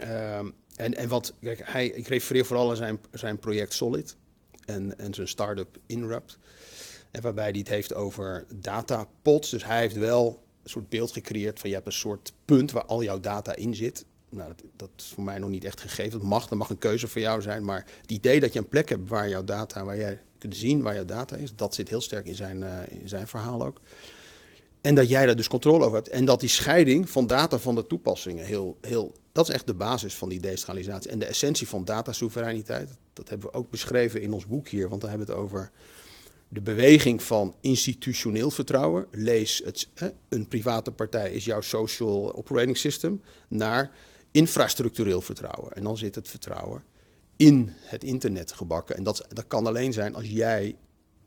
Um, 0.00 0.54
en, 0.76 0.96
en 0.96 1.08
wat, 1.08 1.34
kijk, 1.40 1.60
hij, 1.64 1.86
ik 1.86 2.06
refereer 2.06 2.44
vooral 2.44 2.70
aan 2.70 2.76
zijn, 2.76 3.00
zijn 3.12 3.38
project 3.38 3.74
Solid 3.74 4.16
en, 4.64 4.98
en 4.98 5.14
zijn 5.14 5.28
start-up 5.28 5.78
Inrupt. 5.86 6.38
En 7.10 7.22
waarbij 7.22 7.48
hij 7.48 7.58
het 7.58 7.68
heeft 7.68 7.94
over 7.94 8.46
datapots. 8.54 9.50
Dus 9.50 9.64
hij 9.64 9.80
heeft 9.80 9.96
wel 9.96 10.42
soort 10.64 10.88
beeld 10.88 11.12
gecreëerd 11.12 11.58
van 11.58 11.68
je 11.68 11.74
hebt 11.74 11.86
een 11.86 11.92
soort 11.92 12.32
punt 12.44 12.70
waar 12.70 12.84
al 12.84 13.02
jouw 13.02 13.20
data 13.20 13.56
in 13.56 13.74
zit. 13.74 14.04
Nou, 14.28 14.48
dat, 14.48 14.62
dat, 14.76 14.90
is 14.96 15.12
voor 15.14 15.24
mij 15.24 15.38
nog 15.38 15.50
niet 15.50 15.64
echt 15.64 15.80
gegeven. 15.80 16.18
Dat 16.18 16.28
mag, 16.28 16.48
dat 16.48 16.58
mag 16.58 16.70
een 16.70 16.78
keuze 16.78 17.08
voor 17.08 17.20
jou 17.20 17.42
zijn. 17.42 17.64
Maar 17.64 17.86
het 18.00 18.10
idee 18.10 18.40
dat 18.40 18.52
je 18.52 18.58
een 18.58 18.68
plek 18.68 18.88
hebt 18.88 19.08
waar 19.08 19.28
jouw 19.28 19.44
data, 19.44 19.84
waar 19.84 19.96
jij 19.96 20.20
kunt 20.38 20.56
zien 20.56 20.82
waar 20.82 20.94
jouw 20.94 21.04
data 21.04 21.36
is, 21.36 21.54
dat 21.54 21.74
zit 21.74 21.88
heel 21.88 22.00
sterk 22.00 22.26
in 22.26 22.34
zijn, 22.34 22.62
uh, 22.62 22.78
in 22.88 23.08
zijn 23.08 23.26
verhaal 23.26 23.64
ook. 23.64 23.80
En 24.80 24.94
dat 24.94 25.08
jij 25.08 25.26
daar 25.26 25.36
dus 25.36 25.48
controle 25.48 25.84
over 25.84 25.96
hebt. 25.96 26.08
En 26.08 26.24
dat 26.24 26.40
die 26.40 26.48
scheiding 26.48 27.10
van 27.10 27.26
data 27.26 27.58
van 27.58 27.74
de 27.74 27.86
toepassingen 27.86 28.44
heel, 28.44 28.78
heel. 28.80 29.12
Dat 29.32 29.48
is 29.48 29.54
echt 29.54 29.66
de 29.66 29.74
basis 29.74 30.14
van 30.14 30.28
die 30.28 30.40
decentralisatie. 30.40 31.10
En 31.10 31.18
de 31.18 31.24
essentie 31.24 31.68
van 31.68 31.84
datasoevereiniteit. 31.84 32.90
Dat 33.12 33.28
hebben 33.28 33.50
we 33.50 33.56
ook 33.56 33.70
beschreven 33.70 34.22
in 34.22 34.32
ons 34.32 34.46
boek 34.46 34.68
hier. 34.68 34.88
Want 34.88 35.00
dan 35.00 35.10
hebben 35.10 35.26
we 35.26 35.32
het 35.32 35.42
over 35.42 35.70
de 36.52 36.60
beweging 36.60 37.22
van 37.22 37.54
institutioneel 37.60 38.50
vertrouwen. 38.50 39.06
Lees 39.10 39.62
het. 39.64 39.88
Een 40.28 40.48
private 40.48 40.90
partij 40.90 41.32
is 41.32 41.44
jouw 41.44 41.60
social 41.60 42.34
operating 42.34 42.76
system. 42.76 43.22
Naar 43.48 43.90
infrastructureel 44.30 45.20
vertrouwen. 45.20 45.72
En 45.72 45.82
dan 45.82 45.96
zit 45.96 46.14
het 46.14 46.28
vertrouwen 46.28 46.82
in 47.36 47.72
het 47.80 48.04
internet 48.04 48.52
gebakken. 48.52 48.96
En 48.96 49.02
dat, 49.02 49.26
dat 49.28 49.46
kan 49.46 49.66
alleen 49.66 49.92
zijn 49.92 50.14
als 50.14 50.28
jij 50.28 50.76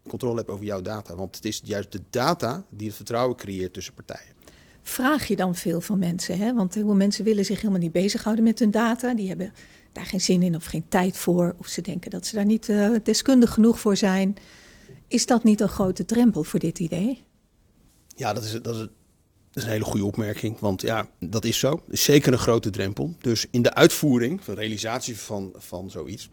controle 0.08 0.38
hebt 0.38 0.50
over 0.50 0.66
jouw 0.66 0.82
data. 0.82 1.16
Want 1.16 1.36
het 1.36 1.46
is 1.46 1.62
juist 1.64 1.92
de 1.92 2.02
data 2.10 2.66
die 2.70 2.88
het 2.88 2.96
vertrouwen 2.96 3.36
creëert 3.36 3.74
tussen 3.74 3.94
partijen. 3.94 4.34
Vraag 4.82 5.28
je 5.28 5.36
dan 5.36 5.56
veel 5.56 5.82
van 5.82 6.00
mensen? 6.00 6.38
Hè? 6.38 6.54
Want 6.54 6.74
heel 6.74 6.86
veel 6.86 6.96
mensen 6.96 7.24
willen 7.24 7.46
zich 7.46 7.58
helemaal 7.58 7.82
niet 7.82 7.92
bezighouden 7.92 8.44
met 8.44 8.60
hun 8.60 8.72
data. 8.72 9.14
Die 9.14 9.28
hebben 9.28 9.54
daar 9.92 10.06
geen 10.06 10.22
zin 10.22 10.42
in 10.42 10.56
of 10.56 10.66
geen 10.66 10.86
tijd 10.88 11.18
voor. 11.18 11.56
Of 11.58 11.68
ze 11.68 11.82
denken 11.82 12.12
dat 12.12 12.26
ze 12.26 12.36
daar 12.36 12.46
niet 12.46 12.68
uh, 12.68 12.96
deskundig 13.04 13.54
genoeg 13.54 13.80
voor 13.80 13.98
zijn. 13.98 14.38
Is 15.14 15.26
dat 15.26 15.44
niet 15.44 15.62
een 15.62 15.70
grote 15.70 16.06
drempel 16.06 16.44
voor 16.44 16.60
dit 16.60 16.80
idee? 16.80 17.24
Ja, 18.16 18.34
dat 18.34 18.44
is, 18.44 18.52
dat 18.52 18.76
is, 18.76 18.80
dat 18.80 18.90
is 19.54 19.64
een 19.64 19.70
hele 19.70 19.84
goede 19.84 20.06
opmerking. 20.06 20.60
Want 20.60 20.82
ja, 20.82 21.10
dat 21.20 21.46
is 21.46 21.60
zo. 21.60 21.84
is 21.90 22.04
zeker 22.04 22.34
een 22.34 22.40
grote 22.40 22.70
drempel. 22.70 23.16
Dus 23.20 23.46
in 23.52 23.62
de 23.62 23.74
uitvoering, 23.74 24.42
de 24.42 24.54
realisatie 24.54 25.18
van, 25.18 25.54
van 25.56 25.90
zoiets, 25.90 26.30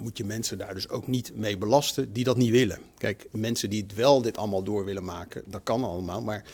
moet 0.00 0.16
je 0.16 0.24
mensen 0.24 0.58
daar 0.58 0.74
dus 0.74 0.88
ook 0.88 1.06
niet 1.06 1.36
mee 1.36 1.58
belasten 1.58 2.12
die 2.12 2.24
dat 2.24 2.36
niet 2.36 2.50
willen. 2.50 2.78
Kijk, 2.98 3.26
mensen 3.30 3.70
die 3.70 3.82
het 3.82 3.94
wel 3.94 4.22
dit 4.22 4.36
allemaal 4.36 4.62
door 4.62 4.84
willen 4.84 5.04
maken, 5.04 5.42
dat 5.46 5.60
kan 5.62 5.84
allemaal. 5.84 6.22
Maar 6.22 6.44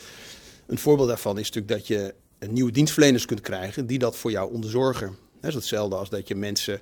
een 0.65 0.77
voorbeeld 0.77 1.07
daarvan 1.07 1.39
is 1.39 1.51
natuurlijk 1.51 1.73
dat 1.73 1.87
je 1.87 2.13
nieuwe 2.49 2.71
dienstverleners 2.71 3.25
kunt 3.25 3.41
krijgen 3.41 3.85
die 3.87 3.99
dat 3.99 4.17
voor 4.17 4.31
jou 4.31 4.53
onderzorgen. 4.53 5.15
Dat 5.39 5.49
is 5.49 5.55
hetzelfde 5.55 5.95
als 5.95 6.09
dat 6.09 6.27
je 6.27 6.35
mensen 6.35 6.81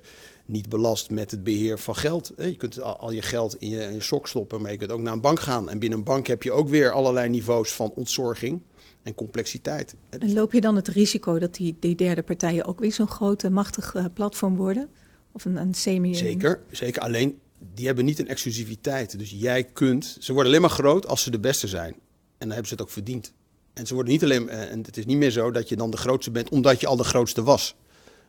niet 0.50 0.68
belast 0.68 1.10
met 1.10 1.30
het 1.30 1.44
beheer 1.44 1.78
van 1.78 1.96
geld. 1.96 2.32
Je 2.36 2.56
kunt 2.56 2.82
al 2.82 3.10
je 3.10 3.22
geld 3.22 3.56
in 3.56 3.68
je, 3.68 3.82
in 3.82 3.92
je 3.92 4.00
sok 4.00 4.28
stoppen, 4.28 4.60
maar 4.60 4.70
je 4.70 4.76
kunt 4.76 4.90
ook 4.90 5.00
naar 5.00 5.12
een 5.12 5.20
bank 5.20 5.40
gaan. 5.40 5.68
En 5.68 5.78
binnen 5.78 5.98
een 5.98 6.04
bank 6.04 6.26
heb 6.26 6.42
je 6.42 6.52
ook 6.52 6.68
weer 6.68 6.90
allerlei 6.90 7.28
niveaus 7.28 7.72
van 7.72 7.92
ontzorging 7.94 8.60
en 9.02 9.14
complexiteit. 9.14 9.94
En 10.08 10.32
loop 10.32 10.52
je 10.52 10.60
dan 10.60 10.76
het 10.76 10.88
risico 10.88 11.38
dat 11.38 11.54
die, 11.54 11.76
die 11.80 11.94
derde 11.94 12.22
partijen 12.22 12.64
ook 12.64 12.80
weer 12.80 12.92
zo'n 12.92 13.08
grote, 13.08 13.50
machtig 13.50 13.94
uh, 13.94 14.04
platform 14.14 14.56
worden? 14.56 14.88
Of 15.32 15.44
een, 15.44 15.56
een 15.56 15.74
semi... 15.74 16.14
Zeker, 16.14 16.60
zeker. 16.70 17.02
Alleen, 17.02 17.38
die 17.74 17.86
hebben 17.86 18.04
niet 18.04 18.18
een 18.18 18.28
exclusiviteit. 18.28 19.18
Dus 19.18 19.30
jij 19.30 19.64
kunt... 19.64 20.16
Ze 20.20 20.32
worden 20.32 20.50
alleen 20.52 20.62
maar 20.62 20.70
groot 20.70 21.06
als 21.06 21.22
ze 21.22 21.30
de 21.30 21.40
beste 21.40 21.68
zijn. 21.68 21.92
En 21.92 22.00
dan 22.38 22.48
hebben 22.48 22.66
ze 22.66 22.74
het 22.74 22.82
ook 22.82 22.90
verdiend. 22.90 23.32
En 23.72 23.86
ze 23.86 23.94
worden 23.94 24.12
niet 24.12 24.22
alleen... 24.22 24.48
En 24.48 24.82
het 24.82 24.96
is 24.96 25.06
niet 25.06 25.16
meer 25.16 25.30
zo 25.30 25.50
dat 25.50 25.68
je 25.68 25.76
dan 25.76 25.90
de 25.90 25.96
grootste 25.96 26.30
bent 26.30 26.48
omdat 26.48 26.80
je 26.80 26.86
al 26.86 26.96
de 26.96 27.04
grootste 27.04 27.42
was. 27.42 27.76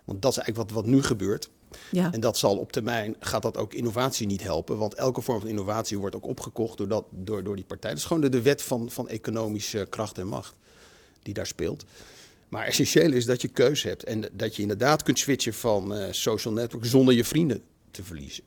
Want 0.05 0.21
dat 0.21 0.31
is 0.31 0.37
eigenlijk 0.37 0.69
wat, 0.69 0.83
wat 0.83 0.93
nu 0.93 1.03
gebeurt. 1.03 1.49
Ja. 1.91 2.11
En 2.11 2.19
dat 2.19 2.37
zal 2.37 2.57
op 2.57 2.71
termijn, 2.71 3.15
gaat 3.19 3.41
dat 3.41 3.57
ook 3.57 3.73
innovatie 3.73 4.27
niet 4.27 4.43
helpen. 4.43 4.77
Want 4.77 4.93
elke 4.93 5.21
vorm 5.21 5.39
van 5.39 5.49
innovatie 5.49 5.99
wordt 5.99 6.15
ook 6.15 6.25
opgekocht 6.25 6.77
door, 6.77 6.87
dat, 6.87 7.05
door, 7.09 7.43
door 7.43 7.55
die 7.55 7.65
partij. 7.65 7.89
Dat 7.89 7.99
is 7.99 8.05
gewoon 8.05 8.21
de, 8.21 8.29
de 8.29 8.41
wet 8.41 8.61
van, 8.61 8.91
van 8.91 9.09
economische 9.09 9.87
kracht 9.89 10.17
en 10.17 10.27
macht 10.27 10.55
die 11.23 11.33
daar 11.33 11.47
speelt. 11.47 11.85
Maar 12.49 12.65
essentieel 12.65 13.11
is 13.11 13.25
dat 13.25 13.41
je 13.41 13.47
keuze 13.47 13.87
hebt 13.87 14.03
en 14.03 14.29
dat 14.31 14.55
je 14.55 14.61
inderdaad 14.61 15.03
kunt 15.03 15.19
switchen 15.19 15.53
van 15.53 15.97
uh, 15.97 16.05
social 16.11 16.53
network 16.53 16.85
zonder 16.85 17.13
je 17.13 17.23
vrienden 17.23 17.61
te 17.91 18.03
verliezen. 18.03 18.43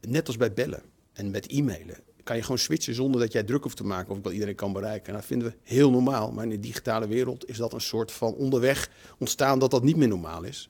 Net 0.00 0.26
als 0.26 0.36
bij 0.36 0.52
bellen 0.52 0.82
en 1.12 1.30
met 1.30 1.46
e-mailen. 1.46 1.96
Kan 2.22 2.36
je 2.36 2.42
gewoon 2.42 2.58
switchen 2.58 2.94
zonder 2.94 3.20
dat 3.20 3.32
jij 3.32 3.42
druk 3.42 3.62
hoeft 3.62 3.76
te 3.76 3.84
maken 3.84 4.12
of 4.12 4.22
wel 4.22 4.32
iedereen 4.32 4.54
kan 4.54 4.72
bereiken. 4.72 5.08
En 5.08 5.14
dat 5.14 5.24
vinden 5.24 5.48
we 5.48 5.54
heel 5.62 5.90
normaal. 5.90 6.32
Maar 6.32 6.44
in 6.44 6.50
de 6.50 6.60
digitale 6.60 7.06
wereld 7.06 7.48
is 7.48 7.56
dat 7.56 7.72
een 7.72 7.80
soort 7.80 8.12
van 8.12 8.34
onderweg 8.34 8.90
ontstaan 9.18 9.58
dat 9.58 9.70
dat 9.70 9.82
niet 9.82 9.96
meer 9.96 10.08
normaal 10.08 10.42
is. 10.42 10.68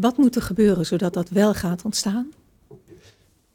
Wat 0.00 0.16
moet 0.16 0.36
er 0.36 0.42
gebeuren 0.42 0.86
zodat 0.86 1.14
dat 1.14 1.28
wel 1.28 1.54
gaat 1.54 1.82
ontstaan? 1.82 2.32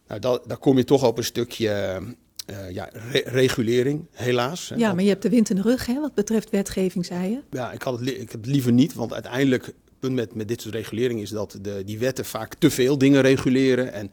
Nou, 0.08 0.40
daar 0.48 0.58
kom 0.58 0.78
je 0.78 0.84
toch 0.84 1.04
op 1.04 1.18
een 1.18 1.24
stukje 1.24 2.02
uh, 2.50 2.72
ja, 2.72 2.90
regulering, 3.26 4.06
helaas. 4.12 4.72
Ja, 4.76 4.94
maar 4.94 5.04
je 5.04 5.10
hebt 5.10 5.22
de 5.22 5.30
wind 5.30 5.50
in 5.50 5.56
de 5.56 5.62
rug 5.62 5.86
hè, 5.86 6.00
wat 6.00 6.14
betreft 6.14 6.50
wetgeving, 6.50 7.06
zei 7.06 7.30
je. 7.30 7.40
Ja, 7.50 7.72
ik, 7.72 7.82
had 7.82 8.00
het, 8.00 8.08
ik 8.08 8.32
heb 8.32 8.42
het 8.42 8.46
liever 8.46 8.72
niet, 8.72 8.94
want 8.94 9.14
uiteindelijk 9.14 9.66
het 9.66 9.76
punt 10.00 10.14
met, 10.14 10.36
met 10.36 10.48
dit 10.48 10.62
soort 10.62 10.74
regulering 10.74 11.22
is 11.22 11.30
dat 11.30 11.58
de, 11.62 11.84
die 11.86 12.00
wetten 12.00 12.26
vaak 12.26 12.56
te 12.56 12.70
veel 12.70 12.98
dingen 12.98 13.22
reguleren. 13.22 13.94
En, 13.94 14.12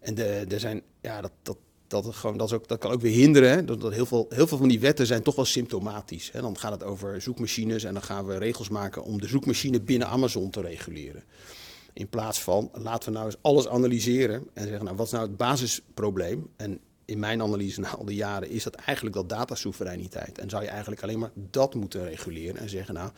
en 0.00 0.14
de, 0.14 0.44
er 0.48 0.60
zijn, 0.60 0.82
ja, 1.00 1.20
dat, 1.20 1.32
dat, 1.42 1.56
dat, 1.86 2.14
gewoon, 2.14 2.36
dat, 2.36 2.46
is 2.48 2.54
ook, 2.54 2.68
dat 2.68 2.78
kan 2.78 2.90
ook 2.90 3.00
weer 3.00 3.14
hinderen. 3.14 3.50
Hè? 3.50 3.64
Dat, 3.64 3.80
dat 3.80 3.92
heel, 3.92 4.06
veel, 4.06 4.26
heel 4.28 4.46
veel 4.46 4.58
van 4.58 4.68
die 4.68 4.80
wetten 4.80 5.06
zijn 5.06 5.22
toch 5.22 5.36
wel 5.36 5.44
symptomatisch. 5.44 6.30
Hè? 6.32 6.40
Dan 6.40 6.58
gaat 6.58 6.72
het 6.72 6.84
over 6.84 7.22
zoekmachines 7.22 7.84
en 7.84 7.92
dan 7.92 8.02
gaan 8.02 8.26
we 8.26 8.38
regels 8.38 8.68
maken 8.68 9.02
om 9.02 9.20
de 9.20 9.28
zoekmachine 9.28 9.80
binnen 9.80 10.08
Amazon 10.08 10.50
te 10.50 10.60
reguleren. 10.60 11.22
In 12.00 12.08
plaats 12.08 12.42
van, 12.42 12.70
laten 12.72 13.08
we 13.08 13.14
nou 13.14 13.26
eens 13.26 13.36
alles 13.40 13.68
analyseren 13.68 14.48
en 14.54 14.66
zeggen, 14.66 14.84
nou, 14.84 14.96
wat 14.96 15.06
is 15.06 15.12
nou 15.12 15.26
het 15.26 15.36
basisprobleem? 15.36 16.48
En 16.56 16.80
in 17.04 17.18
mijn 17.18 17.42
analyse 17.42 17.80
na 17.80 17.88
al 17.88 18.04
die 18.04 18.16
jaren 18.16 18.50
is 18.50 18.62
dat 18.62 18.74
eigenlijk 18.74 19.16
dat 19.16 19.28
datasoevereiniteit. 19.28 20.38
En 20.38 20.50
zou 20.50 20.62
je 20.62 20.68
eigenlijk 20.68 21.02
alleen 21.02 21.18
maar 21.18 21.30
dat 21.34 21.74
moeten 21.74 22.04
reguleren 22.04 22.60
en 22.60 22.68
zeggen, 22.68 22.94
nou, 22.94 23.10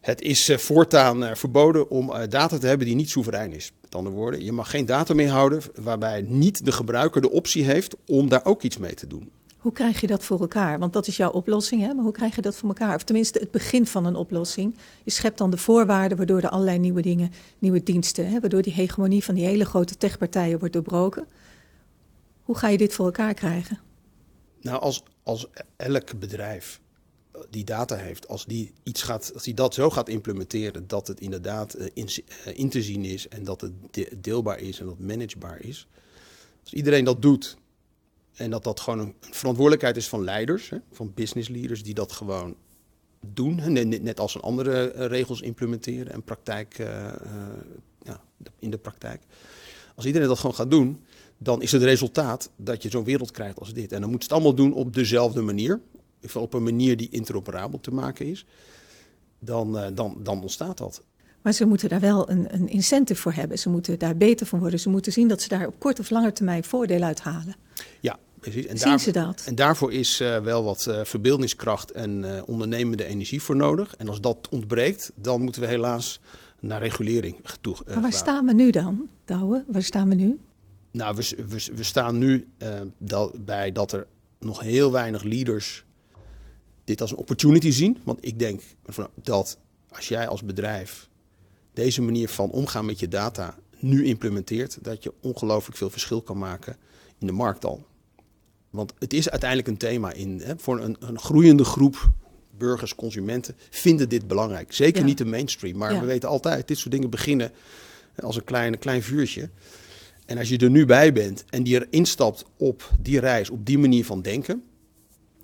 het 0.00 0.20
is 0.20 0.48
uh, 0.48 0.56
voortaan 0.56 1.22
uh, 1.22 1.34
verboden 1.34 1.90
om 1.90 2.10
uh, 2.10 2.22
data 2.28 2.58
te 2.58 2.66
hebben 2.66 2.86
die 2.86 2.96
niet 2.96 3.10
soeverein 3.10 3.52
is. 3.52 3.72
Met 3.80 3.94
andere 3.94 4.16
woorden, 4.16 4.44
je 4.44 4.52
mag 4.52 4.70
geen 4.70 4.86
data 4.86 5.14
meer 5.14 5.30
houden 5.30 5.62
waarbij 5.74 6.22
niet 6.22 6.64
de 6.64 6.72
gebruiker 6.72 7.20
de 7.20 7.30
optie 7.30 7.64
heeft 7.64 7.96
om 8.06 8.28
daar 8.28 8.44
ook 8.44 8.62
iets 8.62 8.78
mee 8.78 8.94
te 8.94 9.06
doen. 9.06 9.30
Hoe 9.60 9.72
krijg 9.72 10.00
je 10.00 10.06
dat 10.06 10.24
voor 10.24 10.40
elkaar? 10.40 10.78
Want 10.78 10.92
dat 10.92 11.06
is 11.06 11.16
jouw 11.16 11.30
oplossing, 11.30 11.82
hè? 11.82 11.94
maar 11.94 12.04
hoe 12.04 12.12
krijg 12.12 12.34
je 12.34 12.42
dat 12.42 12.56
voor 12.56 12.68
elkaar? 12.68 12.94
Of 12.94 13.02
tenminste 13.02 13.38
het 13.38 13.50
begin 13.50 13.86
van 13.86 14.04
een 14.04 14.14
oplossing. 14.14 14.76
Je 15.04 15.10
schept 15.10 15.38
dan 15.38 15.50
de 15.50 15.56
voorwaarden 15.56 16.16
waardoor 16.16 16.40
er 16.40 16.48
allerlei 16.48 16.78
nieuwe 16.78 17.02
dingen, 17.02 17.32
nieuwe 17.58 17.82
diensten, 17.82 18.28
hè? 18.30 18.40
waardoor 18.40 18.62
die 18.62 18.72
hegemonie 18.72 19.24
van 19.24 19.34
die 19.34 19.44
hele 19.44 19.64
grote 19.64 19.96
techpartijen 19.96 20.58
wordt 20.58 20.74
doorbroken. 20.74 21.26
Hoe 22.42 22.56
ga 22.56 22.68
je 22.68 22.78
dit 22.78 22.94
voor 22.94 23.04
elkaar 23.04 23.34
krijgen? 23.34 23.78
Nou, 24.60 24.80
als, 24.80 25.02
als 25.22 25.46
elk 25.76 26.18
bedrijf 26.18 26.80
die 27.50 27.64
data 27.64 27.96
heeft, 27.96 28.28
als 28.28 28.44
die, 28.46 28.72
iets 28.82 29.02
gaat, 29.02 29.30
als 29.34 29.42
die 29.42 29.54
dat 29.54 29.74
zo 29.74 29.90
gaat 29.90 30.08
implementeren 30.08 30.86
dat 30.86 31.06
het 31.06 31.20
inderdaad 31.20 31.78
uh, 31.78 31.86
in, 31.94 32.08
uh, 32.46 32.58
in, 32.58 32.68
te 32.68 32.82
zien 32.82 33.04
is 33.04 33.28
en 33.28 33.44
dat 33.44 33.60
het 33.60 33.72
de, 33.90 34.12
deelbaar 34.20 34.60
is 34.60 34.80
en 34.80 34.86
dat 34.86 34.98
managebaar 34.98 35.60
is. 35.60 35.86
Als 36.62 36.72
iedereen 36.72 37.04
dat 37.04 37.22
doet 37.22 37.56
en 38.34 38.50
dat 38.50 38.64
dat 38.64 38.80
gewoon 38.80 38.98
een, 38.98 39.14
verantwoordelijkheid 39.20 39.96
is 39.96 40.08
van 40.08 40.24
leiders, 40.24 40.70
hè, 40.70 40.76
van 40.92 41.12
business 41.14 41.48
leaders 41.48 41.82
die 41.82 41.94
dat 41.94 42.12
gewoon 42.12 42.56
doen, 43.20 43.72
net, 44.02 44.20
als 44.20 44.34
een 44.34 44.40
andere 44.40 44.94
uh, 44.94 45.06
regels 45.06 45.40
implementeren 45.40 46.12
en 46.12 46.22
praktijk, 46.22 46.76
ja, 48.02 48.20
in 48.58 48.70
de 48.70 48.78
praktijk. 48.78 49.22
Als 49.94 50.06
iedereen 50.06 50.28
dat 50.28 50.38
gewoon 50.38 50.54
gaat 50.54 50.70
doen, 50.70 51.04
dan 51.38 51.62
is 51.62 51.72
het 51.72 51.82
resultaat 51.82 52.50
dat 52.56 52.82
je 52.82 52.90
zo'n 52.90 53.04
wereld 53.04 53.30
krijgt 53.30 53.58
als 53.58 53.72
dit. 53.72 53.92
En 53.92 54.00
dan 54.00 54.10
moet 54.10 54.22
het 54.22 54.32
allemaal 54.32 54.54
doen 54.54 54.72
op 54.72 54.94
dezelfde 54.94 55.40
manier, 55.40 55.80
op 56.34 56.54
een 56.54 56.62
manier 56.62 56.96
die 56.96 57.08
interoperabel 57.10 57.80
te 57.80 57.90
maken 57.90 58.26
is. 58.26 58.46
Dan, 59.38 59.94
dan, 59.94 60.16
dan 60.22 60.42
ontstaat 60.42 60.78
dat. 60.78 61.02
Maar 61.42 61.52
ze 61.52 61.64
moeten 61.64 61.88
daar 61.88 62.00
wel 62.00 62.30
een, 62.30 62.54
een 62.54 62.68
incentive 62.68 63.20
voor 63.20 63.32
hebben. 63.32 63.58
Ze 63.58 63.68
moeten 63.68 63.98
daar 63.98 64.16
beter 64.16 64.46
van 64.46 64.58
worden. 64.58 64.80
Ze 64.80 64.88
moeten 64.88 65.12
zien 65.12 65.28
dat 65.28 65.42
ze 65.42 65.48
daar 65.48 65.66
op 65.66 65.74
korte 65.78 66.00
of 66.00 66.10
lange 66.10 66.32
termijn 66.32 66.64
voordeel 66.64 67.02
uit 67.02 67.20
halen. 67.20 67.56
Ja, 68.00 68.18
precies. 68.40 68.66
En 68.66 68.78
Zien 68.78 68.98
ze 68.98 69.12
dat? 69.12 69.42
En 69.46 69.54
daarvoor 69.54 69.92
is 69.92 70.20
uh, 70.20 70.38
wel 70.38 70.64
wat 70.64 70.86
uh, 70.88 71.04
verbeeldingskracht 71.04 71.90
en 71.90 72.22
uh, 72.22 72.42
ondernemende 72.46 73.04
energie 73.04 73.42
voor 73.42 73.56
nodig. 73.56 73.96
En 73.96 74.08
als 74.08 74.20
dat 74.20 74.48
ontbreekt, 74.50 75.12
dan 75.14 75.42
moeten 75.42 75.62
we 75.62 75.68
helaas 75.68 76.20
naar 76.60 76.80
regulering 76.80 77.36
toe. 77.60 77.76
maar 77.86 78.00
waar 78.00 78.12
staan 78.12 78.46
we 78.46 78.52
nu 78.52 78.70
dan, 78.70 79.08
Douwe? 79.24 79.64
Waar 79.66 79.82
staan 79.82 80.08
we 80.08 80.14
nu? 80.14 80.38
Nou, 80.90 81.16
we, 81.16 81.44
we, 81.48 81.66
we 81.74 81.82
staan 81.82 82.18
nu 82.18 82.48
dat, 82.98 83.44
bij 83.44 83.72
dat 83.72 83.92
er 83.92 84.06
nog 84.38 84.60
heel 84.60 84.92
weinig 84.92 85.22
leaders 85.22 85.84
dit 86.84 87.00
als 87.00 87.10
een 87.10 87.16
opportunity 87.16 87.70
zien. 87.70 87.98
Want 88.04 88.18
ik 88.24 88.38
denk 88.38 88.62
dat 89.14 89.58
als 89.88 90.08
jij 90.08 90.28
als 90.28 90.44
bedrijf 90.44 91.09
deze 91.80 92.02
manier 92.02 92.28
van 92.28 92.50
omgaan 92.50 92.84
met 92.84 92.98
je 92.98 93.08
data 93.08 93.58
nu 93.78 94.04
implementeert, 94.04 94.78
dat 94.82 95.02
je 95.02 95.12
ongelooflijk 95.20 95.76
veel 95.76 95.90
verschil 95.90 96.22
kan 96.22 96.38
maken 96.38 96.76
in 97.18 97.26
de 97.26 97.32
markt 97.32 97.64
al. 97.64 97.86
Want 98.70 98.92
het 98.98 99.12
is 99.12 99.30
uiteindelijk 99.30 99.68
een 99.68 99.76
thema 99.76 100.12
in, 100.12 100.40
hè, 100.44 100.54
voor 100.56 100.80
een, 100.80 100.96
een, 101.00 101.18
groeiende 101.18 101.64
groep 101.64 102.10
burgers, 102.58 102.94
consumenten, 102.94 103.56
vinden 103.70 104.08
dit 104.08 104.26
belangrijk. 104.26 104.72
Zeker 104.72 105.00
ja. 105.00 105.06
niet 105.06 105.18
de 105.18 105.24
mainstream, 105.24 105.76
maar 105.76 105.92
ja. 105.92 106.00
we 106.00 106.06
weten 106.06 106.28
altijd, 106.28 106.68
dit 106.68 106.78
soort 106.78 106.92
dingen 106.92 107.10
beginnen 107.10 107.52
als 108.16 108.36
een 108.36 108.44
klein, 108.44 108.78
klein 108.78 109.02
vuurtje. 109.02 109.50
En 110.26 110.38
als 110.38 110.48
je 110.48 110.58
er 110.58 110.70
nu 110.70 110.86
bij 110.86 111.12
bent 111.12 111.44
en 111.48 111.62
die 111.62 111.86
erin 111.86 112.06
stapt 112.06 112.44
op 112.56 112.90
die 113.00 113.20
reis, 113.20 113.50
op 113.50 113.66
die 113.66 113.78
manier 113.78 114.04
van 114.04 114.22
denken, 114.22 114.62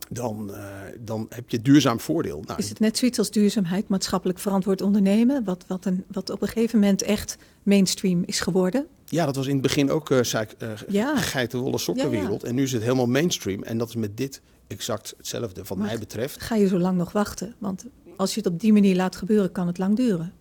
dan, 0.09 0.51
uh, 0.51 0.71
dan 1.01 1.27
heb 1.29 1.51
je 1.51 1.63
duurzaam 1.63 2.01
voordeel. 2.01 2.43
Nou, 2.47 2.59
is 2.59 2.69
het 2.69 2.79
net 2.79 2.99
zoiets 2.99 3.19
als 3.19 3.31
duurzaamheid, 3.31 3.89
maatschappelijk 3.89 4.39
verantwoord 4.39 4.83
ondernemen, 4.83 5.45
wat, 5.45 5.65
wat, 5.67 5.85
een, 5.85 6.05
wat 6.07 6.31
op 6.31 6.43
een 6.43 6.49
gegeven 6.49 6.79
moment 6.79 7.03
echt 7.03 7.37
mainstream 7.63 8.23
is 8.27 8.41
geworden? 8.41 8.87
Ja, 9.05 9.27
dat 9.27 9.37
was 9.37 9.47
in 9.47 9.53
het 9.53 9.63
begin 9.63 9.91
ook 9.91 10.11
uh, 10.11 10.19
uh, 10.19 10.71
ja. 10.89 11.17
geitenwolle 11.17 11.79
sokkenwereld. 11.79 12.41
Ja, 12.41 12.47
ja. 12.47 12.49
En 12.49 12.55
nu 12.55 12.63
is 12.63 12.73
het 12.73 12.83
helemaal 12.83 13.07
mainstream. 13.07 13.63
En 13.63 13.79
dat 13.79 13.89
is 13.89 13.95
met 13.95 14.17
dit 14.17 14.41
exact 14.67 15.15
hetzelfde 15.17 15.63
wat 15.67 15.79
mij 15.79 15.99
betreft. 15.99 16.43
Ga 16.43 16.55
je 16.55 16.69
zo 16.69 16.79
lang 16.79 16.99
nog 16.99 17.13
wachten? 17.13 17.55
Want 17.59 17.85
als 18.17 18.35
je 18.35 18.41
het 18.41 18.53
op 18.53 18.61
die 18.61 18.73
manier 18.73 18.97
laat 18.97 19.17
gebeuren, 19.17 19.53
kan 19.53 19.67
het 19.67 19.79
lang 19.79 19.97
duren. 19.97 20.33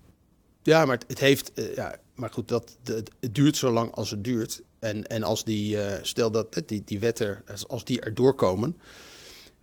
Ja, 0.63 0.85
maar 0.85 0.99
het, 1.07 1.19
heeft. 1.19 1.51
Ja, 1.75 1.95
maar 2.15 2.29
goed, 2.29 2.47
dat, 2.47 2.77
het, 2.83 3.11
het 3.19 3.35
duurt 3.35 3.57
zo 3.57 3.71
lang 3.71 3.91
als 3.91 4.11
het 4.11 4.23
duurt. 4.23 4.61
En, 4.79 5.07
en 5.07 5.23
als 5.23 5.43
die, 5.43 5.77
stel 6.01 6.31
dat 6.31 6.61
die, 6.65 6.81
die 6.85 6.99
wetten, 6.99 7.43
als 7.67 7.85
die 7.85 8.01
erdoor 8.01 8.35
komen, 8.35 8.77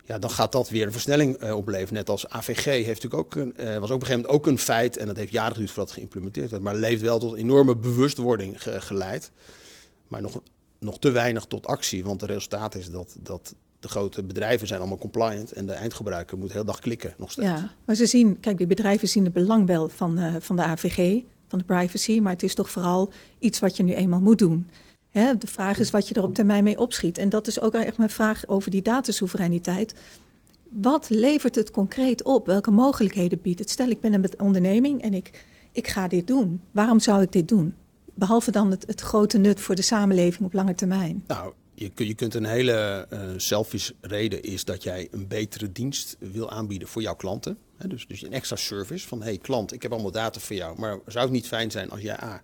ja, 0.03 0.19
dan 0.19 0.29
gaat 0.29 0.51
dat 0.51 0.69
weer 0.69 0.85
een 0.85 0.91
versnelling 0.91 1.43
uh, 1.43 1.55
opleveren. 1.55 1.93
Net 1.93 2.09
als 2.09 2.29
AVG 2.29 2.63
heeft 2.65 3.03
natuurlijk 3.03 3.13
ook 3.13 3.35
een, 3.35 3.53
was 3.55 3.65
ook 3.65 3.73
op 3.75 3.81
een 3.81 3.89
gegeven 3.89 4.15
moment 4.15 4.27
ook 4.27 4.47
een 4.47 4.57
feit, 4.57 4.97
en 4.97 5.07
dat 5.07 5.15
heeft 5.15 5.31
jaren 5.31 5.51
geduurd 5.51 5.69
voordat 5.69 5.87
het 5.87 5.97
geïmplementeerd 5.97 6.51
werd, 6.51 6.63
maar 6.63 6.75
leeft 6.75 7.01
wel 7.01 7.19
tot 7.19 7.35
enorme 7.35 7.75
bewustwording 7.75 8.61
ge, 8.61 8.81
geleid. 8.81 9.31
Maar 10.07 10.21
nog, 10.21 10.41
nog 10.79 10.99
te 10.99 11.11
weinig 11.11 11.45
tot 11.45 11.67
actie, 11.67 12.03
want 12.03 12.21
het 12.21 12.29
resultaat 12.29 12.75
is 12.75 12.89
dat, 12.89 13.15
dat 13.19 13.55
de 13.83 13.89
grote 13.89 14.23
bedrijven 14.23 14.67
zijn 14.67 14.79
allemaal 14.79 14.97
compliant 14.97 15.51
en 15.51 15.65
de 15.65 15.73
eindgebruiker 15.73 16.37
moet 16.37 16.53
heel 16.53 16.65
dag 16.65 16.79
klikken 16.79 17.13
nog 17.17 17.31
steeds. 17.31 17.47
Ja, 17.47 17.71
maar 17.85 17.95
ze 17.95 18.05
zien, 18.05 18.39
kijk, 18.39 18.57
die 18.57 18.67
bedrijven 18.67 19.07
zien 19.07 19.23
het 19.23 19.33
belang 19.33 19.67
wel 19.67 19.89
van, 19.89 20.19
uh, 20.19 20.35
van 20.39 20.55
de 20.55 20.61
AVG, 20.61 21.21
van 21.47 21.59
de 21.59 21.65
privacy, 21.65 22.19
maar 22.19 22.31
het 22.31 22.43
is 22.43 22.55
toch 22.55 22.69
vooral 22.69 23.11
iets 23.39 23.59
wat 23.59 23.77
je 23.77 23.83
nu 23.83 23.93
eenmaal 23.93 24.21
moet 24.21 24.39
doen. 24.39 24.69
De 25.13 25.47
vraag 25.47 25.79
is 25.79 25.91
wat 25.91 26.07
je 26.07 26.13
er 26.13 26.23
op 26.23 26.33
termijn 26.33 26.63
mee 26.63 26.79
opschiet. 26.79 27.17
En 27.17 27.29
dat 27.29 27.47
is 27.47 27.61
ook 27.61 27.73
echt 27.73 27.97
mijn 27.97 28.09
vraag 28.09 28.47
over 28.47 28.71
die 28.71 28.81
datasoevereiniteit. 28.81 29.93
Wat 30.69 31.09
levert 31.09 31.55
het 31.55 31.71
concreet 31.71 32.23
op? 32.23 32.45
Welke 32.45 32.71
mogelijkheden 32.71 33.41
biedt 33.41 33.59
het? 33.59 33.69
Stel, 33.69 33.89
ik 33.89 33.99
ben 33.99 34.13
een 34.13 34.39
onderneming 34.39 35.01
en 35.01 35.13
ik, 35.13 35.45
ik 35.71 35.87
ga 35.87 36.07
dit 36.07 36.27
doen. 36.27 36.61
Waarom 36.71 36.99
zou 36.99 37.21
ik 37.21 37.31
dit 37.31 37.47
doen? 37.47 37.75
Behalve 38.13 38.51
dan 38.51 38.71
het, 38.71 38.83
het 38.87 39.01
grote 39.01 39.37
nut 39.37 39.59
voor 39.59 39.75
de 39.75 39.81
samenleving 39.81 40.45
op 40.45 40.53
lange 40.53 40.75
termijn. 40.75 41.23
Nou, 41.27 41.53
je, 41.73 41.91
je 41.95 42.13
kunt 42.13 42.33
een 42.33 42.45
hele 42.45 43.07
uh, 43.13 43.19
selfish 43.37 43.89
reden 44.01 44.41
is 44.41 44.65
dat 44.65 44.83
jij 44.83 45.07
een 45.11 45.27
betere 45.27 45.71
dienst 45.71 46.15
wil 46.19 46.49
aanbieden 46.49 46.87
voor 46.87 47.01
jouw 47.01 47.15
klanten. 47.15 47.57
Dus, 47.87 48.07
dus 48.07 48.23
een 48.23 48.33
extra 48.33 48.55
service 48.55 49.07
van 49.07 49.21
hey 49.21 49.37
klant, 49.37 49.73
ik 49.73 49.81
heb 49.81 49.91
allemaal 49.91 50.11
data 50.11 50.39
voor 50.39 50.55
jou. 50.55 50.79
Maar 50.79 50.99
zou 51.07 51.25
het 51.25 51.33
niet 51.33 51.47
fijn 51.47 51.71
zijn 51.71 51.89
als 51.89 52.01
jij 52.01 52.23
A, 52.23 52.41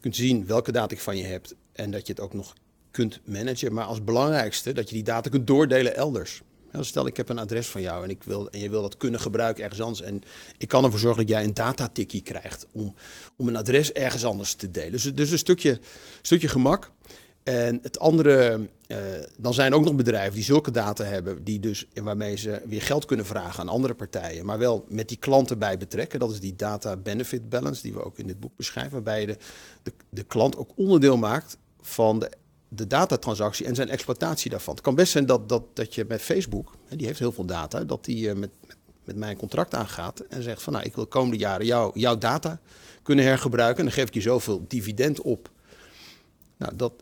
kunt 0.00 0.16
zien 0.16 0.46
welke 0.46 0.72
data 0.72 0.94
ik 0.94 1.00
van 1.00 1.16
je 1.16 1.24
hebt 1.24 1.54
en 1.72 1.90
dat 1.90 2.06
je 2.06 2.12
het 2.12 2.22
ook 2.22 2.34
nog 2.34 2.54
kunt 2.90 3.20
managen. 3.24 3.72
Maar 3.72 3.84
als 3.84 4.04
belangrijkste 4.04 4.72
dat 4.72 4.88
je 4.88 4.94
die 4.94 5.04
data 5.04 5.30
kunt 5.30 5.46
doordelen 5.46 5.96
elders. 5.96 6.42
Stel, 6.80 7.06
ik 7.06 7.16
heb 7.16 7.28
een 7.28 7.38
adres 7.38 7.66
van 7.66 7.80
jou 7.80 8.04
en, 8.04 8.10
ik 8.10 8.22
wil, 8.22 8.50
en 8.50 8.60
je 8.60 8.70
wil 8.70 8.82
dat 8.82 8.96
kunnen 8.96 9.20
gebruiken 9.20 9.62
ergens 9.62 9.80
anders. 9.80 10.02
En 10.02 10.22
ik 10.58 10.68
kan 10.68 10.84
ervoor 10.84 10.98
zorgen 10.98 11.26
dat 11.26 11.34
jij 11.34 11.44
een 11.44 11.54
datatikkie 11.54 12.22
krijgt 12.22 12.66
om, 12.72 12.94
om 13.36 13.48
een 13.48 13.56
adres 13.56 13.92
ergens 13.92 14.24
anders 14.24 14.54
te 14.54 14.70
delen. 14.70 14.92
Dus, 14.92 15.14
dus 15.14 15.30
een 15.30 15.38
stukje, 15.38 15.80
stukje 16.22 16.48
gemak. 16.48 16.90
En 17.42 17.78
het 17.82 17.98
andere, 17.98 18.68
uh, 18.88 18.96
dan 19.38 19.54
zijn 19.54 19.74
ook 19.74 19.84
nog 19.84 19.94
bedrijven 19.94 20.34
die 20.34 20.44
zulke 20.44 20.70
data 20.70 21.04
hebben, 21.04 21.44
die 21.44 21.60
dus, 21.60 21.86
waarmee 21.94 22.36
ze 22.36 22.62
weer 22.66 22.82
geld 22.82 23.04
kunnen 23.04 23.26
vragen 23.26 23.60
aan 23.60 23.68
andere 23.68 23.94
partijen, 23.94 24.46
maar 24.46 24.58
wel 24.58 24.84
met 24.88 25.08
die 25.08 25.16
klanten 25.16 25.58
bij 25.58 25.78
betrekken. 25.78 26.20
Dat 26.20 26.30
is 26.30 26.40
die 26.40 26.56
data 26.56 26.96
benefit 26.96 27.48
balance, 27.48 27.82
die 27.82 27.92
we 27.92 28.04
ook 28.04 28.18
in 28.18 28.26
dit 28.26 28.40
boek 28.40 28.56
beschrijven, 28.56 28.92
waarbij 28.92 29.20
je 29.20 29.26
de, 29.26 29.36
de, 29.82 29.92
de 30.08 30.22
klant 30.22 30.56
ook 30.56 30.70
onderdeel 30.76 31.16
maakt 31.16 31.56
van 31.82 32.18
de, 32.18 32.30
de 32.68 32.86
datatransactie 32.86 33.66
en 33.66 33.74
zijn 33.74 33.88
exploitatie 33.88 34.50
daarvan. 34.50 34.74
Het 34.74 34.82
kan 34.82 34.94
best 34.94 35.12
zijn 35.12 35.26
dat, 35.26 35.48
dat, 35.48 35.62
dat 35.72 35.94
je 35.94 36.04
met 36.08 36.22
Facebook, 36.22 36.74
die 36.88 37.06
heeft 37.06 37.18
heel 37.18 37.32
veel 37.32 37.44
data, 37.44 37.84
dat 37.84 38.04
die 38.04 38.26
uh, 38.26 38.32
met, 38.32 38.50
met, 38.66 38.76
met 39.04 39.16
mij 39.16 39.30
een 39.30 39.36
contract 39.36 39.74
aangaat 39.74 40.20
en 40.20 40.42
zegt 40.42 40.62
van 40.62 40.72
nou, 40.72 40.84
ik 40.84 40.94
wil 40.94 41.04
de 41.04 41.10
komende 41.10 41.36
jaren 41.36 41.66
jou, 41.66 41.98
jouw 41.98 42.18
data 42.18 42.60
kunnen 43.02 43.24
hergebruiken 43.24 43.78
en 43.78 43.84
dan 43.84 43.94
geef 43.94 44.06
ik 44.06 44.14
je 44.14 44.20
zoveel 44.20 44.64
dividend 44.68 45.20
op. 45.20 45.50
Nou, 46.56 46.76
dat, 46.76 46.92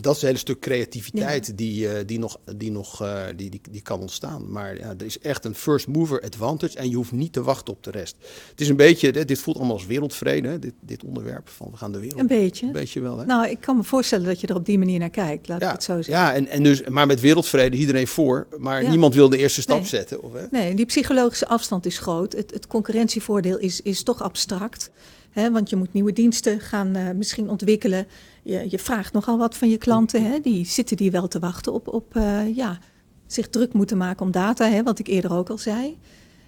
dat 0.00 0.16
is 0.16 0.20
een 0.20 0.26
hele 0.26 0.40
stuk 0.40 0.60
creativiteit 0.60 1.46
ja. 1.46 1.52
die, 1.56 1.86
uh, 1.86 1.92
die, 2.06 2.18
nog, 2.18 2.38
die, 2.56 2.70
nog 2.70 3.02
uh, 3.02 3.22
die, 3.36 3.50
die, 3.50 3.60
die 3.70 3.80
kan 3.80 4.00
ontstaan. 4.00 4.50
Maar 4.50 4.78
ja, 4.78 4.94
er 4.98 5.04
is 5.04 5.18
echt 5.18 5.44
een 5.44 5.54
first 5.54 5.86
mover 5.86 6.20
advantage 6.20 6.78
en 6.78 6.90
je 6.90 6.96
hoeft 6.96 7.12
niet 7.12 7.32
te 7.32 7.42
wachten 7.42 7.72
op 7.72 7.82
de 7.82 7.90
rest. 7.90 8.16
Het 8.50 8.60
is 8.60 8.68
een 8.68 8.76
beetje, 8.76 9.12
dit, 9.12 9.28
dit 9.28 9.38
voelt 9.38 9.56
allemaal 9.56 9.74
als 9.74 9.86
wereldvrede, 9.86 10.58
dit, 10.58 10.74
dit 10.80 11.04
onderwerp 11.04 11.48
van 11.48 11.70
we 11.70 11.76
gaan 11.76 11.92
de 11.92 11.98
wereld. 11.98 12.20
Een 12.20 12.26
beetje. 12.26 12.66
Een 12.66 12.72
beetje 12.72 13.00
wel. 13.00 13.18
Hè? 13.18 13.24
Nou, 13.24 13.48
ik 13.48 13.60
kan 13.60 13.76
me 13.76 13.84
voorstellen 13.84 14.26
dat 14.26 14.40
je 14.40 14.46
er 14.46 14.54
op 14.54 14.66
die 14.66 14.78
manier 14.78 14.98
naar 14.98 15.10
kijkt, 15.10 15.48
laat 15.48 15.60
ja, 15.60 15.66
ik 15.66 15.72
het 15.72 15.82
zo 15.82 16.02
zeggen. 16.02 16.14
Ja, 16.14 16.34
en, 16.34 16.48
en 16.48 16.62
dus, 16.62 16.82
maar 16.88 17.06
met 17.06 17.20
wereldvrede 17.20 17.76
iedereen 17.76 18.06
voor, 18.06 18.46
maar 18.58 18.82
ja. 18.82 18.90
niemand 18.90 19.14
wil 19.14 19.28
de 19.28 19.38
eerste 19.38 19.60
stap 19.60 19.78
nee. 19.78 19.86
zetten. 19.86 20.22
Of, 20.22 20.32
hè? 20.32 20.46
Nee, 20.50 20.74
die 20.74 20.86
psychologische 20.86 21.48
afstand 21.48 21.86
is 21.86 21.98
groot. 21.98 22.32
Het, 22.32 22.50
het 22.50 22.66
concurrentievoordeel 22.66 23.58
is, 23.58 23.80
is 23.80 24.02
toch 24.02 24.22
abstract. 24.22 24.90
Hè, 25.30 25.50
want 25.50 25.70
je 25.70 25.76
moet 25.76 25.92
nieuwe 25.92 26.12
diensten 26.12 26.60
gaan 26.60 26.96
uh, 26.96 27.10
misschien 27.10 27.50
ontwikkelen. 27.50 28.06
Je, 28.42 28.66
je, 28.68 28.78
vraagt 28.78 29.12
nogal 29.12 29.38
wat 29.38 29.56
van 29.56 29.70
je 29.70 29.78
klanten. 29.78 30.24
Hè, 30.24 30.40
die 30.40 30.66
zitten 30.66 30.96
die 30.96 31.10
wel 31.10 31.28
te 31.28 31.38
wachten 31.38 31.72
op, 31.72 31.88
op 31.88 32.14
uh, 32.16 32.56
ja, 32.56 32.78
zich 33.26 33.48
druk 33.48 33.72
moeten 33.72 33.96
maken 33.96 34.26
om 34.26 34.30
data, 34.30 34.68
hè, 34.68 34.82
wat 34.82 34.98
ik 34.98 35.06
eerder 35.06 35.32
ook 35.32 35.50
al 35.50 35.58
zei. 35.58 35.98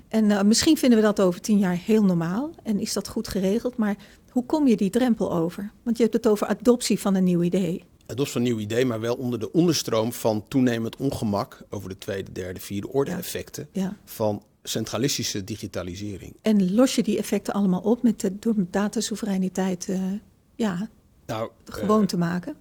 En 0.08 0.24
uh, 0.24 0.42
misschien 0.42 0.76
vinden 0.76 0.98
we 0.98 1.04
dat 1.04 1.20
over 1.20 1.40
tien 1.40 1.58
jaar 1.58 1.76
heel 1.76 2.04
normaal 2.04 2.50
en 2.62 2.80
is 2.80 2.92
dat 2.92 3.08
goed 3.08 3.28
geregeld. 3.28 3.76
Maar 3.76 3.96
hoe 4.30 4.46
kom 4.46 4.66
je 4.66 4.76
die 4.76 4.90
drempel 4.90 5.32
over? 5.32 5.70
Want 5.82 5.96
je 5.96 6.02
hebt 6.02 6.14
het 6.14 6.28
over 6.28 6.46
adoptie 6.46 7.00
van 7.00 7.14
een 7.14 7.24
nieuw 7.24 7.42
idee. 7.42 7.84
Adoptie 8.06 8.32
van 8.32 8.42
een 8.42 8.48
nieuw 8.48 8.58
idee, 8.58 8.84
maar 8.84 9.00
wel 9.00 9.14
onder 9.14 9.38
de 9.38 9.52
onderstroom 9.52 10.12
van 10.12 10.44
toenemend 10.48 10.96
ongemak 10.96 11.62
over 11.68 11.88
de 11.88 11.98
tweede, 11.98 12.32
derde, 12.32 12.60
vierde 12.60 12.92
orde 12.92 13.10
effecten 13.10 13.68
ja. 13.72 13.82
Ja. 13.82 13.96
van 14.04 14.42
centralistische 14.62 15.44
digitalisering. 15.44 16.36
En 16.42 16.74
los 16.74 16.94
je 16.94 17.02
die 17.02 17.18
effecten 17.18 17.54
allemaal 17.54 17.80
op 17.80 18.02
met 18.02 18.20
de, 18.20 18.38
door 18.38 18.54
datasoevereiniteit 18.70 19.88
uh, 19.88 20.02
ja, 20.54 20.88
nou, 21.26 21.50
gewoon 21.64 22.00
uh, 22.00 22.06
te 22.06 22.16
maken? 22.16 22.54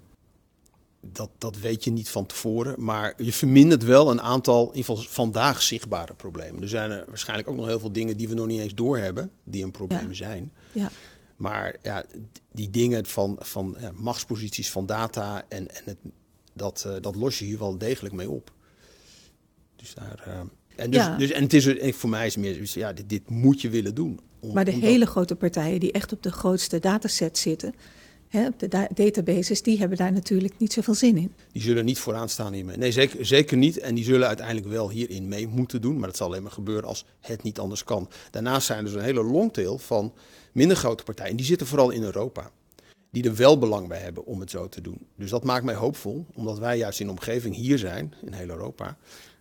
Dat, 1.02 1.30
dat 1.38 1.58
weet 1.58 1.84
je 1.84 1.92
niet 1.92 2.10
van 2.10 2.26
tevoren, 2.26 2.84
maar 2.84 3.14
je 3.18 3.34
vermindert 3.34 3.84
wel 3.84 4.12
een 4.12 4.22
aantal, 4.22 4.62
in 4.62 4.78
ieder 4.78 4.96
geval 4.96 5.12
vandaag 5.12 5.62
zichtbare 5.62 6.14
problemen. 6.14 6.62
Er 6.62 6.70
zijn 6.70 6.92
er 6.92 7.06
waarschijnlijk 7.08 7.50
ook 7.50 7.56
nog 7.56 7.66
heel 7.66 7.80
veel 7.80 7.92
dingen 7.92 8.18
die 8.18 8.28
we 8.28 8.34
nog 8.34 8.48
niet 8.48 8.60
eens 8.60 8.76
doorhebben, 8.76 9.32
die 9.44 9.64
een 9.64 9.72
probleem 9.72 10.08
ja. 10.08 10.14
zijn. 10.14 10.52
Ja. 10.72 10.92
Maar 11.36 11.76
ja, 11.84 12.06
die 12.52 12.70
dingen 12.70 13.06
van, 13.06 13.36
van 13.40 13.76
ja, 13.80 13.92
machtsposities 13.96 14.72
van 14.72 14.86
data 14.86 15.44
en, 15.48 15.76
en 15.76 15.84
het, 15.86 15.98
dat, 16.54 16.84
uh, 16.88 16.96
dat 17.02 17.16
los 17.16 17.40
je 17.40 17.46
hier 17.46 17.60
wel 17.60 17.78
degelijk 17.78 18.14
mee 18.14 18.30
op. 18.30 18.52
Dus 19.76 19.94
daar. 19.94 20.48
En, 20.80 20.90
dus, 20.92 21.00
Ja. 21.02 21.18
dus, 21.18 21.32
en 21.32 21.44
het 21.44 21.54
is 21.54 21.96
voor 21.96 22.10
mij 22.10 22.26
is 22.26 22.36
meer, 22.38 22.54
zoiets, 22.54 22.74
ja, 22.74 22.94
dit, 22.94 23.10
dit 23.10 23.30
moet 23.30 23.62
je 23.62 23.70
willen 23.70 23.96
doen. 23.96 24.20
Om- 24.40 24.54
Maar 24.54 24.66
de 24.66 24.72
omdat- 24.72 24.90
hele 24.90 25.06
grote 25.06 25.36
partijen 25.36 25.80
die 25.80 25.92
echt 25.92 26.14
op 26.14 26.24
de 26.24 26.32
grootste 26.32 26.80
datasets 26.80 27.42
zitten, 27.42 27.74
hè, 28.28 28.48
op 28.48 28.60
de 28.60 28.68
da- 28.68 28.88
databases, 28.94 29.62
die 29.62 29.78
hebben 29.78 29.98
daar 29.98 30.12
natuurlijk 30.12 30.54
niet 30.58 30.74
zoveel 30.74 30.94
zin 30.94 31.18
in. 31.18 31.32
Die 31.52 31.62
zullen 31.62 31.86
niet 31.86 32.00
vooraan 32.00 32.30
staan 32.30 32.54
hiermee. 32.54 32.78
Nee, 32.78 32.92
zeker, 32.92 33.26
zeker 33.26 33.58
niet. 33.58 33.78
En 33.80 33.96
die 33.96 34.04
zullen 34.04 34.28
uiteindelijk 34.28 34.68
wel 34.68 34.90
hierin 34.90 35.28
mee 35.28 35.48
moeten 35.48 35.82
doen. 35.82 35.98
Maar 36.00 36.08
dat 36.08 36.18
zal 36.18 36.28
alleen 36.28 36.44
maar 36.44 36.52
gebeuren 36.52 36.88
als 36.90 37.06
het 37.20 37.44
niet 37.44 37.60
anders 37.60 37.84
kan. 37.84 38.10
Daarnaast 38.32 38.66
zijn 38.66 38.78
er 38.80 38.86
dus 38.86 38.94
een 38.94 39.02
hele 39.02 39.24
longtail 39.24 39.78
van 39.78 40.14
minder 40.54 40.78
grote 40.78 41.04
partijen. 41.04 41.36
Die 41.36 41.46
zitten 41.46 41.68
vooral 41.68 41.90
in 41.90 42.04
Europa. 42.04 42.52
Die 43.12 43.24
er 43.24 43.36
wel 43.36 43.58
belang 43.58 43.88
bij 43.88 44.00
hebben 44.00 44.26
om 44.26 44.40
het 44.40 44.50
zo 44.50 44.70
te 44.70 44.82
doen. 44.82 44.98
Dus 45.16 45.30
dat 45.30 45.44
maakt 45.44 45.64
mij 45.66 45.76
hoopvol. 45.76 46.26
Omdat 46.36 46.60
wij 46.60 46.78
juist 46.78 47.00
in 47.00 47.06
de 47.06 47.12
omgeving 47.12 47.56
hier 47.56 47.78
zijn, 47.78 48.14
in 48.26 48.34
heel 48.34 48.50
Europa. 48.50 48.98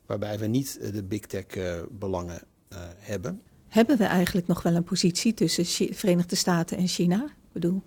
Waarbij 0.09 0.39
we 0.39 0.47
niet 0.47 0.79
eh, 0.81 0.93
de 0.93 1.03
big 1.05 1.21
tech 1.21 1.47
eh, 1.47 1.81
belangen 1.91 2.43
eh, 2.69 2.79
hebben. 2.97 3.43
Hebben 3.69 3.99
we 3.99 4.05
eigenlijk 4.05 4.47
nog 4.47 4.63
wel 4.63 4.75
een 4.75 4.85
positie 4.85 5.35
tussen 5.35 5.65
Chi- 5.65 5.95
Verenigde 5.95 6.37
Staten 6.37 6.77
en 6.77 6.89
China? 6.89 7.25
Ik 7.25 7.53
bedoel, 7.53 7.83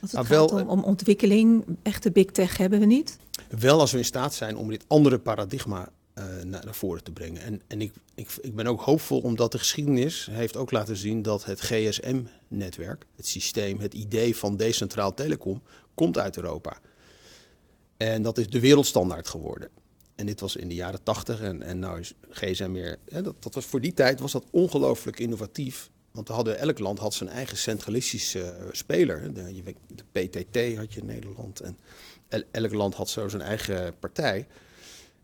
als 0.00 0.12
het 0.12 0.28
Nou, 0.28 0.48
gaat 0.48 0.52
om, 0.62 0.68
om 0.68 0.82
ontwikkeling, 0.82 1.64
echte 1.82 2.10
big 2.10 2.26
tech 2.26 2.56
hebben 2.56 2.80
we 2.80 2.86
niet. 2.86 3.18
Wel 3.58 3.80
als 3.80 3.92
we 3.92 3.98
in 3.98 4.04
staat 4.04 4.34
zijn 4.34 4.56
om 4.56 4.68
dit 4.68 4.84
andere 4.86 5.18
paradigma 5.18 5.88
naar, 6.44 6.64
naar 6.64 6.74
voren 6.74 7.04
te 7.04 7.12
brengen. 7.12 7.42
En, 7.42 7.60
en 7.66 7.80
ik, 7.80 7.92
ik, 8.14 8.28
ik 8.40 8.54
ben 8.54 8.66
ook 8.66 8.80
hoopvol 8.80 9.20
omdat 9.20 9.52
de 9.52 9.58
geschiedenis 9.58 10.28
heeft 10.30 10.56
ook 10.56 10.70
laten 10.70 10.96
zien 10.96 11.22
dat 11.22 11.44
het 11.44 11.60
GSM-netwerk, 11.60 13.06
het 13.16 13.26
systeem, 13.26 13.80
het 13.80 13.94
idee 13.94 14.36
van 14.36 14.56
decentraal 14.56 15.14
telecom, 15.14 15.62
komt 15.94 16.18
uit 16.18 16.36
Europa. 16.36 16.78
En 17.96 18.22
dat 18.22 18.38
is 18.38 18.48
de 18.48 18.60
wereldstandaard 18.60 19.28
geworden. 19.28 19.68
En 20.14 20.26
dit 20.26 20.40
was 20.40 20.56
in 20.56 20.68
de 20.68 20.74
jaren 20.74 21.02
80 21.02 21.40
en, 21.40 21.62
en 21.62 21.78
nou 21.78 22.00
is 22.00 22.14
GSM 22.30 22.72
weer. 22.72 22.98
Hè, 23.08 23.22
dat, 23.22 23.42
dat 23.42 23.54
was 23.54 23.64
voor 23.64 23.80
die 23.80 23.94
tijd 23.94 24.20
was 24.20 24.32
dat 24.32 24.44
ongelooflijk 24.50 25.20
innovatief. 25.20 25.90
Want 26.10 26.28
hadden, 26.28 26.58
elk 26.58 26.78
land 26.78 26.98
had 26.98 27.14
zijn 27.14 27.30
eigen 27.30 27.56
centralistische 27.56 28.42
eh, 28.42 28.64
speler. 28.72 29.34
De, 29.34 29.74
de 29.94 30.04
PTT 30.12 30.76
had 30.76 30.92
je 30.92 31.00
in 31.00 31.06
Nederland. 31.06 31.60
En 31.60 31.76
el- 32.28 32.42
elk 32.50 32.72
land 32.72 32.94
had 32.94 33.08
zo 33.08 33.28
zijn 33.28 33.42
eigen 33.42 33.98
partij. 33.98 34.46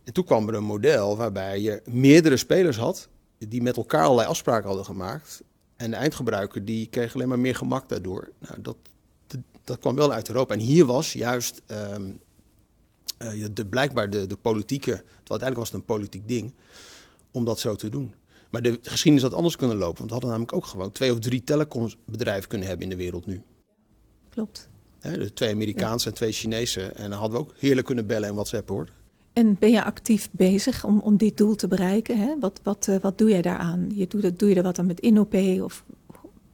En 0.05 0.13
toen 0.13 0.25
kwam 0.25 0.49
er 0.49 0.55
een 0.55 0.65
model 0.65 1.17
waarbij 1.17 1.61
je 1.61 1.83
meerdere 1.85 2.37
spelers 2.37 2.77
had. 2.77 3.09
die 3.39 3.63
met 3.63 3.77
elkaar 3.77 4.05
allerlei 4.05 4.29
afspraken 4.29 4.67
hadden 4.67 4.85
gemaakt. 4.85 5.43
En 5.77 5.91
de 5.91 5.97
eindgebruiker 5.97 6.65
die 6.65 6.87
kreeg 6.87 7.15
alleen 7.15 7.29
maar 7.29 7.39
meer 7.39 7.57
gemak 7.57 7.89
daardoor. 7.89 8.31
Nou, 8.39 8.63
dat, 8.63 8.77
dat, 9.27 9.41
dat 9.65 9.79
kwam 9.79 9.95
wel 9.95 10.13
uit 10.13 10.29
Europa. 10.29 10.55
En 10.55 10.61
hier 10.61 10.87
was 10.87 11.13
juist 11.13 11.63
ehm, 11.67 12.11
eh, 13.21 13.45
de, 13.53 13.67
blijkbaar 13.67 14.11
de, 14.11 14.27
de 14.27 14.37
politieke. 14.37 14.91
Want 14.91 15.31
uiteindelijk 15.31 15.59
was 15.59 15.69
het 15.69 15.77
een 15.77 15.95
politiek 15.95 16.29
ding. 16.29 16.53
om 17.31 17.45
dat 17.45 17.59
zo 17.59 17.75
te 17.75 17.89
doen. 17.89 18.15
Maar 18.51 18.63
de 18.63 18.79
geschiedenis 18.83 19.23
had 19.23 19.35
anders 19.35 19.57
kunnen 19.57 19.77
lopen. 19.77 19.97
Want 19.97 20.09
we 20.09 20.13
hadden 20.13 20.31
namelijk 20.31 20.57
ook 20.57 20.67
gewoon 20.67 20.93
twee 20.93 21.13
of 21.13 21.19
drie 21.19 21.45
telecomsbedrijven 21.45 22.49
kunnen 22.49 22.69
hebben 22.69 22.85
in 22.91 22.97
de 22.97 23.03
wereld 23.03 23.27
nu. 23.27 23.43
Klopt. 24.29 24.69
Hè, 25.01 25.19
de 25.19 25.33
twee 25.33 25.53
Amerikaanse 25.53 26.09
en 26.09 26.15
twee 26.15 26.33
Chinese. 26.33 26.83
En 26.83 27.11
dan 27.11 27.19
hadden 27.19 27.39
we 27.39 27.45
ook 27.45 27.55
heerlijk 27.59 27.87
kunnen 27.87 28.07
bellen 28.07 28.29
en 28.29 28.35
WhatsApp 28.35 28.69
hoor. 28.69 28.89
En 29.33 29.57
ben 29.59 29.71
je 29.71 29.85
actief 29.85 30.29
bezig 30.31 30.85
om, 30.85 31.01
om 31.01 31.17
dit 31.17 31.37
doel 31.37 31.55
te 31.55 31.69
bereiken? 31.69 32.19
Hè? 32.19 32.39
Wat, 32.39 32.61
wat, 32.63 32.87
uh, 32.91 32.97
wat 33.01 33.19
doe 33.19 33.29
jij 33.29 33.43
daaraan? 33.43 33.91
Je 33.95 34.07
doet, 34.07 34.39
doe 34.39 34.49
je 34.49 34.55
er 34.55 34.63
wat 34.63 34.79
aan 34.79 34.87
met 34.87 35.01
InOP? 35.01 35.35
Of 35.63 35.85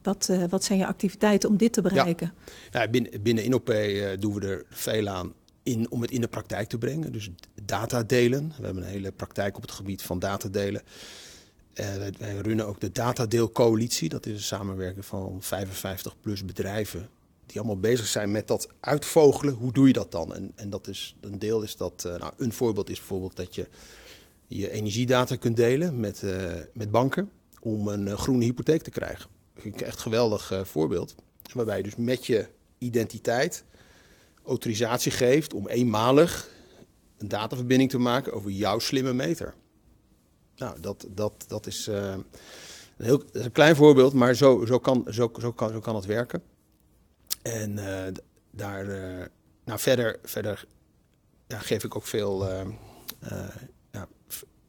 wat, 0.02 0.28
uh, 0.30 0.44
wat 0.48 0.64
zijn 0.64 0.78
je 0.78 0.86
activiteiten 0.86 1.48
om 1.48 1.56
dit 1.56 1.72
te 1.72 1.82
bereiken? 1.82 2.32
Ja. 2.70 2.88
Binnen, 2.88 3.22
binnen 3.22 3.44
InOP 3.44 3.70
uh, 3.70 4.08
doen 4.18 4.34
we 4.34 4.46
er 4.46 4.64
veel 4.68 5.08
aan 5.08 5.32
in, 5.66 5.90
om 5.90 6.02
het 6.02 6.10
in 6.10 6.20
de 6.20 6.28
praktijk 6.28 6.68
te 6.68 6.78
brengen. 6.78 7.12
Dus 7.12 7.30
data 7.64 8.02
delen. 8.02 8.52
We 8.58 8.64
hebben 8.64 8.82
een 8.82 8.88
hele 8.88 9.12
praktijk 9.12 9.56
op 9.56 9.62
het 9.62 9.70
gebied 9.70 10.02
van 10.02 10.18
data 10.18 10.48
delen. 10.48 10.82
wij, 11.74 12.12
wij 12.18 12.36
runnen 12.36 12.66
ook 12.66 12.80
de 12.80 12.92
Datadeelcoalitie. 12.92 14.08
Dat 14.08 14.26
is 14.26 14.32
een 14.32 14.40
samenwerking 14.40 15.04
van 15.04 15.36
55 15.40 16.20
plus 16.20 16.44
bedrijven 16.44 17.08
die 17.46 17.58
allemaal 17.58 17.80
bezig 17.80 18.06
zijn 18.06 18.30
met 18.30 18.48
dat 18.48 18.68
uitvogelen. 18.80 19.54
Hoe 19.54 19.72
doe 19.72 19.86
je 19.86 19.92
dat 19.92 20.12
dan? 20.12 20.34
En, 20.34 20.52
en 20.54 20.70
dat 20.70 20.88
is 20.88 21.16
een 21.20 21.38
deel 21.38 21.62
is 21.62 21.76
dat. 21.76 22.04
Uh, 22.06 22.16
nou, 22.16 22.32
een 22.36 22.52
voorbeeld 22.52 22.90
is 22.90 22.98
bijvoorbeeld 22.98 23.36
dat 23.36 23.54
je 23.54 23.68
je 24.46 24.70
energiedata 24.70 25.36
kunt 25.36 25.56
delen 25.56 26.00
met, 26.00 26.22
uh, 26.22 26.52
met 26.72 26.90
banken 26.90 27.30
om 27.60 27.88
een 27.88 28.18
groene 28.18 28.44
hypotheek 28.44 28.82
te 28.82 28.90
krijgen. 28.90 29.30
Dat 29.54 29.62
vind 29.62 29.82
echt 29.82 29.94
een 29.94 30.02
geweldig 30.02 30.52
voorbeeld. 30.64 31.14
Waarbij 31.52 31.76
je 31.76 31.82
dus 31.82 31.96
met 31.96 32.26
je 32.26 32.48
identiteit 32.78 33.64
autorisatie 34.46 35.12
geeft 35.12 35.54
om 35.54 35.68
eenmalig 35.68 36.48
een 37.18 37.28
dataverbinding 37.28 37.90
te 37.90 37.98
maken 37.98 38.32
over 38.32 38.50
jouw 38.50 38.78
slimme 38.78 39.12
meter. 39.12 39.54
Nou, 40.56 40.80
dat, 40.80 41.06
dat, 41.10 41.44
dat, 41.48 41.66
is, 41.66 41.86
een 41.86 42.24
heel, 42.96 43.22
een 43.32 43.52
klein 43.52 43.76
voorbeeld, 43.76 44.12
maar 44.12 44.34
zo, 44.34 44.64
zo, 44.66 44.78
kan, 44.78 45.06
zo, 45.10 45.32
zo, 45.40 45.52
kan, 45.52 45.70
zo 45.70 45.80
kan 45.80 45.94
het 45.94 46.04
werken. 46.04 46.42
En 47.42 47.72
uh, 47.72 48.02
daar, 48.50 48.86
uh, 48.86 49.24
nou 49.64 49.78
verder, 49.78 50.18
verder 50.22 50.64
geef 51.48 51.84
ik 51.84 51.96
ook 51.96 52.06
veel, 52.06 52.46
ja, 53.90 54.08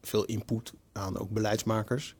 veel 0.02 0.24
input 0.24 0.72
aan 0.92 1.18
ook 1.18 1.30
beleidsmakers. 1.30 2.16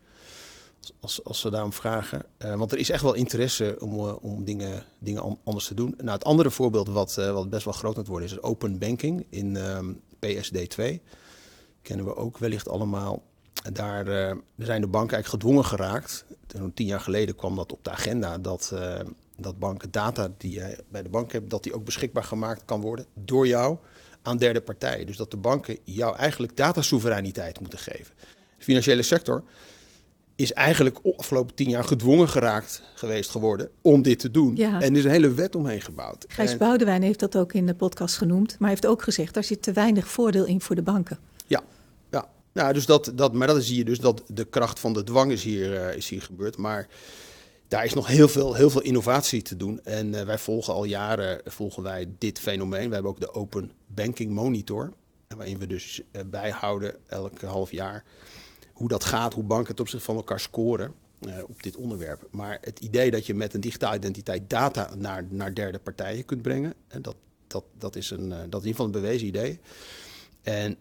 Als, 1.01 1.25
als 1.25 1.41
ze 1.41 1.51
daarom 1.51 1.73
vragen. 1.73 2.25
want 2.39 2.73
er 2.73 2.79
is 2.79 2.91
echt 2.91 3.03
wel 3.03 3.15
interesse 3.15 3.77
om, 3.81 3.99
om 3.99 4.45
dingen, 4.45 4.85
dingen 4.99 5.39
anders 5.45 5.67
te 5.67 5.75
doen. 5.75 5.95
Nou, 5.97 6.11
het 6.11 6.25
andere 6.25 6.51
voorbeeld 6.51 6.89
wat, 6.89 7.15
wat 7.15 7.51
best 7.51 7.65
wel 7.65 7.75
groot 7.75 7.97
moet 7.97 8.07
worden 8.07 8.29
is 8.29 8.43
open 8.43 8.79
banking 8.79 9.27
in 9.31 9.57
um, 9.57 10.01
PSD2. 10.27 10.85
Kennen 11.83 12.07
we 12.07 12.17
ook 12.17 12.39
wellicht 12.39 12.69
allemaal. 12.69 13.23
Daar 13.73 14.05
zijn 14.57 14.81
de 14.81 14.87
banken 14.87 15.15
eigenlijk 15.15 15.29
gedwongen 15.29 15.65
geraakt. 15.65 16.25
Tien 16.75 16.87
jaar 16.87 17.01
geleden 17.01 17.35
kwam 17.35 17.57
dat 17.57 17.73
op 17.73 17.85
de 17.85 17.91
agenda 17.91 18.39
dat 18.39 18.73
dat 19.41 19.59
banken 19.59 19.91
data 19.91 20.33
die 20.37 20.53
jij 20.53 20.79
bij 20.89 21.03
de 21.03 21.09
bank 21.09 21.33
hebt, 21.33 21.51
dat 21.51 21.63
die 21.63 21.75
ook 21.75 21.85
beschikbaar 21.85 22.25
gemaakt 22.25 22.63
kan 22.65 22.81
worden 22.81 23.07
door 23.15 23.47
jou 23.47 23.79
aan 24.23 24.37
derde 24.37 24.61
partijen. 24.61 25.07
Dus 25.07 25.17
dat 25.17 25.31
de 25.31 25.37
banken 25.37 25.79
jou 25.85 26.17
eigenlijk 26.17 26.57
datasoevereiniteit 26.57 27.61
moeten 27.61 27.79
geven. 27.79 28.15
De 28.59 28.65
financiële 28.65 29.03
sector 29.03 29.45
is 30.39 30.53
eigenlijk 30.53 31.03
de 31.03 31.15
afgelopen 31.17 31.55
tien 31.55 31.69
jaar 31.69 31.85
gedwongen 31.85 32.29
geraakt 32.29 32.83
geweest 32.95 33.31
geworden 33.31 33.71
om 33.83 34.03
dit 34.03 34.19
te 34.19 34.31
doen. 34.31 34.57
Ja. 34.57 34.81
En 34.81 34.93
er 34.93 34.99
is 34.99 35.05
een 35.05 35.11
hele 35.11 35.35
wet 35.35 35.57
omheen 35.57 35.81
gebouwd. 35.81 36.25
Gijs 36.29 36.53
en... 36.53 36.59
Boudewijn 36.59 37.03
heeft 37.03 37.21
dat 37.21 37.37
ook 37.37 37.53
in 37.53 37.67
de 37.67 37.75
podcast 37.75 38.17
genoemd, 38.17 38.59
maar 38.59 38.69
heeft 38.69 38.87
ook 38.87 39.03
gezegd, 39.03 39.35
daar 39.35 39.45
zit 39.45 39.63
te 39.63 39.73
weinig 39.73 40.09
voordeel 40.09 40.45
in 40.45 40.61
voor 40.61 40.77
de 40.77 40.83
banken. 40.83 41.19
Ja, 41.47 41.63
ja. 42.11 42.29
Nou, 42.53 42.73
dus 42.73 42.87
dat, 42.87 43.13
dat, 43.15 43.33
maar 43.33 43.47
dat 43.47 43.63
zie 43.63 43.77
je 43.77 43.85
dus 43.85 43.99
dat 43.99 44.23
de 44.27 44.45
kracht 44.45 44.79
van 44.79 44.93
de 44.93 45.05
dwang 45.05 45.33
is 45.33 45.43
hier, 45.43 45.73
uh, 45.73 45.97
is 45.97 46.09
hier 46.09 46.23
gebeurd. 46.23 46.57
Maar 46.57 46.89
daar 47.69 47.85
is 47.85 47.95
nog 47.95 48.07
heel 48.07 48.29
veel, 48.29 48.55
heel 48.55 48.71
veel 48.71 48.83
innovatie 48.83 49.43
te 49.43 49.57
doen. 49.57 49.81
En 49.85 50.07
uh, 50.13 50.23
wij 50.23 50.39
volgen 50.39 50.75
al 50.75 50.85
jaren 50.85 51.41
volgen 51.45 51.83
wij 51.83 52.09
dit 52.19 52.39
fenomeen. 52.39 52.89
We 52.89 52.95
hebben 52.95 53.13
ook 53.13 53.21
de 53.21 53.35
Open 53.35 53.73
Banking 53.87 54.31
Monitor. 54.31 54.93
Waarin 55.37 55.59
we 55.59 55.67
dus 55.67 56.01
uh, 56.13 56.23
bijhouden 56.27 56.95
elk 57.07 57.41
half 57.41 57.71
jaar 57.71 58.05
hoe 58.79 58.89
dat 58.89 59.05
gaat, 59.05 59.35
hoe 59.35 59.45
banken 59.45 59.71
het 59.71 59.81
op 59.81 59.89
zich 59.89 60.03
van 60.03 60.17
elkaar 60.17 60.41
scoren 60.41 60.95
uh, 61.21 61.35
op 61.49 61.63
dit 61.63 61.77
onderwerp. 61.77 62.29
Maar 62.31 62.59
het 62.61 62.81
idee 62.81 63.11
dat 63.11 63.27
je 63.27 63.35
met 63.35 63.55
een 63.55 63.61
digitale 63.61 63.97
identiteit 63.97 64.51
data 64.51 64.95
naar, 64.95 65.25
naar 65.29 65.55
derde 65.55 65.79
partijen 65.79 66.25
kunt 66.25 66.43
brengen, 66.43 66.75
dat, 67.01 67.17
dat, 67.47 67.65
dat, 67.79 67.97
is 67.97 68.11
een, 68.11 68.29
dat 68.29 68.39
is 68.39 68.43
in 68.43 68.53
ieder 68.53 68.71
geval 68.71 68.87
een 68.87 68.91
bewezen 68.91 69.27
idee. 69.27 69.61
En 70.43 70.77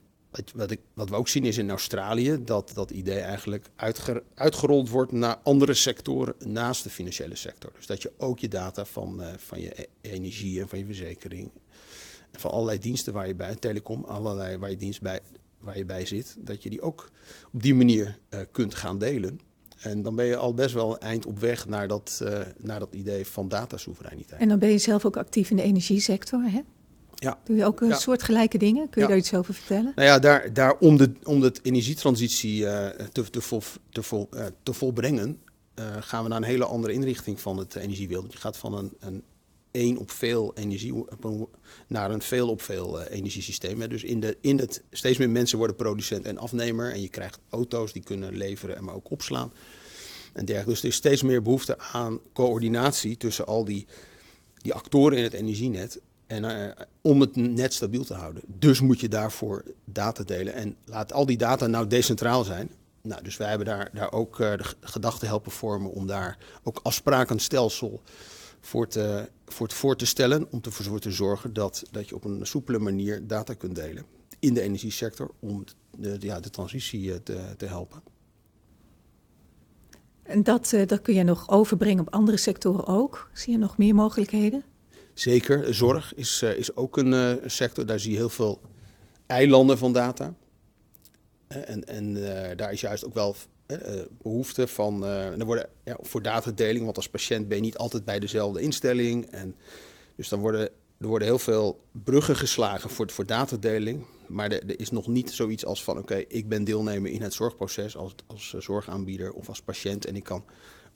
wat, 0.54 0.72
ik, 0.72 0.80
wat 0.94 1.10
we 1.10 1.16
ook 1.16 1.28
zien 1.28 1.46
is 1.46 1.58
in 1.58 1.70
Australië 1.70 2.44
dat 2.44 2.72
dat 2.74 2.92
idee 2.92 3.20
eigenlijk 3.20 3.70
uitger, 3.76 4.24
uitgerold 4.34 4.90
wordt 4.90 5.12
naar 5.12 5.38
andere 5.44 5.74
sectoren 5.74 6.36
naast 6.46 6.84
de 6.84 6.90
financiële 6.90 7.36
sector. 7.36 7.72
Dus 7.76 7.86
dat 7.86 8.02
je 8.02 8.12
ook 8.18 8.40
je 8.40 8.48
data 8.48 8.86
van, 8.86 9.22
uh, 9.22 9.28
van 9.38 9.62
je 9.62 9.82
e-, 9.82 9.86
energie 10.02 10.62
en 10.62 10.68
van 10.68 10.80
je 10.80 10.86
verzekering, 10.86 11.52
en 12.32 12.40
van 12.40 12.52
allerlei 12.52 12.80
diensten 12.80 13.14
waar 13.14 13.28
je 13.28 13.36
bij, 13.36 13.56
telecom, 13.56 14.04
allerlei 14.04 14.58
waar 14.58 14.70
je 14.70 14.78
dienst 14.78 15.02
bij, 15.02 15.20
waar 15.60 15.78
je 15.78 15.86
bij 15.86 16.06
zit, 16.06 16.36
dat 16.40 16.64
je 16.64 16.70
die 16.70 16.82
ook 16.82 17.10
op 17.52 17.64
die 17.64 17.76
manier 17.76 18.18
uh, 18.30 18.40
kunt 18.52 18.76
gaan 18.76 18.98
delen. 18.98 19.40
En 19.78 20.02
dan 20.02 20.16
ben 20.16 20.26
je 20.26 20.36
al 20.36 20.54
best 20.54 20.74
wel 20.74 21.00
eind 21.00 21.26
op 21.26 21.40
weg 21.40 21.68
naar 21.68 21.88
dat, 21.88 22.20
uh, 22.24 22.40
naar 22.58 22.80
dat 22.80 22.94
idee 22.94 23.26
van 23.26 23.48
datasoevereiniteit. 23.48 24.42
En 24.42 24.48
dan 24.48 24.60
ben 24.60 24.70
je 24.70 24.78
zelf 24.78 25.06
ook 25.06 25.18
actief 25.18 25.50
in 25.50 25.56
de 25.56 25.62
energiesector, 25.62 26.44
hè? 26.44 26.62
Ja. 27.16 27.40
Doe 27.44 27.56
je 27.56 27.66
ook 27.66 27.82
een 27.82 27.88
ja. 27.88 27.96
soort 27.96 28.24
gelijke 28.24 28.58
dingen? 28.58 28.90
Kun 28.90 29.02
je 29.02 29.02
ja. 29.02 29.08
daar 29.08 29.18
iets 29.18 29.34
over 29.34 29.54
vertellen? 29.54 29.92
Nou 29.96 30.08
ja, 30.08 30.20
daar, 30.20 30.54
daar 30.54 30.78
om, 30.78 30.98
de, 30.98 31.12
om 31.24 31.40
de 31.40 31.54
energietransitie 31.62 32.62
uh, 32.62 32.88
te, 33.12 33.30
te, 33.30 33.42
vol, 33.42 33.62
te, 33.90 34.04
vol, 34.04 34.30
te 34.64 34.74
volbrengen, 34.74 35.40
gaan 36.00 36.24
we 36.24 36.30
naar 36.30 36.38
een 36.38 36.44
hele 36.44 36.66
andere 36.66 36.94
inrichting 36.94 37.42
van 37.42 37.58
het 37.58 37.76
energiewereld. 37.76 38.34
Je 38.34 38.40
gaat 38.40 38.58
van 38.58 38.78
een, 38.78 38.94
een 39.00 39.24
één 39.78 39.98
op 39.98 40.12
veel 40.12 40.52
energie 40.56 41.06
naar 41.88 42.12
een 42.12 42.22
veel 42.22 42.50
op 42.50 42.62
veel 42.62 43.02
energiesysteem. 43.02 43.90
Dus 43.90 44.04
in, 44.04 44.20
de, 44.20 44.38
in 44.42 44.60
het 44.60 44.84
steeds 44.92 45.18
meer 45.18 45.30
mensen 45.30 45.58
worden 45.58 45.76
producent 45.76 46.26
en 46.26 46.38
afnemer. 46.38 46.92
En 46.92 47.02
je 47.02 47.10
krijgt 47.10 47.40
auto's 47.50 47.94
die 47.94 48.04
kunnen 48.04 48.38
leveren 48.38 48.78
en 48.78 48.84
maar 48.84 48.96
ook 48.96 49.12
opslaan. 49.12 49.54
En 50.34 50.46
dergelijke. 50.46 50.72
Dus 50.72 50.82
er 50.82 50.88
is 50.88 50.96
steeds 50.96 51.24
meer 51.24 51.42
behoefte 51.42 51.80
aan 51.80 52.20
coördinatie 52.34 53.18
tussen 53.18 53.46
al 53.46 53.66
die, 53.66 53.86
die 54.62 54.74
actoren 54.74 55.18
in 55.18 55.24
het 55.24 55.34
energienet. 55.34 56.02
En 56.28 56.44
uh, 56.44 56.86
om 57.02 57.22
het 57.22 57.36
net 57.36 57.74
stabiel 57.74 58.04
te 58.04 58.14
houden. 58.14 58.44
Dus 58.46 58.82
moet 58.82 59.00
je 59.00 59.08
daarvoor 59.08 59.64
data 59.86 60.24
delen. 60.24 60.54
En 60.54 60.76
laat 60.86 61.14
al 61.14 61.26
die 61.26 61.38
data 61.38 61.68
nou 61.68 61.88
decentraal 61.88 62.44
zijn. 62.44 62.70
Nou, 63.02 63.24
dus 63.24 63.38
wij 63.38 63.50
hebben 63.50 63.68
daar, 63.68 63.90
daar 63.94 64.12
ook 64.12 64.40
uh, 64.40 64.58
de 64.58 64.66
gedachten 64.82 65.28
helpen 65.28 65.52
vormen 65.52 65.92
om 65.92 66.08
daar 66.08 66.38
ook 66.64 66.80
afsprakenstelsel 66.84 68.02
voor 68.68 68.88
te, 68.88 69.30
voor, 69.46 69.68
te, 69.68 69.76
voor 69.76 69.96
te 69.96 70.06
stellen. 70.06 70.52
Om 70.52 70.62
ervoor 70.62 71.00
te 71.00 71.12
zorgen 71.12 71.54
dat, 71.54 71.84
dat 71.92 72.10
je 72.10 72.16
op 72.16 72.24
een 72.24 72.48
soepele 72.48 72.80
manier 72.80 73.28
data 73.28 73.54
kunt 73.54 73.76
delen 73.76 74.06
in 74.40 74.54
de 74.54 74.62
energiesector. 74.62 75.32
Om 75.40 75.64
de, 75.98 76.18
ja, 76.20 76.40
de 76.40 76.50
transitie 76.50 77.24
te, 77.24 77.40
te 77.58 77.66
helpen. 77.66 78.02
En 80.24 80.44
dat, 80.44 80.72
uh, 80.72 80.86
dat 80.86 81.02
kun 81.02 81.14
je 81.14 81.24
nog 81.24 81.50
overbrengen 81.50 82.00
op 82.00 82.14
andere 82.14 82.38
sectoren 82.38 82.86
ook? 82.86 83.30
Zie 83.34 83.52
je 83.52 83.60
nog 83.60 83.78
meer 83.78 83.96
mogelijkheden? 83.96 84.64
Zeker, 85.14 85.74
zorg 85.74 86.14
is, 86.16 86.42
uh, 86.44 86.58
is 86.58 86.76
ook 86.76 86.98
een 86.98 87.40
sector. 87.46 87.86
Daar 87.86 88.00
zie 88.00 88.12
je 88.12 88.18
heel 88.18 88.30
veel 88.30 88.62
eilanden 89.26 89.78
van 89.78 89.94
data. 89.94 90.34
En 91.48 91.86
en 91.86 92.14
daar 92.56 92.72
is 92.72 92.82
juist 92.82 93.06
ook 93.06 93.14
wel 93.14 93.36
behoefte 94.22 94.68
van. 94.68 95.04
er 95.06 95.46
worden, 95.46 95.70
ja, 95.84 95.98
voor 96.02 96.22
datadeling, 96.22 96.86
want 96.86 96.98
als 96.98 97.10
patiënt 97.10 97.48
ben 97.48 97.58
je 97.58 97.64
niet 97.64 97.78
altijd 97.78 98.06
bij 98.06 98.20
dezelfde 98.20 98.62
instelling. 98.62 99.26
En 99.26 99.56
dus 100.16 100.30
dan 100.30 100.40
worden 100.40 100.70
er 100.98 101.08
worden 101.08 101.28
heel 101.28 101.40
veel 101.40 101.84
bruggen 101.92 102.36
geslagen 102.36 102.90
voor, 102.90 103.12
voor 103.12 103.26
datadeling. 103.26 104.06
Maar 104.28 104.52
er, 104.52 104.80
is 104.80 104.92
nog 104.92 105.08
niet 105.08 105.32
zoiets 105.32 105.66
als 105.66 105.84
van: 105.84 105.98
oké, 105.98 106.16
ik 106.16 106.50
ben 106.50 106.64
deelnemer 106.64 107.12
in 107.12 107.22
het 107.22 107.34
zorgproces 107.34 107.98
als, 107.98 108.14
als 108.28 108.54
zorgaanbieder 108.58 109.32
of 109.32 109.50
als 109.50 109.62
patiënt 109.62 110.06
en 110.06 110.16
ik 110.16 110.24
kan 110.24 110.46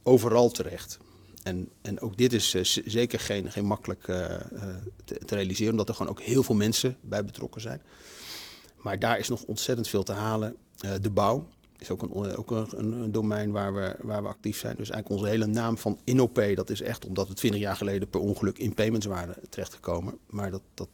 overal 0.04 0.50
terecht. 0.50 0.98
En, 1.44 1.70
en 1.82 2.00
ook 2.00 2.18
dit 2.18 2.34
is 2.34 2.50
zeker 2.86 3.20
geen, 3.20 3.52
geen 3.52 3.66
makkelijk 3.66 4.04
te, 4.04 5.20
realiseren, 5.28 5.72
omdat 5.72 5.90
er 5.90 5.96
gewoon 5.96 6.12
ook 6.12 6.22
heel 6.22 6.44
veel 6.44 6.56
mensen 6.56 6.98
bij 7.02 7.26
betrokken 7.26 7.62
zijn. 7.62 7.82
Maar 8.78 9.00
daar 9.00 9.20
is 9.20 9.30
nog 9.30 9.44
ontzettend 9.44 9.88
veel 9.88 10.04
te 10.04 10.12
halen. 10.12 10.56
De 11.02 11.10
bouw 11.10 11.48
is 11.82 11.90
ook, 11.90 12.02
een, 12.02 12.38
ook 12.38 12.52
een, 12.52 12.92
een, 12.92 13.12
domein 13.12 13.52
waar 13.52 13.74
we, 13.74 13.96
waar 14.02 14.22
we 14.22 14.28
actief 14.28 14.58
zijn. 14.58 14.76
Dus 14.76 14.90
eigenlijk 14.90 15.22
onze 15.22 15.32
hele 15.32 15.46
naam 15.46 15.78
van 15.78 16.00
InnoPay, 16.04 16.56
dat 16.56 16.70
is 16.70 16.82
echt 16.82 17.06
omdat 17.06 17.28
we 17.28 17.34
20 17.34 17.60
jaar 17.60 17.76
geleden 17.76 18.10
per 18.10 18.20
ongeluk 18.20 18.58
in 18.58 18.74
payments 18.74 19.06
waren 19.06 19.36
terechtgekomen. 19.50 20.18
Maar 20.30 20.52
dat, 20.52 20.62
dat, 20.74 20.90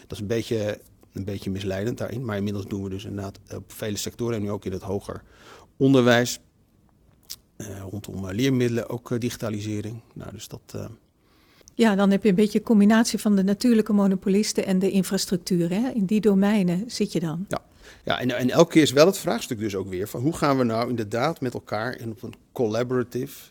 dat 0.00 0.12
is 0.12 0.18
een 0.18 0.26
beetje, 0.26 0.80
een 1.12 1.24
beetje 1.24 1.50
misleidend 1.50 1.98
daarin. 1.98 2.24
Maar 2.24 2.36
inmiddels 2.36 2.66
doen 2.66 2.82
we 2.82 2.88
dus 2.88 3.04
inderdaad 3.04 3.38
op 3.54 3.72
vele 3.72 3.96
sectoren 3.96 4.36
en 4.36 4.42
nu 4.42 4.50
ook 4.50 4.64
in 4.64 4.72
het 4.72 4.82
hoger 4.82 5.22
onderwijs. 5.76 6.40
Uh, 7.56 7.80
rondom 7.90 8.24
uh, 8.24 8.30
leermiddelen 8.30 8.88
ook 8.88 9.20
digitalisering. 9.20 10.00
Nou, 10.14 10.32
dus 10.32 10.48
dat. 10.48 10.90
Ja, 11.74 11.94
dan 11.94 12.10
heb 12.10 12.22
je 12.22 12.28
een 12.28 12.34
beetje 12.34 12.58
een 12.58 12.64
combinatie 12.64 13.18
van 13.18 13.36
de 13.36 13.42
natuurlijke 13.42 13.92
monopolisten 13.92 14.66
en 14.66 14.78
de 14.78 14.90
infrastructuur. 14.90 15.70
Hè? 15.70 15.90
In 15.90 16.04
die 16.04 16.20
domeinen 16.20 16.90
zit 16.90 17.12
je 17.12 17.20
dan. 17.20 17.44
Ja, 17.48 17.62
ja 18.04 18.20
en, 18.20 18.30
en 18.30 18.50
elke 18.50 18.72
keer 18.72 18.82
is 18.82 18.92
wel 18.92 19.06
het 19.06 19.18
vraagstuk 19.18 19.58
dus 19.58 19.74
ook 19.74 19.88
weer 19.88 20.08
van 20.08 20.20
hoe 20.20 20.36
gaan 20.36 20.58
we 20.58 20.64
nou 20.64 20.88
inderdaad 20.88 21.40
met 21.40 21.54
elkaar 21.54 21.98
in 22.00 22.10
op 22.10 22.22
een 22.22 22.34
collaborative 22.52 23.50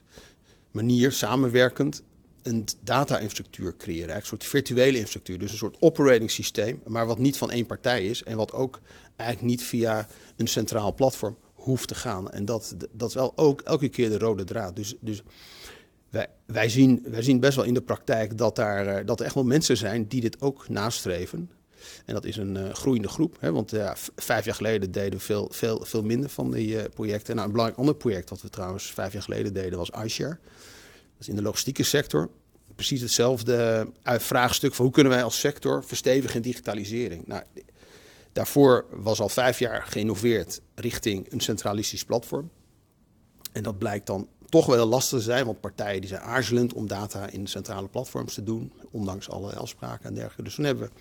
manier, 0.71 1.11
samenwerkend, 1.11 2.03
een 2.43 2.65
data-infrastructuur 2.83 3.77
creëren. 3.77 4.15
Een 4.15 4.21
soort 4.21 4.43
virtuele 4.43 4.91
infrastructuur. 4.91 5.39
Dus 5.39 5.51
een 5.51 5.57
soort 5.57 5.77
operating 5.79 6.31
systeem, 6.31 6.81
maar 6.85 7.05
wat 7.05 7.17
niet 7.17 7.37
van 7.37 7.51
één 7.51 7.65
partij 7.65 8.05
is. 8.05 8.23
En 8.23 8.37
wat 8.37 8.53
ook 8.53 8.79
eigenlijk 9.15 9.49
niet 9.49 9.63
via 9.63 10.07
een 10.35 10.47
centraal 10.47 10.93
platform 10.93 11.37
hoeft 11.53 11.87
te 11.87 11.95
gaan. 11.95 12.31
En 12.31 12.45
dat, 12.45 12.75
dat 12.91 13.09
is 13.09 13.15
wel 13.15 13.33
ook 13.35 13.61
elke 13.61 13.89
keer 13.89 14.09
de 14.09 14.17
rode 14.17 14.43
draad. 14.43 14.75
Dus, 14.75 14.95
dus 14.99 15.23
wij, 16.09 16.27
wij, 16.45 16.69
zien, 16.69 17.03
wij 17.07 17.21
zien 17.21 17.39
best 17.39 17.55
wel 17.55 17.65
in 17.65 17.73
de 17.73 17.81
praktijk 17.81 18.37
dat, 18.37 18.55
daar, 18.55 18.87
eh, 18.87 19.05
dat 19.05 19.19
er 19.19 19.25
echt 19.25 19.35
wel 19.35 19.43
mensen 19.43 19.77
zijn 19.77 20.07
die 20.07 20.21
dit 20.21 20.41
ook 20.41 20.69
nastreven. 20.69 21.49
En 22.05 22.13
dat 22.13 22.25
is 22.25 22.37
een 22.37 22.55
uh, 22.55 22.73
groeiende 22.73 23.07
groep. 23.07 23.37
Hè, 23.39 23.51
want 23.51 23.73
vijf 24.15 24.45
jaar 24.45 24.55
geleden 24.55 24.91
deden 24.91 25.19
we 25.19 25.25
veel, 25.25 25.49
veel, 25.51 25.85
veel 25.85 26.03
minder 26.03 26.29
van 26.29 26.51
die 26.51 26.67
uh, 26.67 26.83
projecten. 26.93 27.35
Nou, 27.35 27.45
een 27.45 27.51
belangrijk 27.51 27.79
ander 27.79 27.95
project 27.95 28.29
wat 28.29 28.41
we 28.41 28.49
trouwens 28.49 28.91
vijf 28.91 29.13
jaar 29.13 29.21
geleden 29.21 29.53
deden 29.53 29.77
was 29.77 29.89
iShare. 30.03 30.37
Dat 31.11 31.19
is 31.19 31.27
in 31.27 31.35
de 31.35 31.41
logistieke 31.41 31.83
sector. 31.83 32.29
Precies 32.75 33.01
hetzelfde 33.01 33.87
vraagstuk 34.03 34.73
van 34.73 34.85
hoe 34.85 34.93
kunnen 34.93 35.11
wij 35.11 35.23
als 35.23 35.39
sector 35.39 35.83
verstevigen 35.83 36.35
in 36.35 36.41
digitalisering. 36.41 37.27
Nou, 37.27 37.43
daarvoor 38.31 38.85
was 38.91 39.19
al 39.19 39.29
vijf 39.29 39.59
jaar 39.59 39.85
geïnnoveerd 39.85 40.61
richting 40.75 41.31
een 41.31 41.39
centralistisch 41.39 42.05
platform. 42.05 42.49
En 43.51 43.63
dat 43.63 43.77
blijkt 43.77 44.07
dan 44.07 44.27
toch 44.49 44.65
wel 44.65 44.85
lastig 44.85 45.17
te 45.17 45.23
zijn, 45.23 45.45
want 45.45 45.59
partijen 45.59 46.01
die 46.01 46.09
zijn 46.09 46.21
aarzelend 46.21 46.73
om 46.73 46.87
data 46.87 47.29
in 47.29 47.47
centrale 47.47 47.87
platforms 47.87 48.33
te 48.33 48.43
doen, 48.43 48.71
ondanks 48.91 49.29
alle 49.29 49.55
afspraken 49.55 50.05
en 50.05 50.13
dergelijke. 50.13 50.43
Dus 50.43 50.55
toen 50.55 50.65
hebben 50.65 50.83
we 50.83 50.91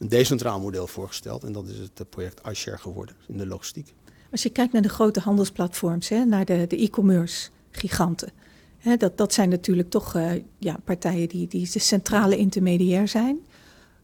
een 0.00 0.08
decentraal 0.08 0.60
model 0.60 0.86
voorgesteld 0.86 1.44
en 1.44 1.52
dat 1.52 1.68
is 1.68 1.78
het 1.78 2.10
project 2.10 2.40
iShare 2.50 2.78
geworden 2.78 3.16
in 3.28 3.36
de 3.36 3.46
logistiek. 3.46 3.94
Als 4.30 4.42
je 4.42 4.50
kijkt 4.50 4.72
naar 4.72 4.82
de 4.82 4.88
grote 4.88 5.20
handelsplatforms, 5.20 6.08
hè, 6.08 6.24
naar 6.24 6.44
de, 6.44 6.66
e-commerce 6.68 7.50
giganten, 7.70 8.32
hè, 8.78 8.96
dat, 8.96 9.16
dat 9.16 9.32
zijn 9.32 9.48
natuurlijk 9.48 9.90
toch 9.90 10.16
uh, 10.16 10.30
ja, 10.58 10.76
partijen 10.84 11.28
die, 11.28 11.48
die 11.48 11.70
de 11.72 11.78
centrale 11.78 12.36
intermediair 12.36 13.08
zijn. 13.08 13.38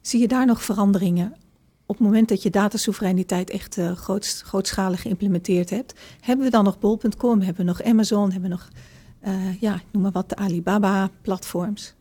Zie 0.00 0.20
je 0.20 0.28
daar 0.28 0.46
nog 0.46 0.62
veranderingen 0.62 1.36
op 1.86 1.96
het 1.96 2.04
moment 2.04 2.28
dat 2.28 2.42
je 2.42 2.50
datasoevereiniteit 2.50 3.50
echt 3.50 3.76
uh, 3.76 3.92
groot, 3.92 4.42
grootschalig 4.44 5.02
geïmplementeerd 5.02 5.70
hebt, 5.70 5.94
hebben 6.20 6.44
we 6.44 6.50
dan 6.50 6.64
nog 6.64 6.78
bol.com, 6.78 7.40
hebben 7.40 7.64
we 7.64 7.70
nog 7.70 7.82
Amazon, 7.82 8.32
hebben 8.32 8.50
we 8.50 8.56
nog, 8.56 8.68
uh, 9.26 9.60
ja, 9.60 9.82
noem 9.92 10.02
maar 10.02 10.12
wat, 10.12 10.28
de 10.28 10.36
Alibaba-platforms? 10.36 11.94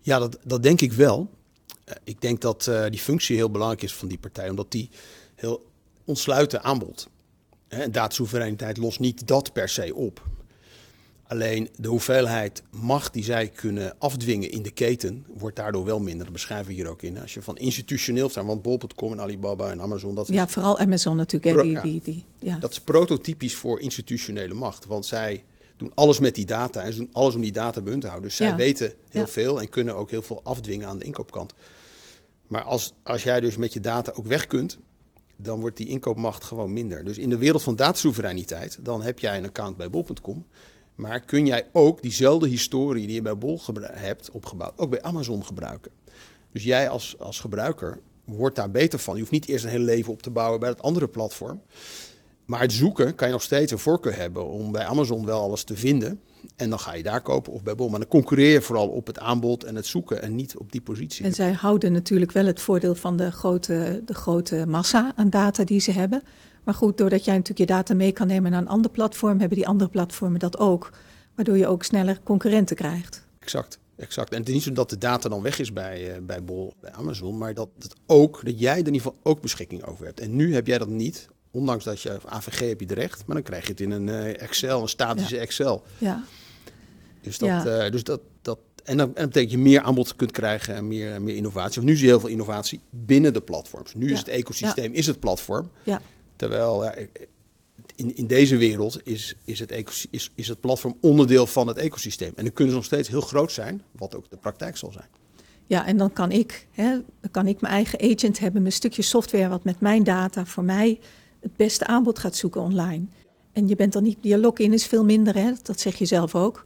Ja, 0.00 0.18
dat, 0.18 0.38
dat 0.44 0.62
denk 0.62 0.80
ik 0.80 0.92
wel. 0.92 1.30
Uh, 1.88 1.94
ik 2.04 2.20
denk 2.20 2.40
dat 2.40 2.70
die 2.90 3.00
functie 3.00 3.36
heel 3.36 3.50
belangrijk 3.50 3.82
is 3.82 3.94
van 3.94 4.08
die 4.08 4.18
partij, 4.18 4.50
omdat 4.50 4.70
die 4.70 4.90
heel 5.34 5.66
ontsluiten 6.04 6.62
aanbod. 6.62 7.08
En 7.68 7.92
datasoevereiniteit 7.92 8.76
lost 8.76 9.00
niet 9.00 9.26
dat 9.26 9.52
per 9.52 9.68
se 9.68 9.94
op. 9.94 10.22
Alleen 11.28 11.68
de 11.76 11.88
hoeveelheid 11.88 12.62
macht 12.70 13.12
die 13.12 13.24
zij 13.24 13.48
kunnen 13.48 13.94
afdwingen 13.98 14.50
in 14.50 14.62
de 14.62 14.70
keten 14.70 15.24
wordt 15.36 15.56
daardoor 15.56 15.84
wel 15.84 16.00
minder. 16.00 16.24
Dat 16.24 16.32
beschrijven 16.32 16.66
we 16.66 16.72
hier 16.72 16.88
ook 16.88 17.02
in. 17.02 17.20
Als 17.20 17.34
je 17.34 17.42
van 17.42 17.56
institutioneel 17.56 18.30
zijn, 18.30 18.46
want 18.46 18.62
bol.com 18.62 19.12
en 19.12 19.20
Alibaba 19.20 19.70
en 19.70 19.80
Amazon. 19.80 20.14
Dat 20.14 20.28
ja, 20.28 20.48
vooral 20.48 20.78
Amazon 20.78 21.16
natuurlijk. 21.16 21.56
Hè, 21.56 21.62
die, 21.62 21.80
die, 21.80 22.00
die, 22.04 22.24
ja. 22.38 22.58
Dat 22.58 22.70
is 22.70 22.80
prototypisch 22.80 23.54
voor 23.54 23.80
institutionele 23.80 24.54
macht. 24.54 24.86
Want 24.86 25.06
zij 25.06 25.44
doen 25.76 25.92
alles 25.94 26.18
met 26.18 26.34
die 26.34 26.46
data 26.46 26.82
en 26.82 26.92
ze 26.92 26.98
doen 26.98 27.10
alles 27.12 27.34
om 27.34 27.40
die 27.40 27.52
data 27.52 27.80
bij 27.80 27.98
te 27.98 28.06
houden. 28.06 28.28
Dus 28.28 28.36
zij 28.36 28.56
weten 28.56 28.92
heel 29.10 29.26
veel 29.26 29.60
en 29.60 29.68
kunnen 29.68 29.96
ook 29.96 30.10
heel 30.10 30.22
veel 30.22 30.40
afdwingen 30.44 30.88
aan 30.88 30.98
de 30.98 31.04
inkoopkant. 31.04 31.54
Maar 32.46 32.62
als, 32.62 32.94
als 33.02 33.22
jij 33.22 33.40
dus 33.40 33.56
met 33.56 33.72
je 33.72 33.80
data 33.80 34.12
ook 34.14 34.26
weg 34.26 34.46
kunt, 34.46 34.78
dan 35.36 35.60
wordt 35.60 35.76
die 35.76 35.88
inkoopmacht 35.88 36.44
gewoon 36.44 36.72
minder. 36.72 37.04
Dus 37.04 37.18
in 37.18 37.30
de 37.30 37.38
wereld 37.38 37.62
van 37.62 37.76
datasoevereiniteit, 37.76 38.78
dan 38.82 39.02
heb 39.02 39.18
jij 39.18 39.38
een 39.38 39.44
account 39.44 39.76
bij 39.76 39.90
bol.com. 39.90 40.46
Maar 40.94 41.20
kun 41.20 41.46
jij 41.46 41.68
ook 41.72 42.02
diezelfde 42.02 42.48
historie 42.48 43.06
die 43.06 43.14
je 43.14 43.22
bij 43.22 43.38
Bol 43.38 43.60
hebt 43.90 44.30
opgebouwd, 44.30 44.78
ook 44.78 44.90
bij 44.90 45.02
Amazon 45.02 45.44
gebruiken? 45.44 45.92
Dus 46.52 46.64
jij 46.64 46.88
als, 46.88 47.18
als 47.18 47.40
gebruiker 47.40 47.98
wordt 48.24 48.56
daar 48.56 48.70
beter 48.70 48.98
van. 48.98 49.14
Je 49.14 49.20
hoeft 49.20 49.32
niet 49.32 49.48
eerst 49.48 49.64
een 49.64 49.70
hele 49.70 49.84
leven 49.84 50.12
op 50.12 50.22
te 50.22 50.30
bouwen 50.30 50.60
bij 50.60 50.68
het 50.68 50.82
andere 50.82 51.08
platform. 51.08 51.62
Maar 52.46 52.60
het 52.60 52.72
zoeken 52.72 53.14
kan 53.14 53.26
je 53.26 53.32
nog 53.32 53.42
steeds 53.42 53.72
een 53.72 53.78
voorkeur 53.78 54.16
hebben 54.16 54.46
om 54.46 54.72
bij 54.72 54.84
Amazon 54.84 55.24
wel 55.24 55.40
alles 55.40 55.64
te 55.64 55.76
vinden. 55.76 56.20
En 56.56 56.70
dan 56.70 56.78
ga 56.78 56.94
je 56.94 57.02
daar 57.02 57.20
kopen 57.20 57.52
of 57.52 57.62
bij 57.62 57.74
Bol. 57.74 57.88
Maar 57.88 57.98
dan 57.98 58.08
concurreer 58.08 58.52
je 58.52 58.62
vooral 58.62 58.88
op 58.88 59.06
het 59.06 59.18
aanbod 59.18 59.64
en 59.64 59.76
het 59.76 59.86
zoeken 59.86 60.22
en 60.22 60.34
niet 60.34 60.56
op 60.56 60.72
die 60.72 60.80
positie. 60.80 61.24
En 61.24 61.32
zij 61.32 61.52
houden 61.52 61.92
natuurlijk 61.92 62.32
wel 62.32 62.46
het 62.46 62.60
voordeel 62.60 62.94
van 62.94 63.16
de 63.16 63.30
grote, 63.30 64.02
de 64.04 64.14
grote 64.14 64.64
massa 64.68 65.12
aan 65.16 65.30
data 65.30 65.64
die 65.64 65.80
ze 65.80 65.90
hebben. 65.90 66.22
Maar 66.64 66.74
goed, 66.74 66.98
doordat 66.98 67.24
jij 67.24 67.34
natuurlijk 67.34 67.70
je 67.70 67.76
data 67.76 67.94
mee 67.94 68.12
kan 68.12 68.26
nemen 68.26 68.50
naar 68.50 68.60
een 68.60 68.68
ander 68.68 68.90
platform, 68.90 69.38
hebben 69.38 69.58
die 69.58 69.66
andere 69.66 69.90
platformen 69.90 70.40
dat 70.40 70.58
ook. 70.58 70.90
Waardoor 71.34 71.56
je 71.56 71.66
ook 71.66 71.82
sneller 71.82 72.20
concurrenten 72.22 72.76
krijgt. 72.76 73.26
Exact. 73.38 73.78
Exact. 73.96 74.32
En 74.32 74.38
het 74.38 74.48
is 74.48 74.54
niet 74.54 74.62
zo 74.62 74.72
dat 74.72 74.90
de 74.90 74.98
data 74.98 75.28
dan 75.28 75.42
weg 75.42 75.58
is 75.58 75.72
bij, 75.72 76.16
uh, 76.16 76.22
bij 76.22 76.44
Bol, 76.44 76.74
bij 76.80 76.92
Amazon, 76.92 77.38
maar 77.38 77.54
dat, 77.54 77.68
het 77.78 77.94
ook, 78.06 78.40
dat 78.44 78.60
jij 78.60 78.72
er 78.72 78.78
in 78.78 78.84
ieder 78.94 79.00
geval 79.00 79.18
ook 79.22 79.40
beschikking 79.40 79.84
over 79.84 80.04
hebt. 80.04 80.20
En 80.20 80.36
nu 80.36 80.54
heb 80.54 80.66
jij 80.66 80.78
dat 80.78 80.88
niet, 80.88 81.28
ondanks 81.56 81.84
dat 81.84 82.00
je 82.00 82.18
AVG 82.24 82.58
heb 82.58 82.80
je 82.80 82.94
recht, 82.94 83.26
maar 83.26 83.36
dan 83.36 83.44
krijg 83.44 83.64
je 83.64 83.70
het 83.70 83.80
in 83.80 83.90
een 83.90 84.08
uh, 84.08 84.42
Excel, 84.42 84.82
een 84.82 84.88
statische 84.88 85.38
Excel. 85.38 85.82
Ja. 85.98 86.24
Dus 87.20 87.38
dat, 87.38 87.48
ja. 87.48 87.84
Uh, 87.84 87.90
dus 87.90 88.04
dat, 88.04 88.20
dat 88.42 88.58
en 88.84 88.96
dan, 88.96 89.06
en 89.06 89.14
dat 89.14 89.26
betekent 89.26 89.50
je 89.50 89.58
meer 89.58 89.80
aanbod 89.80 90.16
kunt 90.16 90.30
krijgen 90.30 90.74
en 90.74 90.88
meer, 90.88 91.22
meer 91.22 91.36
innovatie. 91.36 91.74
Want 91.74 91.86
nu 91.86 91.94
zie 91.94 92.04
je 92.04 92.10
heel 92.10 92.20
veel 92.20 92.28
innovatie 92.28 92.80
binnen 92.90 93.32
de 93.32 93.40
platforms. 93.40 93.94
Nu 93.94 94.12
is 94.12 94.18
het 94.18 94.28
ecosysteem, 94.28 94.92
is 94.92 95.06
het 95.06 95.20
platform. 95.20 95.70
Ja. 95.82 96.00
Terwijl 96.36 96.84
ja, 96.84 96.94
in, 97.94 98.16
in 98.16 98.26
deze 98.26 98.56
wereld 98.56 99.00
is, 99.04 99.34
is, 99.44 99.58
het 99.58 100.06
is, 100.10 100.30
is 100.34 100.48
het 100.48 100.60
platform 100.60 100.96
onderdeel 101.00 101.46
van 101.46 101.66
het 101.66 101.76
ecosysteem. 101.76 102.32
En 102.36 102.44
dan 102.44 102.52
kunnen 102.52 102.72
ze 102.72 102.78
nog 102.78 102.86
steeds 102.86 103.08
heel 103.08 103.20
groot 103.20 103.52
zijn, 103.52 103.82
wat 103.92 104.14
ook 104.14 104.30
de 104.30 104.36
praktijk 104.36 104.76
zal 104.76 104.92
zijn. 104.92 105.08
Ja, 105.66 105.86
en 105.86 105.96
dan 105.96 106.12
kan 106.12 106.32
ik, 106.32 106.66
hè, 106.70 106.90
dan 107.20 107.30
kan 107.30 107.46
ik 107.46 107.60
mijn 107.60 107.74
eigen 107.74 108.00
agent 108.00 108.38
hebben, 108.38 108.62
mijn 108.62 108.74
stukje 108.74 109.02
software 109.02 109.48
wat 109.48 109.64
met 109.64 109.80
mijn 109.80 110.04
data 110.04 110.46
voor 110.46 110.64
mij 110.64 110.98
het 111.46 111.56
beste 111.56 111.86
aanbod 111.86 112.18
gaat 112.18 112.36
zoeken 112.36 112.60
online. 112.60 113.04
En 113.52 113.68
je 113.68 113.76
bent 113.76 113.92
dan 113.92 114.02
niet, 114.02 114.18
je 114.20 114.38
login 114.38 114.72
is 114.72 114.86
veel 114.86 115.04
minder, 115.04 115.34
hè, 115.34 115.52
dat 115.62 115.80
zeg 115.80 115.96
je 115.96 116.04
zelf 116.04 116.34
ook. 116.34 116.64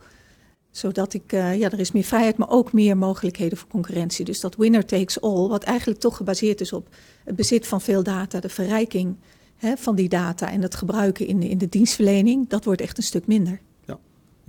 Zodat 0.71 1.15
ik, 1.15 1.33
uh, 1.33 1.59
ja, 1.59 1.71
er 1.71 1.81
is 1.81 1.93
meer 1.93 2.03
vrijheid, 2.03 2.37
maar 2.37 2.51
ook 2.51 2.73
meer 2.73 2.97
mogelijkheden 2.97 3.59
voor 3.59 3.69
concurrentie. 3.69 4.25
Dus 4.25 4.41
dat 4.41 4.57
winner 4.57 4.87
takes 4.87 5.21
all, 5.21 5.49
wat 5.49 5.63
eigenlijk 5.63 6.01
toch 6.01 6.17
gebaseerd 6.17 6.61
is 6.61 6.73
op 6.73 6.89
het 7.25 7.37
bezit 7.37 7.67
van 7.67 7.81
veel 7.81 8.03
data, 8.03 8.41
de 8.41 8.49
verrijking 8.49 9.17
hè, 9.57 9.77
van 9.77 9.95
die 9.95 10.09
data 10.09 10.51
en 10.51 10.63
het 10.63 10.75
gebruiken 10.75 11.27
in 11.27 11.41
de, 11.41 11.49
in 11.49 11.59
de 11.59 11.69
dienstverlening, 11.69 12.49
dat 12.49 12.65
wordt 12.65 12.81
echt 12.81 12.97
een 12.97 13.03
stuk 13.03 13.27
minder. 13.27 13.61
Ja, 13.85 13.99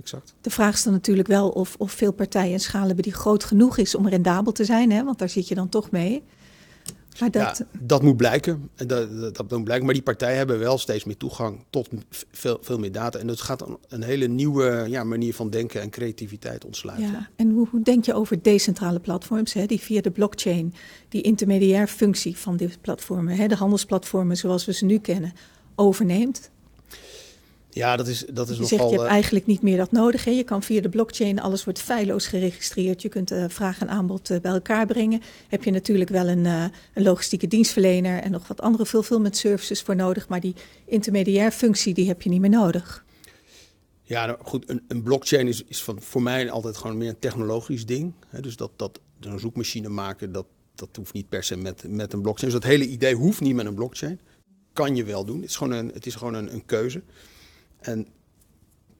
exact. 0.00 0.34
De 0.40 0.50
vraag 0.50 0.74
is 0.74 0.82
dan 0.82 0.92
natuurlijk 0.92 1.28
wel 1.28 1.48
of, 1.48 1.74
of 1.78 1.92
veel 1.92 2.12
partijen 2.12 2.52
een 2.52 2.60
schaal 2.60 2.86
hebben 2.86 3.04
die 3.04 3.12
groot 3.12 3.44
genoeg 3.44 3.78
is 3.78 3.94
om 3.94 4.08
rendabel 4.08 4.52
te 4.52 4.64
zijn, 4.64 4.90
hè, 4.90 5.04
want 5.04 5.18
daar 5.18 5.28
zit 5.28 5.48
je 5.48 5.54
dan 5.54 5.68
toch 5.68 5.90
mee. 5.90 6.22
Maar 7.20 7.30
dat... 7.30 7.58
Ja, 7.58 7.66
dat 7.80 8.02
moet 8.02 8.16
blijken. 8.16 8.70
Dat, 8.74 8.88
dat, 8.88 9.36
dat, 9.36 9.50
moet 9.50 9.64
blijken. 9.64 9.84
Maar 9.84 9.94
die 9.94 10.02
partijen 10.02 10.36
hebben 10.36 10.58
wel 10.58 10.78
steeds 10.78 11.04
meer 11.04 11.16
toegang 11.16 11.64
tot 11.70 11.88
veel, 12.10 12.58
veel 12.60 12.78
meer 12.78 12.92
data. 12.92 13.18
En 13.18 13.26
dat 13.26 13.40
gaat 13.40 13.62
een, 13.62 13.78
een 13.88 14.02
hele 14.02 14.26
nieuwe 14.26 14.84
ja, 14.88 15.04
manier 15.04 15.34
van 15.34 15.50
denken 15.50 15.80
en 15.80 15.90
creativiteit 15.90 16.64
ontsluiten. 16.64 17.10
Ja, 17.10 17.28
en 17.36 17.50
hoe, 17.50 17.68
hoe 17.70 17.82
denk 17.82 18.04
je 18.04 18.14
over 18.14 18.42
decentrale 18.42 19.00
platforms, 19.00 19.52
hè, 19.52 19.66
die 19.66 19.80
via 19.80 20.00
de 20.00 20.10
blockchain 20.10 20.74
die 21.08 21.22
intermediair 21.22 21.86
functie 21.86 22.36
van 22.36 22.56
die 22.56 22.70
platformen, 22.80 23.36
hè, 23.36 23.46
de 23.46 23.56
handelsplatformen 23.56 24.36
zoals 24.36 24.64
we 24.64 24.72
ze 24.72 24.84
nu 24.84 24.98
kennen, 24.98 25.32
overneemt? 25.74 26.50
Ja, 27.74 27.96
dat 27.96 28.06
is, 28.06 28.24
dat 28.32 28.48
is 28.48 28.56
je 28.56 28.62
nogal... 28.62 28.78
Zegt, 28.78 28.90
je 28.90 28.96
hebt 28.96 29.08
uh... 29.08 29.12
eigenlijk 29.12 29.46
niet 29.46 29.62
meer 29.62 29.76
dat 29.76 29.92
nodig. 29.92 30.24
Hè? 30.24 30.30
Je 30.30 30.42
kan 30.42 30.62
via 30.62 30.80
de 30.80 30.88
blockchain, 30.88 31.40
alles 31.40 31.64
wordt 31.64 31.80
feilloos 31.80 32.26
geregistreerd. 32.26 33.02
Je 33.02 33.08
kunt 33.08 33.32
uh, 33.32 33.44
vraag 33.48 33.80
en 33.80 33.88
aanbod 33.88 34.30
uh, 34.30 34.40
bij 34.40 34.52
elkaar 34.52 34.86
brengen. 34.86 35.20
Heb 35.48 35.64
je 35.64 35.70
natuurlijk 35.70 36.10
wel 36.10 36.28
een, 36.28 36.44
een 36.44 36.70
logistieke 36.94 37.46
dienstverlener 37.46 38.22
en 38.22 38.30
nog 38.30 38.48
wat 38.48 38.60
andere 38.60 38.86
fulfillment 38.86 39.36
services 39.36 39.82
voor 39.82 39.96
nodig. 39.96 40.28
Maar 40.28 40.40
die 40.40 40.54
intermediair 40.84 41.50
functie, 41.50 41.94
die 41.94 42.06
heb 42.06 42.22
je 42.22 42.30
niet 42.30 42.40
meer 42.40 42.50
nodig. 42.50 43.04
Ja, 44.02 44.26
nou, 44.26 44.38
goed, 44.42 44.70
een, 44.70 44.84
een 44.88 45.02
blockchain 45.02 45.48
is, 45.48 45.64
is 45.64 45.82
van, 45.82 46.00
voor 46.00 46.22
mij 46.22 46.50
altijd 46.50 46.76
gewoon 46.76 46.96
meer 46.96 47.08
een 47.08 47.18
technologisch 47.18 47.86
ding. 47.86 48.12
Hè? 48.28 48.40
Dus 48.40 48.56
dat, 48.56 48.70
dat 48.76 49.00
een 49.20 49.38
zoekmachine 49.38 49.88
maken, 49.88 50.32
dat, 50.32 50.46
dat 50.74 50.88
hoeft 50.96 51.12
niet 51.12 51.28
per 51.28 51.44
se 51.44 51.56
met, 51.56 51.84
met 51.88 52.12
een 52.12 52.22
blockchain. 52.22 52.52
Dus 52.52 52.60
dat 52.60 52.70
hele 52.70 52.86
idee 52.86 53.14
hoeft 53.14 53.40
niet 53.40 53.54
met 53.54 53.66
een 53.66 53.74
blockchain. 53.74 54.20
Kan 54.72 54.96
je 54.96 55.04
wel 55.04 55.24
doen. 55.24 55.40
Het 55.40 55.50
is 55.50 55.56
gewoon 55.56 55.72
een, 55.72 55.90
het 55.94 56.06
is 56.06 56.14
gewoon 56.14 56.34
een, 56.34 56.52
een 56.52 56.64
keuze. 56.64 57.02
En 57.82 58.06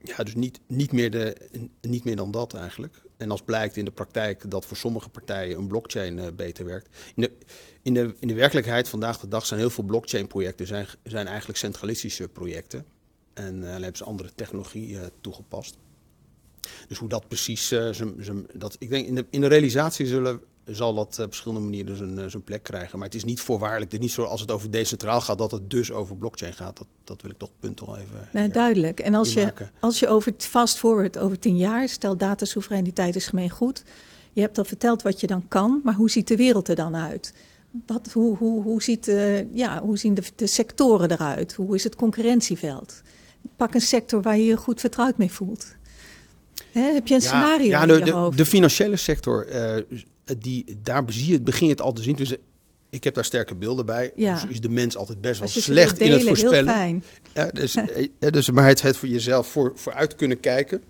ja, 0.02 0.24
dus 0.24 0.34
niet, 0.34 0.60
niet, 0.66 0.92
meer 0.92 1.10
de, 1.10 1.36
niet 1.80 2.04
meer 2.04 2.16
dan 2.16 2.30
dat 2.30 2.54
eigenlijk. 2.54 3.02
En 3.16 3.30
als 3.30 3.42
blijkt 3.42 3.76
in 3.76 3.84
de 3.84 3.90
praktijk 3.90 4.50
dat 4.50 4.66
voor 4.66 4.76
sommige 4.76 5.08
partijen 5.08 5.58
een 5.58 5.66
blockchain 5.66 6.18
uh, 6.18 6.26
beter 6.36 6.64
werkt. 6.64 6.88
In 7.14 7.22
de, 7.22 7.32
in, 7.82 7.94
de, 7.94 8.14
in 8.18 8.28
de 8.28 8.34
werkelijkheid 8.34 8.88
vandaag 8.88 9.18
de 9.18 9.28
dag 9.28 9.46
zijn 9.46 9.60
heel 9.60 9.70
veel 9.70 9.84
blockchain-projecten 9.84 10.66
zijn, 10.66 10.86
zijn 11.02 11.26
eigenlijk 11.26 11.58
centralistische 11.58 12.28
projecten. 12.28 12.84
En 13.34 13.60
dan 13.60 13.70
hebben 13.70 13.96
ze 13.96 14.04
andere 14.04 14.30
technologie 14.34 14.88
uh, 14.88 15.00
toegepast. 15.20 15.76
Dus 16.88 16.98
hoe 16.98 17.08
dat 17.08 17.28
precies, 17.28 17.68
ze, 17.68 17.90
ze, 17.94 18.44
dat, 18.54 18.76
ik 18.78 18.88
denk 18.88 19.06
in 19.06 19.14
de, 19.14 19.26
in 19.30 19.40
de 19.40 19.46
realisatie 19.46 20.06
zullen 20.06 20.40
zal 20.66 20.94
dat 20.94 21.18
op 21.18 21.28
verschillende 21.28 21.64
manieren 21.64 21.96
zijn, 21.96 22.30
zijn 22.30 22.42
plek 22.42 22.62
krijgen. 22.62 22.98
Maar 22.98 23.06
het 23.06 23.16
is 23.16 23.24
niet 23.24 23.40
voorwaardelijk. 23.40 23.92
Het 23.92 24.00
is 24.00 24.06
niet 24.06 24.16
zo 24.16 24.22
als 24.22 24.40
het 24.40 24.50
over 24.50 24.70
decentraal 24.70 25.20
gaat, 25.20 25.38
dat 25.38 25.50
het 25.50 25.70
dus 25.70 25.92
over 25.92 26.16
blockchain 26.16 26.52
gaat. 26.52 26.76
Dat, 26.76 26.86
dat 27.04 27.22
wil 27.22 27.30
ik 27.30 27.38
toch 27.38 27.50
punt 27.60 27.80
al 27.80 27.96
even. 27.96 28.28
Nee, 28.32 28.48
duidelijk. 28.48 29.00
En 29.00 29.14
als 29.14 29.32
je, 29.32 29.52
als 29.80 29.98
je 29.98 30.08
over 30.08 30.32
fast 30.38 30.78
forward 30.78 31.18
over 31.18 31.38
tien 31.38 31.56
jaar, 31.56 31.88
stel 31.88 32.16
datasoevereiniteit 32.16 33.16
is 33.16 33.26
gemeen 33.26 33.50
goed. 33.50 33.82
Je 34.32 34.40
hebt 34.40 34.58
al 34.58 34.64
verteld 34.64 35.02
wat 35.02 35.20
je 35.20 35.26
dan 35.26 35.48
kan, 35.48 35.80
maar 35.84 35.94
hoe 35.94 36.10
ziet 36.10 36.28
de 36.28 36.36
wereld 36.36 36.68
er 36.68 36.74
dan 36.74 36.96
uit? 36.96 37.34
Wat, 37.86 38.08
hoe, 38.12 38.36
hoe, 38.36 38.62
hoe, 38.62 38.82
ziet, 38.82 39.08
uh, 39.08 39.54
ja, 39.54 39.80
hoe 39.80 39.98
zien 39.98 40.14
de, 40.14 40.22
de, 40.36 40.46
sectoren 40.46 41.10
eruit? 41.10 41.54
Hoe 41.54 41.74
is 41.74 41.84
het 41.84 41.96
concurrentieveld? 41.96 43.02
Pak 43.56 43.74
een 43.74 43.80
sector 43.80 44.22
waar 44.22 44.36
je 44.36 44.44
je 44.44 44.56
goed 44.56 44.80
vertrouwd 44.80 45.16
mee 45.16 45.30
voelt. 45.30 45.66
Hè, 46.72 46.80
heb 46.80 47.06
je 47.06 47.14
een 47.14 47.20
scenario? 47.20 47.66
Ja, 47.66 47.86
de, 47.86 48.00
de, 48.00 48.30
de, 48.34 48.46
financiële 48.46 48.96
sector, 48.96 49.48
uh, 49.48 49.98
die, 50.38 50.78
daar 50.82 51.02
zie 51.06 51.32
je, 51.32 51.40
begin 51.40 51.66
je 51.66 51.72
het 51.72 51.82
al 51.82 51.92
te 51.92 52.02
zien. 52.02 52.16
Dus 52.16 52.36
ik 52.90 53.04
heb 53.04 53.14
daar 53.14 53.24
sterke 53.24 53.54
beelden 53.54 53.86
bij. 53.86 54.12
Ja. 54.14 54.34
Dus 54.34 54.50
is 54.50 54.60
de 54.60 54.68
mens 54.68 54.96
altijd 54.96 55.20
best 55.20 55.38
wel 55.38 55.48
slecht 55.48 55.98
in 55.98 56.12
het 56.12 56.22
voorspellen. 56.22 56.74
Fijn. 56.74 57.04
Ja, 57.34 57.46
dus, 57.46 57.76
dus, 58.18 58.50
maar 58.50 58.66
het, 58.66 58.82
het 58.82 58.96
voor 58.96 59.08
jezelf 59.08 59.46
voor, 59.46 59.72
vooruit 59.74 60.14
kunnen 60.14 60.40
kijken. 60.40 60.82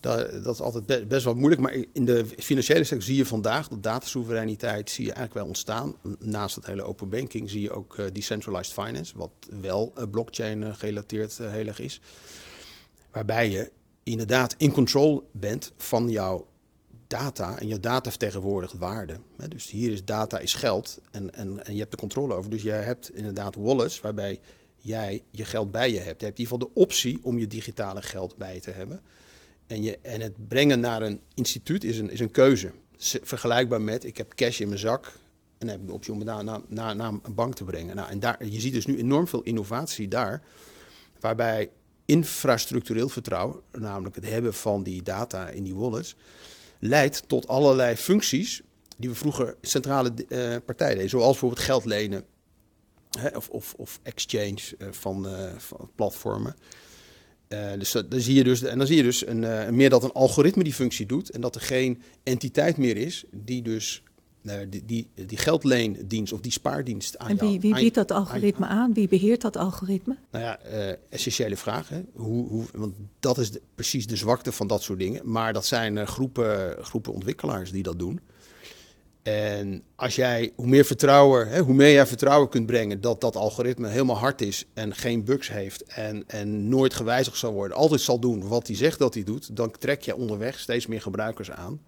Dat, 0.00 0.44
dat 0.44 0.54
is 0.54 0.60
altijd 0.60 1.08
best 1.08 1.24
wel 1.24 1.34
moeilijk. 1.34 1.60
Maar 1.60 1.76
in 1.92 2.04
de 2.04 2.24
financiële 2.38 2.84
sector 2.84 3.02
zie 3.02 3.16
je 3.16 3.26
vandaag 3.26 3.68
dat 3.68 3.82
datasoevereiniteit 3.82 4.90
zie 4.90 5.04
je 5.04 5.12
eigenlijk 5.12 5.40
wel 5.40 5.46
ontstaan. 5.46 5.94
Naast 6.18 6.54
het 6.54 6.66
hele 6.66 6.82
open 6.82 7.08
banking 7.08 7.50
zie 7.50 7.60
je 7.60 7.70
ook 7.70 7.96
uh, 7.96 8.06
decentralized 8.12 8.72
finance, 8.72 9.18
wat 9.18 9.30
wel 9.60 9.92
uh, 9.98 10.04
blockchain 10.10 10.62
uh, 10.62 10.68
gerelateerd 10.74 11.38
heel 11.38 11.66
erg 11.66 11.80
is. 11.80 12.00
Waarbij 13.10 13.50
je 13.50 13.70
inderdaad 14.02 14.54
in 14.58 14.72
control 14.72 15.28
bent 15.32 15.72
van 15.76 16.08
jouw 16.08 16.46
data 17.10 17.58
en 17.58 17.68
je 17.68 17.80
data 17.80 18.10
vertegenwoordigt 18.10 18.72
waarde. 18.72 19.20
Dus 19.48 19.70
hier 19.70 19.92
is 19.92 20.04
data 20.04 20.38
is 20.38 20.54
geld 20.54 21.00
en, 21.10 21.34
en, 21.34 21.66
en 21.66 21.72
je 21.72 21.78
hebt 21.78 21.90
de 21.90 21.96
controle 21.96 22.34
over. 22.34 22.50
Dus 22.50 22.62
jij 22.62 22.82
hebt 22.82 23.14
inderdaad 23.14 23.54
wallets 23.54 24.00
waarbij 24.00 24.40
jij 24.76 25.22
je 25.30 25.44
geld 25.44 25.70
bij 25.70 25.90
je 25.90 25.98
hebt. 25.98 26.20
Je 26.20 26.26
hebt 26.26 26.38
in 26.38 26.44
ieder 26.44 26.58
geval 26.58 26.58
de 26.58 26.80
optie 26.80 27.18
om 27.22 27.38
je 27.38 27.46
digitale 27.46 28.02
geld 28.02 28.36
bij 28.36 28.60
te 28.60 28.70
hebben. 28.70 29.00
En, 29.66 29.82
je, 29.82 29.98
en 30.02 30.20
het 30.20 30.48
brengen 30.48 30.80
naar 30.80 31.02
een 31.02 31.20
instituut 31.34 31.84
is 31.84 31.98
een, 31.98 32.10
is 32.10 32.20
een 32.20 32.30
keuze. 32.30 32.72
Vergelijkbaar 33.22 33.80
met, 33.80 34.04
ik 34.04 34.16
heb 34.16 34.34
cash 34.34 34.60
in 34.60 34.68
mijn 34.68 34.80
zak 34.80 35.12
en 35.58 35.68
heb 35.68 35.86
de 35.86 35.92
optie 35.92 36.12
om 36.12 36.18
het 36.18 36.28
naar, 36.28 36.44
naar, 36.44 36.60
naar, 36.68 36.96
naar 36.96 37.12
een 37.22 37.34
bank 37.34 37.54
te 37.54 37.64
brengen. 37.64 37.96
Nou, 37.96 38.10
en 38.10 38.20
daar, 38.20 38.46
je 38.46 38.60
ziet 38.60 38.72
dus 38.72 38.86
nu 38.86 38.98
enorm 38.98 39.28
veel 39.28 39.42
innovatie 39.42 40.08
daar, 40.08 40.42
waarbij 41.20 41.70
infrastructureel 42.04 43.08
vertrouwen, 43.08 43.60
namelijk 43.72 44.14
het 44.14 44.28
hebben 44.28 44.54
van 44.54 44.82
die 44.82 45.02
data 45.02 45.48
in 45.48 45.62
die 45.62 45.74
wallets, 45.74 46.16
leidt 46.80 47.22
tot 47.26 47.48
allerlei 47.48 47.96
functies 47.96 48.62
die 48.96 49.08
we 49.08 49.14
vroeger 49.14 49.56
centrale 49.62 50.12
uh, 50.28 50.56
partijen 50.64 50.94
deden. 50.94 51.10
Zoals 51.10 51.30
bijvoorbeeld 51.30 51.62
geld 51.62 51.84
lenen 51.84 52.24
hè, 53.18 53.28
of, 53.28 53.48
of, 53.48 53.74
of 53.76 54.00
exchange 54.02 54.60
van, 54.90 55.26
uh, 55.26 55.52
van 55.56 55.90
platformen. 55.94 56.56
Dus 57.78 57.92
dan 57.92 58.20
zie 58.20 58.34
je 58.34 58.44
dus, 58.44 58.62
en 58.62 58.78
dan 58.78 58.86
zie 58.86 58.96
je 58.96 59.02
dus 59.02 59.26
een, 59.26 59.74
meer 59.76 59.90
dat 59.90 60.04
een 60.04 60.12
algoritme 60.12 60.64
die 60.64 60.74
functie 60.74 61.06
doet 61.06 61.30
en 61.30 61.40
dat 61.40 61.54
er 61.54 61.60
geen 61.60 62.02
entiteit 62.22 62.76
meer 62.76 62.96
is 62.96 63.24
die 63.30 63.62
dus 63.62 64.02
die, 64.42 64.84
die, 64.84 65.08
die 65.26 65.38
geldleendienst 65.38 66.32
of 66.32 66.40
die 66.40 66.52
spaardienst 66.52 67.18
aan 67.18 67.28
En 67.28 67.36
wie, 67.36 67.60
wie 67.60 67.74
biedt 67.74 67.94
dat 67.94 68.10
algoritme 68.10 68.66
aan, 68.66 68.92
Wie 68.92 69.08
beheert 69.08 69.40
dat 69.40 69.56
algoritme? 69.56 70.16
Nou 70.30 70.44
ja, 70.44 70.58
essentiële 71.08 71.56
vraag. 71.56 71.88
Hè? 71.88 72.02
Hoe, 72.14 72.48
hoe, 72.48 72.64
want 72.72 72.94
dat 73.20 73.38
is 73.38 73.50
de, 73.50 73.60
precies 73.74 74.06
de 74.06 74.16
zwakte 74.16 74.52
van 74.52 74.66
dat 74.66 74.82
soort 74.82 74.98
dingen. 74.98 75.30
Maar 75.30 75.52
dat 75.52 75.66
zijn 75.66 76.06
groepen, 76.06 76.76
groepen 76.84 77.12
ontwikkelaars 77.12 77.70
die 77.70 77.82
dat 77.82 77.98
doen. 77.98 78.20
En 79.22 79.82
als 79.96 80.14
jij, 80.14 80.52
hoe 80.56 80.66
meer 80.66 80.84
vertrouwen, 80.84 81.48
hè, 81.48 81.60
hoe 81.60 81.74
meer 81.74 81.92
jij 81.92 82.06
vertrouwen 82.06 82.48
kunt 82.48 82.66
brengen 82.66 83.00
dat 83.00 83.20
dat 83.20 83.36
algoritme 83.36 83.88
helemaal 83.88 84.18
hard 84.18 84.40
is 84.40 84.64
en 84.74 84.94
geen 84.94 85.24
bugs 85.24 85.48
heeft 85.48 85.82
en, 85.82 86.24
en 86.26 86.68
nooit 86.68 86.94
gewijzigd 86.94 87.36
zal 87.36 87.52
worden, 87.52 87.76
altijd 87.76 88.00
zal 88.00 88.18
doen 88.18 88.48
wat 88.48 88.66
hij 88.66 88.76
zegt 88.76 88.98
dat 88.98 89.14
hij 89.14 89.22
doet, 89.22 89.56
dan 89.56 89.70
trek 89.78 90.02
je 90.02 90.16
onderweg 90.16 90.58
steeds 90.58 90.86
meer 90.86 91.00
gebruikers 91.00 91.50
aan. 91.50 91.80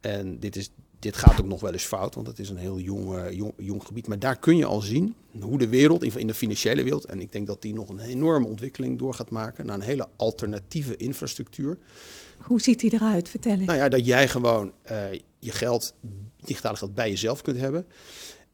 En 0.00 0.38
dit, 0.38 0.56
is, 0.56 0.70
dit 1.00 1.16
gaat 1.16 1.40
ook 1.40 1.46
nog 1.46 1.60
wel 1.60 1.72
eens 1.72 1.84
fout, 1.84 2.14
want 2.14 2.26
het 2.26 2.38
is 2.38 2.48
een 2.48 2.56
heel 2.56 2.78
jong, 2.78 3.14
uh, 3.14 3.30
jong, 3.32 3.52
jong, 3.56 3.84
gebied. 3.84 4.06
Maar 4.06 4.18
daar 4.18 4.38
kun 4.38 4.56
je 4.56 4.64
al 4.64 4.80
zien 4.80 5.14
hoe 5.40 5.58
de 5.58 5.68
wereld, 5.68 6.16
in 6.16 6.26
de 6.26 6.34
financiële 6.34 6.82
wereld, 6.82 7.04
en 7.04 7.20
ik 7.20 7.32
denk 7.32 7.46
dat 7.46 7.62
die 7.62 7.74
nog 7.74 7.88
een 7.88 8.00
enorme 8.00 8.46
ontwikkeling 8.46 8.98
door 8.98 9.14
gaat 9.14 9.30
maken 9.30 9.66
naar 9.66 9.74
een 9.74 9.80
hele 9.80 10.08
alternatieve 10.16 10.96
infrastructuur. 10.96 11.78
Hoe 12.38 12.60
ziet 12.60 12.80
die 12.80 12.92
eruit? 12.92 13.28
Vertel 13.28 13.52
eens. 13.52 13.64
Nou 13.64 13.78
ja, 13.78 13.88
dat 13.88 14.06
jij 14.06 14.28
gewoon 14.28 14.72
uh, 14.90 15.12
je 15.38 15.50
geld 15.50 15.94
digitale 16.44 16.76
geld 16.76 16.94
bij 16.94 17.10
jezelf 17.10 17.42
kunt 17.42 17.56
hebben. 17.56 17.86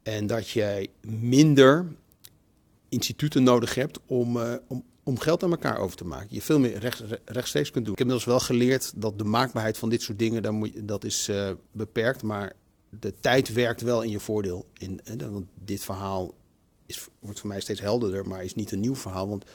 En 0.03 0.27
dat 0.27 0.49
jij 0.49 0.87
minder 1.01 1.85
instituten 2.89 3.43
nodig 3.43 3.75
hebt 3.75 3.99
om, 4.05 4.37
uh, 4.37 4.53
om, 4.67 4.83
om 5.07 5.19
geld 5.19 5.43
aan 5.43 5.51
elkaar 5.51 5.77
over 5.77 5.97
te 5.97 6.05
maken. 6.05 6.27
Je 6.29 6.41
veel 6.41 6.59
meer 6.59 6.77
recht, 6.77 7.03
rechtstreeks 7.25 7.71
kunt 7.71 7.85
doen. 7.85 7.93
Ik 7.93 7.99
heb 7.99 8.07
inmiddels 8.07 8.25
wel 8.25 8.39
geleerd 8.39 8.91
dat 8.95 9.17
de 9.17 9.23
maakbaarheid 9.23 9.77
van 9.77 9.89
dit 9.89 10.01
soort 10.01 10.19
dingen, 10.19 10.43
dan 10.43 10.55
moet 10.55 10.73
je, 10.73 10.85
dat 10.85 11.03
is 11.03 11.29
uh, 11.29 11.49
beperkt. 11.71 12.23
Maar 12.23 12.53
de 12.99 13.13
tijd 13.19 13.53
werkt 13.53 13.81
wel 13.81 14.01
in 14.01 14.09
je 14.09 14.19
voordeel. 14.19 14.65
In, 14.77 14.99
uh, 15.21 15.27
want 15.27 15.45
dit 15.65 15.83
verhaal 15.83 16.33
is, 16.85 17.07
wordt 17.19 17.39
voor 17.39 17.49
mij 17.49 17.59
steeds 17.59 17.79
helderder, 17.79 18.27
maar 18.27 18.43
is 18.43 18.55
niet 18.55 18.71
een 18.71 18.79
nieuw 18.79 18.95
verhaal. 18.95 19.29
Want 19.29 19.45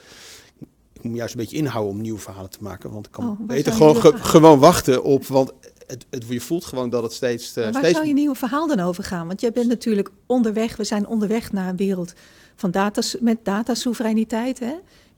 ik 0.93 1.03
moet 1.03 1.17
juist 1.17 1.33
een 1.33 1.39
beetje 1.39 1.57
inhouden 1.57 1.93
om 1.93 2.01
nieuwe 2.01 2.19
verhalen 2.19 2.49
te 2.49 2.61
maken. 2.61 2.91
Want 2.91 3.05
ik 3.05 3.11
kan 3.11 3.29
oh, 3.29 3.39
beter 3.39 3.73
gewoon, 3.73 3.95
ge, 3.95 4.17
gewoon 4.17 4.59
wachten 4.59 5.03
op. 5.03 5.25
Want 5.27 5.53
het, 5.87 6.05
het, 6.09 6.25
je 6.27 6.41
voelt 6.41 6.65
gewoon 6.65 6.89
dat 6.89 7.03
het 7.03 7.13
steeds. 7.13 7.57
Uh, 7.57 7.63
waar 7.63 7.73
steeds... 7.73 7.93
zou 7.93 8.07
je 8.07 8.13
nieuwe 8.13 8.35
verhaal 8.35 8.67
dan 8.67 8.79
over 8.79 9.03
gaan? 9.03 9.27
Want 9.27 9.41
jij 9.41 9.51
bent 9.51 9.67
natuurlijk 9.67 10.09
onderweg. 10.25 10.75
We 10.75 10.83
zijn 10.83 11.07
onderweg 11.07 11.51
naar 11.51 11.69
een 11.69 11.77
wereld 11.77 12.13
van 12.55 12.71
data, 12.71 13.01
met 13.19 13.45
datasoevereiniteit. 13.45 14.59
Hè? 14.59 14.73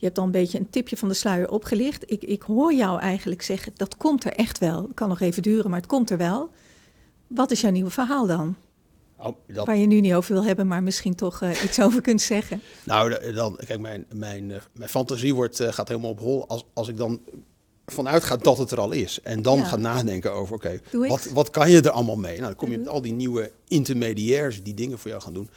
Je 0.06 0.12
hebt 0.12 0.24
al 0.24 0.26
een 0.34 0.41
beetje 0.41 0.60
een 0.60 0.70
tipje 0.70 0.97
van 0.97 1.08
de 1.08 1.14
sluier 1.14 1.49
opgelicht. 1.49 2.12
Ik, 2.12 2.24
ik 2.24 2.41
hoor 2.41 2.74
jou 2.74 2.99
eigenlijk 2.99 3.41
zeggen: 3.41 3.72
dat 3.76 3.97
komt 3.97 4.26
er 4.26 4.34
echt 4.34 4.58
wel. 4.58 4.82
Het 4.82 4.93
kan 4.93 5.10
nog 5.10 5.20
even 5.20 5.41
duren, 5.41 5.70
maar 5.70 5.80
het 5.80 5.89
komt 5.89 6.10
er 6.10 6.18
wel. 6.18 6.49
Wat 7.28 7.51
is 7.51 7.62
jouw 7.62 7.72
nieuwe 7.72 7.89
verhaal 7.89 8.28
dan? 8.28 8.56
Oh, 9.18 9.36
dat... 9.47 9.66
Waar 9.66 9.78
je 9.78 9.86
nu 9.86 10.01
niet 10.01 10.14
over 10.14 10.34
wil 10.34 10.43
hebben, 10.43 10.68
maar 10.68 10.84
misschien 10.84 11.16
toch 11.16 11.41
uh, 11.41 11.64
iets 11.64 11.80
over 11.80 12.01
kunt 12.01 12.22
zeggen. 12.22 12.62
Nou, 12.84 13.34
dan, 13.34 13.60
kijk, 13.66 13.80
mijn, 13.80 14.06
mijn, 14.14 14.49
uh, 14.49 14.58
mijn 14.74 14.89
fantasie 14.89 15.36
wordt, 15.36 15.60
uh, 15.60 15.72
gaat 15.72 15.88
helemaal 15.88 16.10
op 16.10 16.20
hol 16.20 16.47
als, 16.47 16.66
als 16.74 16.88
ik 16.88 16.97
dan 16.97 17.20
vanuit 17.86 18.24
gaat 18.24 18.43
dat 18.43 18.58
het 18.58 18.72
er 18.72 18.80
al 18.80 18.91
is. 18.91 19.20
En 19.22 19.41
dan 19.41 19.58
ja. 19.58 19.64
gaat 19.64 19.80
nadenken 19.80 20.34
over, 20.34 20.56
oké, 20.56 20.80
okay, 20.91 21.10
wat, 21.10 21.26
wat 21.26 21.49
kan 21.49 21.70
je 21.70 21.82
er 21.82 21.89
allemaal 21.89 22.18
mee? 22.18 22.36
Nou, 22.36 22.47
dan 22.47 22.56
kom 22.56 22.72
je 22.72 22.78
met 22.78 22.88
al 22.88 23.01
die 23.01 23.14
nieuwe 23.14 23.51
intermediairs 23.68 24.64
die 24.64 24.74
dingen 24.74 24.99
voor 24.99 25.10
jou 25.10 25.22
gaan 25.22 25.34
doen. 25.34 25.49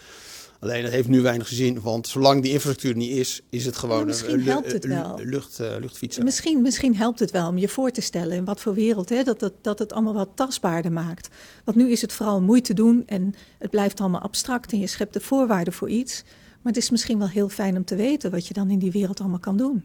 Alleen 0.60 0.82
dat 0.82 0.92
heeft 0.92 1.08
nu 1.08 1.20
weinig 1.20 1.48
zin, 1.48 1.80
want 1.80 2.06
zolang 2.06 2.42
die 2.42 2.52
infrastructuur 2.52 2.96
niet 2.96 3.10
is, 3.10 3.42
is 3.50 3.64
het 3.64 3.76
gewoon 3.76 4.06
misschien 4.06 4.42
helpt 4.42 4.72
het 4.72 4.84
wel. 4.84 5.20
lucht, 5.22 5.60
uh, 5.60 5.74
luchtfietsen. 5.80 6.24
Misschien, 6.24 6.62
misschien 6.62 6.96
helpt 6.96 7.18
het 7.18 7.30
wel 7.30 7.48
om 7.48 7.58
je 7.58 7.68
voor 7.68 7.90
te 7.90 8.00
stellen 8.00 8.36
in 8.36 8.44
wat 8.44 8.60
voor 8.60 8.74
wereld, 8.74 9.08
hè, 9.08 9.22
dat, 9.22 9.40
dat, 9.40 9.52
dat 9.60 9.78
het 9.78 9.92
allemaal 9.92 10.14
wat 10.14 10.30
tastbaarder 10.34 10.92
maakt. 10.92 11.28
Want 11.64 11.76
nu 11.76 11.90
is 11.90 12.00
het 12.00 12.12
vooral 12.12 12.40
moeite 12.40 12.74
doen 12.74 13.02
en 13.06 13.34
het 13.58 13.70
blijft 13.70 14.00
allemaal 14.00 14.20
abstract 14.20 14.72
en 14.72 14.78
je 14.78 14.86
schept 14.86 15.12
de 15.12 15.20
voorwaarden 15.20 15.72
voor 15.72 15.88
iets. 15.88 16.22
Maar 16.62 16.72
het 16.72 16.82
is 16.82 16.90
misschien 16.90 17.18
wel 17.18 17.28
heel 17.28 17.48
fijn 17.48 17.76
om 17.76 17.84
te 17.84 17.96
weten 17.96 18.30
wat 18.30 18.46
je 18.46 18.54
dan 18.54 18.70
in 18.70 18.78
die 18.78 18.92
wereld 18.92 19.20
allemaal 19.20 19.38
kan 19.38 19.56
doen. 19.56 19.84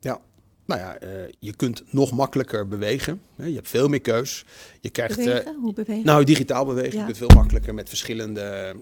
Ja, 0.00 0.20
nou 0.64 0.80
ja, 0.80 1.02
uh, 1.02 1.08
je 1.38 1.56
kunt 1.56 1.82
nog 1.90 2.12
makkelijker 2.12 2.68
bewegen. 2.68 3.20
Je 3.36 3.54
hebt 3.54 3.68
veel 3.68 3.88
meer 3.88 4.00
keus. 4.00 4.44
Je 4.80 4.90
krijgt, 4.90 5.16
bewegen? 5.16 5.52
Uh, 5.52 5.60
Hoe 5.60 5.72
bewegen? 5.72 6.04
Nou, 6.04 6.24
digitaal 6.24 6.64
bewegen. 6.64 6.92
Ja. 6.92 6.98
Je 6.98 7.04
kunt 7.04 7.16
veel 7.16 7.36
makkelijker 7.36 7.74
met 7.74 7.88
verschillende 7.88 8.74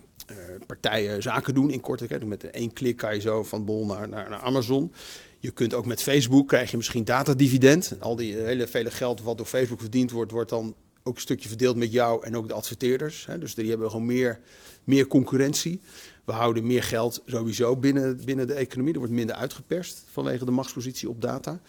partijen 0.66 1.22
zaken 1.22 1.54
doen 1.54 1.70
in 1.70 1.80
korte 1.80 2.06
tijd. 2.06 2.24
Met 2.24 2.50
één 2.50 2.72
klik 2.72 2.96
kan 2.96 3.14
je 3.14 3.20
zo 3.20 3.42
van 3.42 3.64
Bol 3.64 3.86
naar, 3.86 4.08
naar, 4.08 4.34
Amazon. 4.34 4.92
Je 5.38 5.50
kunt 5.50 5.74
ook 5.74 5.86
met 5.86 6.02
Facebook 6.02 6.48
krijg 6.48 6.70
je 6.70 6.76
misschien 6.76 7.04
datadividend. 7.04 7.94
Al 7.98 8.16
die 8.16 8.34
hele 8.34 8.66
vele 8.66 8.90
geld 8.90 9.22
wat 9.22 9.36
door 9.36 9.46
Facebook 9.46 9.80
verdiend 9.80 10.10
wordt, 10.10 10.32
wordt 10.32 10.50
dan 10.50 10.74
ook 11.02 11.14
een 11.14 11.20
stukje 11.20 11.48
verdeeld 11.48 11.76
met 11.76 11.92
jou 11.92 12.24
en 12.24 12.36
ook 12.36 12.48
de 12.48 12.54
adverteerders. 12.54 13.26
Hè. 13.26 13.38
Dus 13.38 13.54
die 13.54 13.68
hebben 13.68 13.90
gewoon 13.90 14.06
meer, 14.06 14.40
meer 14.84 15.06
concurrentie. 15.06 15.80
We 16.24 16.32
houden 16.32 16.66
meer 16.66 16.82
geld 16.82 17.22
sowieso 17.26 17.76
binnen, 17.76 18.24
binnen 18.24 18.46
de 18.46 18.54
economie. 18.54 18.92
Er 18.92 18.98
wordt 18.98 19.14
minder 19.14 19.36
uitgeperst 19.36 20.04
vanwege 20.10 20.44
de 20.44 20.50
machtspositie 20.50 21.08
op 21.08 21.20
data. 21.20 21.60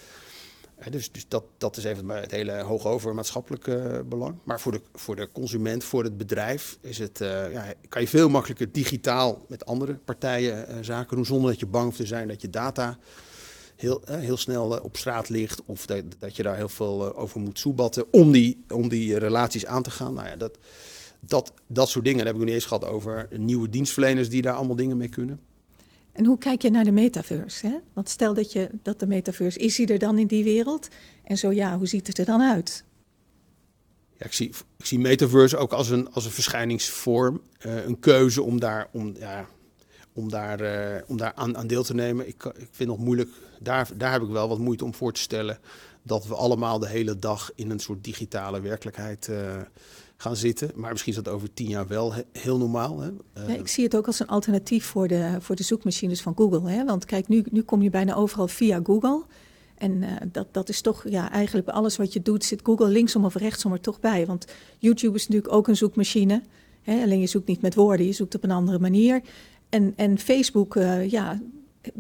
Dus, 0.90 1.12
dus 1.12 1.28
dat, 1.28 1.44
dat 1.58 1.78
is 1.78 1.84
even 1.84 2.10
het 2.10 2.32
hele 2.32 2.62
hoog 2.62 2.86
over 2.86 3.16
maatschappelijk 3.16 3.68
uh, 3.68 4.00
belang. 4.06 4.36
Maar 4.44 4.60
voor 4.60 4.72
de, 4.72 4.82
voor 4.94 5.16
de 5.16 5.30
consument, 5.32 5.84
voor 5.84 6.04
het 6.04 6.18
bedrijf, 6.18 6.78
is 6.82 6.98
het, 6.98 7.22
uh, 7.22 7.52
ja, 7.52 7.74
kan 7.90 8.02
je 8.02 8.08
veel 8.08 8.30
makkelijker 8.30 8.72
digitaal 8.72 9.46
met 9.48 9.66
andere 9.66 9.94
partijen 9.94 10.66
uh, 10.70 10.76
zaken 10.82 11.16
doen. 11.16 11.26
Zonder 11.26 11.50
dat 11.50 11.60
je 11.60 11.66
bang 11.66 11.86
hoeft 11.86 11.98
te 11.98 12.06
zijn 12.06 12.28
dat 12.28 12.42
je 12.42 12.50
data 12.50 12.98
heel, 13.76 14.02
heel 14.06 14.38
snel 14.38 14.80
op 14.80 14.98
straat 14.98 15.30
ligt. 15.30 15.62
Of 15.66 15.86
dat, 15.86 16.04
dat 16.20 16.36
je 16.36 16.44
daar 16.44 16.56
heel 16.56 16.70
veel 16.70 17.16
over 17.16 17.40
moet 17.40 17.60
soebatten 17.60 18.06
om 18.12 18.32
die, 18.32 18.64
om 18.70 18.90
die 18.90 19.18
relaties 19.18 19.66
aan 19.66 19.84
te 19.84 19.92
gaan. 19.92 20.14
Nou 20.14 20.28
ja, 20.28 20.36
dat, 20.36 20.58
dat, 21.20 21.54
dat 21.68 21.90
soort 21.90 22.06
dingen. 22.06 22.20
Daar 22.20 22.28
heb 22.28 22.36
ik 22.36 22.42
nog 22.42 22.50
niet 22.52 22.62
eens 22.62 22.72
gehad 22.72 22.86
over 22.86 23.28
nieuwe 23.38 23.70
dienstverleners 23.70 24.30
die 24.30 24.42
daar 24.42 24.56
allemaal 24.56 24.76
dingen 24.76 24.98
mee 24.98 25.10
kunnen. 25.10 25.40
En 26.14 26.26
hoe 26.26 26.38
kijk 26.38 26.62
je 26.62 26.70
naar 26.70 26.84
de 26.84 26.92
metaverse? 26.92 27.68
Hè? 27.68 27.78
Want 27.94 28.10
stel 28.10 28.34
dat, 28.34 28.52
je, 28.52 28.70
dat 28.84 29.00
de 29.00 29.08
metaverse, 29.08 29.60
is 29.60 29.76
die 29.76 29.88
er 29.88 30.00
dan 30.00 30.18
in 30.18 30.28
die 30.28 30.44
wereld? 30.44 30.88
En 31.24 31.38
zo 31.38 31.52
ja, 31.52 31.78
hoe 31.78 31.88
ziet 31.88 32.08
het 32.08 32.18
er 32.18 32.26
dan 32.26 32.42
uit? 32.42 32.84
Ja, 34.18 34.26
ik, 34.26 34.34
zie, 34.34 34.50
ik 34.78 34.86
zie 34.86 35.00
metaverse 35.00 35.58
ook 35.58 35.72
als 35.72 35.90
een, 35.90 36.12
als 36.12 36.26
een 36.26 36.32
verschijningsvorm, 36.32 37.42
uh, 37.66 37.86
een 37.86 38.00
keuze 38.00 38.42
om 38.42 38.60
daar, 38.60 38.88
om, 38.92 39.16
ja, 39.20 39.48
om 40.14 40.30
daar, 40.30 40.62
uh, 40.62 41.02
om 41.08 41.18
daar 41.18 41.34
aan, 41.34 41.58
aan 41.58 41.68
deel 41.68 41.84
te 41.84 41.94
nemen. 41.94 42.28
Ik, 42.28 42.44
ik 42.44 42.54
vind 42.56 42.78
het 42.78 42.88
nog 42.88 42.98
moeilijk, 42.98 43.30
daar, 43.60 43.90
daar 43.98 44.12
heb 44.12 44.22
ik 44.22 44.30
wel 44.30 44.48
wat 44.48 44.60
moeite 44.60 44.86
om 44.86 44.94
voor 44.94 45.14
te 45.14 45.22
stellen 45.22 45.60
dat 46.04 46.26
we 46.26 46.36
allemaal 46.36 46.80
de 46.80 46.88
hele 46.88 47.20
dag 47.20 47.52
in 47.56 47.70
een 47.70 47.80
soort 47.80 48.04
digitale 48.04 48.62
werkelijkheid 48.62 49.28
uh, 49.28 49.62
gaan 50.18 50.36
zitten. 50.36 50.72
Maar 50.76 50.92
misschien 50.92 51.14
is 51.14 51.24
dat 51.24 51.34
over 51.34 51.54
tien 51.54 51.70
jaar 51.70 51.88
wel 51.88 52.14
heel 52.32 52.58
normaal. 52.58 53.00
Hè? 53.00 53.10
Ja, 53.48 53.56
ik 53.56 53.68
zie 53.68 53.84
het 53.84 53.96
ook 53.96 54.08
als 54.08 54.20
een 54.20 54.28
alternatief 54.28 54.86
voor 54.86 55.08
de, 55.08 55.36
voor 55.40 55.56
de 55.56 55.64
zoekmachines 55.64 56.22
van 56.22 56.36
Google. 56.36 56.70
Hè? 56.70 56.86
Want 56.86 57.06
kijk, 57.06 57.28
nu, 57.28 57.44
nu 57.52 57.62
kom 57.62 57.82
je 57.82 57.90
bijna 57.90 58.16
overal 58.16 58.48
via 58.48 58.80
Google. 58.84 59.24
En 59.78 59.92
uh, 60.02 60.10
dat, 60.32 60.48
dat 60.52 60.70
is 60.70 60.82
toch, 60.82 61.04
ja, 61.10 61.32
eigenlijk 61.32 61.66
bij 61.66 61.76
alles 61.76 61.98
wat 61.98 62.14
je 62.14 62.22
doet 62.22 62.44
zit 62.44 62.60
Google 62.64 62.88
linksom 62.88 63.26
of 63.26 63.36
rechtsom 63.36 63.72
er 63.72 63.82
toch 63.82 64.00
bij. 64.00 64.26
Want 64.26 64.46
YouTube 64.78 65.16
is 65.16 65.28
natuurlijk 65.28 65.54
ook 65.54 65.68
een 65.68 65.78
zoekmachine. 65.78 66.42
Hè? 66.82 67.02
Alleen 67.04 67.20
je 67.20 67.28
zoekt 67.28 67.48
niet 67.48 67.62
met 67.62 67.76
woorden, 67.76 68.06
je 68.06 68.12
zoekt 68.12 68.36
op 68.36 68.44
een 68.44 68.52
andere 68.52 68.80
manier. 68.80 69.22
En, 69.70 69.94
en 69.96 70.20
Facebook, 70.20 70.76
uh, 70.76 71.10
ja, 71.10 71.42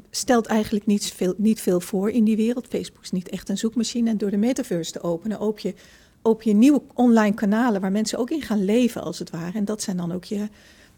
stelt 0.09 0.45
eigenlijk 0.45 0.86
niet 0.86 1.05
veel, 1.05 1.34
niet 1.38 1.61
veel 1.61 1.80
voor 1.80 2.09
in 2.09 2.24
die 2.24 2.36
wereld. 2.36 2.68
Facebook 2.68 3.03
is 3.03 3.11
niet 3.11 3.30
echt 3.30 3.49
een 3.49 3.57
zoekmachine. 3.57 4.09
En 4.09 4.18
door 4.18 4.32
de 4.32 4.38
metaverse 4.38 4.91
te 4.91 5.01
openen, 5.01 5.39
open 5.39 5.61
je, 5.64 5.76
open 6.24 6.49
je 6.49 6.55
nieuwe 6.55 6.82
online 6.93 7.36
kanalen 7.36 7.82
waar 7.82 7.91
mensen 7.91 8.17
ook 8.17 8.30
in 8.30 8.41
gaan 8.41 8.65
leven, 8.65 9.03
als 9.03 9.19
het 9.19 9.30
ware. 9.30 9.57
En 9.57 9.65
dat 9.65 9.82
zijn 9.82 9.97
dan 9.97 10.11
ook 10.11 10.24
je, 10.24 10.49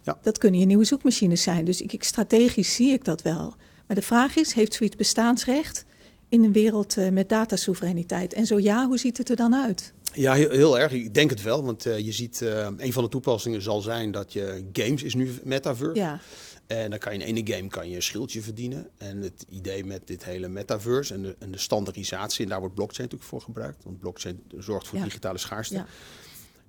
ja. 0.01 0.19
dat 0.21 0.38
kunnen 0.38 0.59
je 0.59 0.65
nieuwe 0.65 0.84
zoekmachines 0.84 1.41
zijn. 1.41 1.65
Dus 1.65 1.82
ik, 1.82 1.93
ik, 1.93 2.03
strategisch 2.03 2.76
zie 2.76 2.91
ik 2.91 3.05
dat 3.05 3.21
wel. 3.21 3.55
Maar 3.88 3.95
de 3.95 4.01
vraag 4.01 4.36
is, 4.36 4.53
heeft 4.53 4.73
zoiets 4.73 4.95
bestaansrecht 4.95 5.86
in 6.30 6.43
een 6.43 6.51
wereld 6.51 6.97
uh, 6.97 7.09
met 7.09 7.30
datasoevereiniteit? 7.30 8.34
En 8.34 8.45
zo 8.45 8.59
ja, 8.59 8.88
hoe 8.88 8.97
ziet 8.97 9.17
het 9.17 9.30
er 9.30 9.36
dan 9.36 9.55
uit? 9.55 9.93
Ja, 10.13 10.34
heel, 10.34 10.49
heel 10.49 10.80
erg. 10.80 10.91
Ik 10.91 11.13
denk 11.13 11.30
het 11.30 11.41
wel. 11.41 11.63
Want 11.63 11.86
uh, 11.86 11.99
je 11.99 12.11
ziet, 12.11 12.41
uh, 12.43 12.67
een 12.78 12.93
van 12.93 13.03
de 13.03 13.09
toepassingen 13.09 13.61
zal 13.61 13.82
zijn 13.82 14.11
dat 14.11 14.34
je 14.34 14.65
games 14.73 15.03
is 15.03 15.15
nu 15.15 15.32
metaverse. 15.43 15.99
Ja. 15.99 16.19
En 16.68 16.89
dan 16.89 16.99
kan 16.99 17.13
je 17.13 17.20
in 17.20 17.36
ene 17.36 17.53
game 17.53 17.68
kan 17.68 17.89
je 17.89 17.95
een 17.95 18.01
schildje 18.01 18.41
verdienen. 18.41 18.89
En 18.97 19.22
het 19.22 19.45
idee 19.49 19.86
met 19.86 20.07
dit 20.07 20.24
hele 20.24 20.47
metaverse 20.47 21.13
en 21.13 21.22
de, 21.22 21.36
en 21.39 21.51
de 21.51 21.57
standaardisatie, 21.57 22.43
en 22.43 22.49
daar 22.49 22.59
wordt 22.59 22.76
blockchain 22.76 23.03
natuurlijk 23.03 23.30
voor 23.30 23.41
gebruikt, 23.41 23.84
want 23.84 23.99
blockchain 23.99 24.43
zorgt 24.57 24.88
voor 24.88 24.97
ja. 24.97 25.03
digitale 25.03 25.38
schaarste. 25.38 25.76
Ja. 25.76 25.86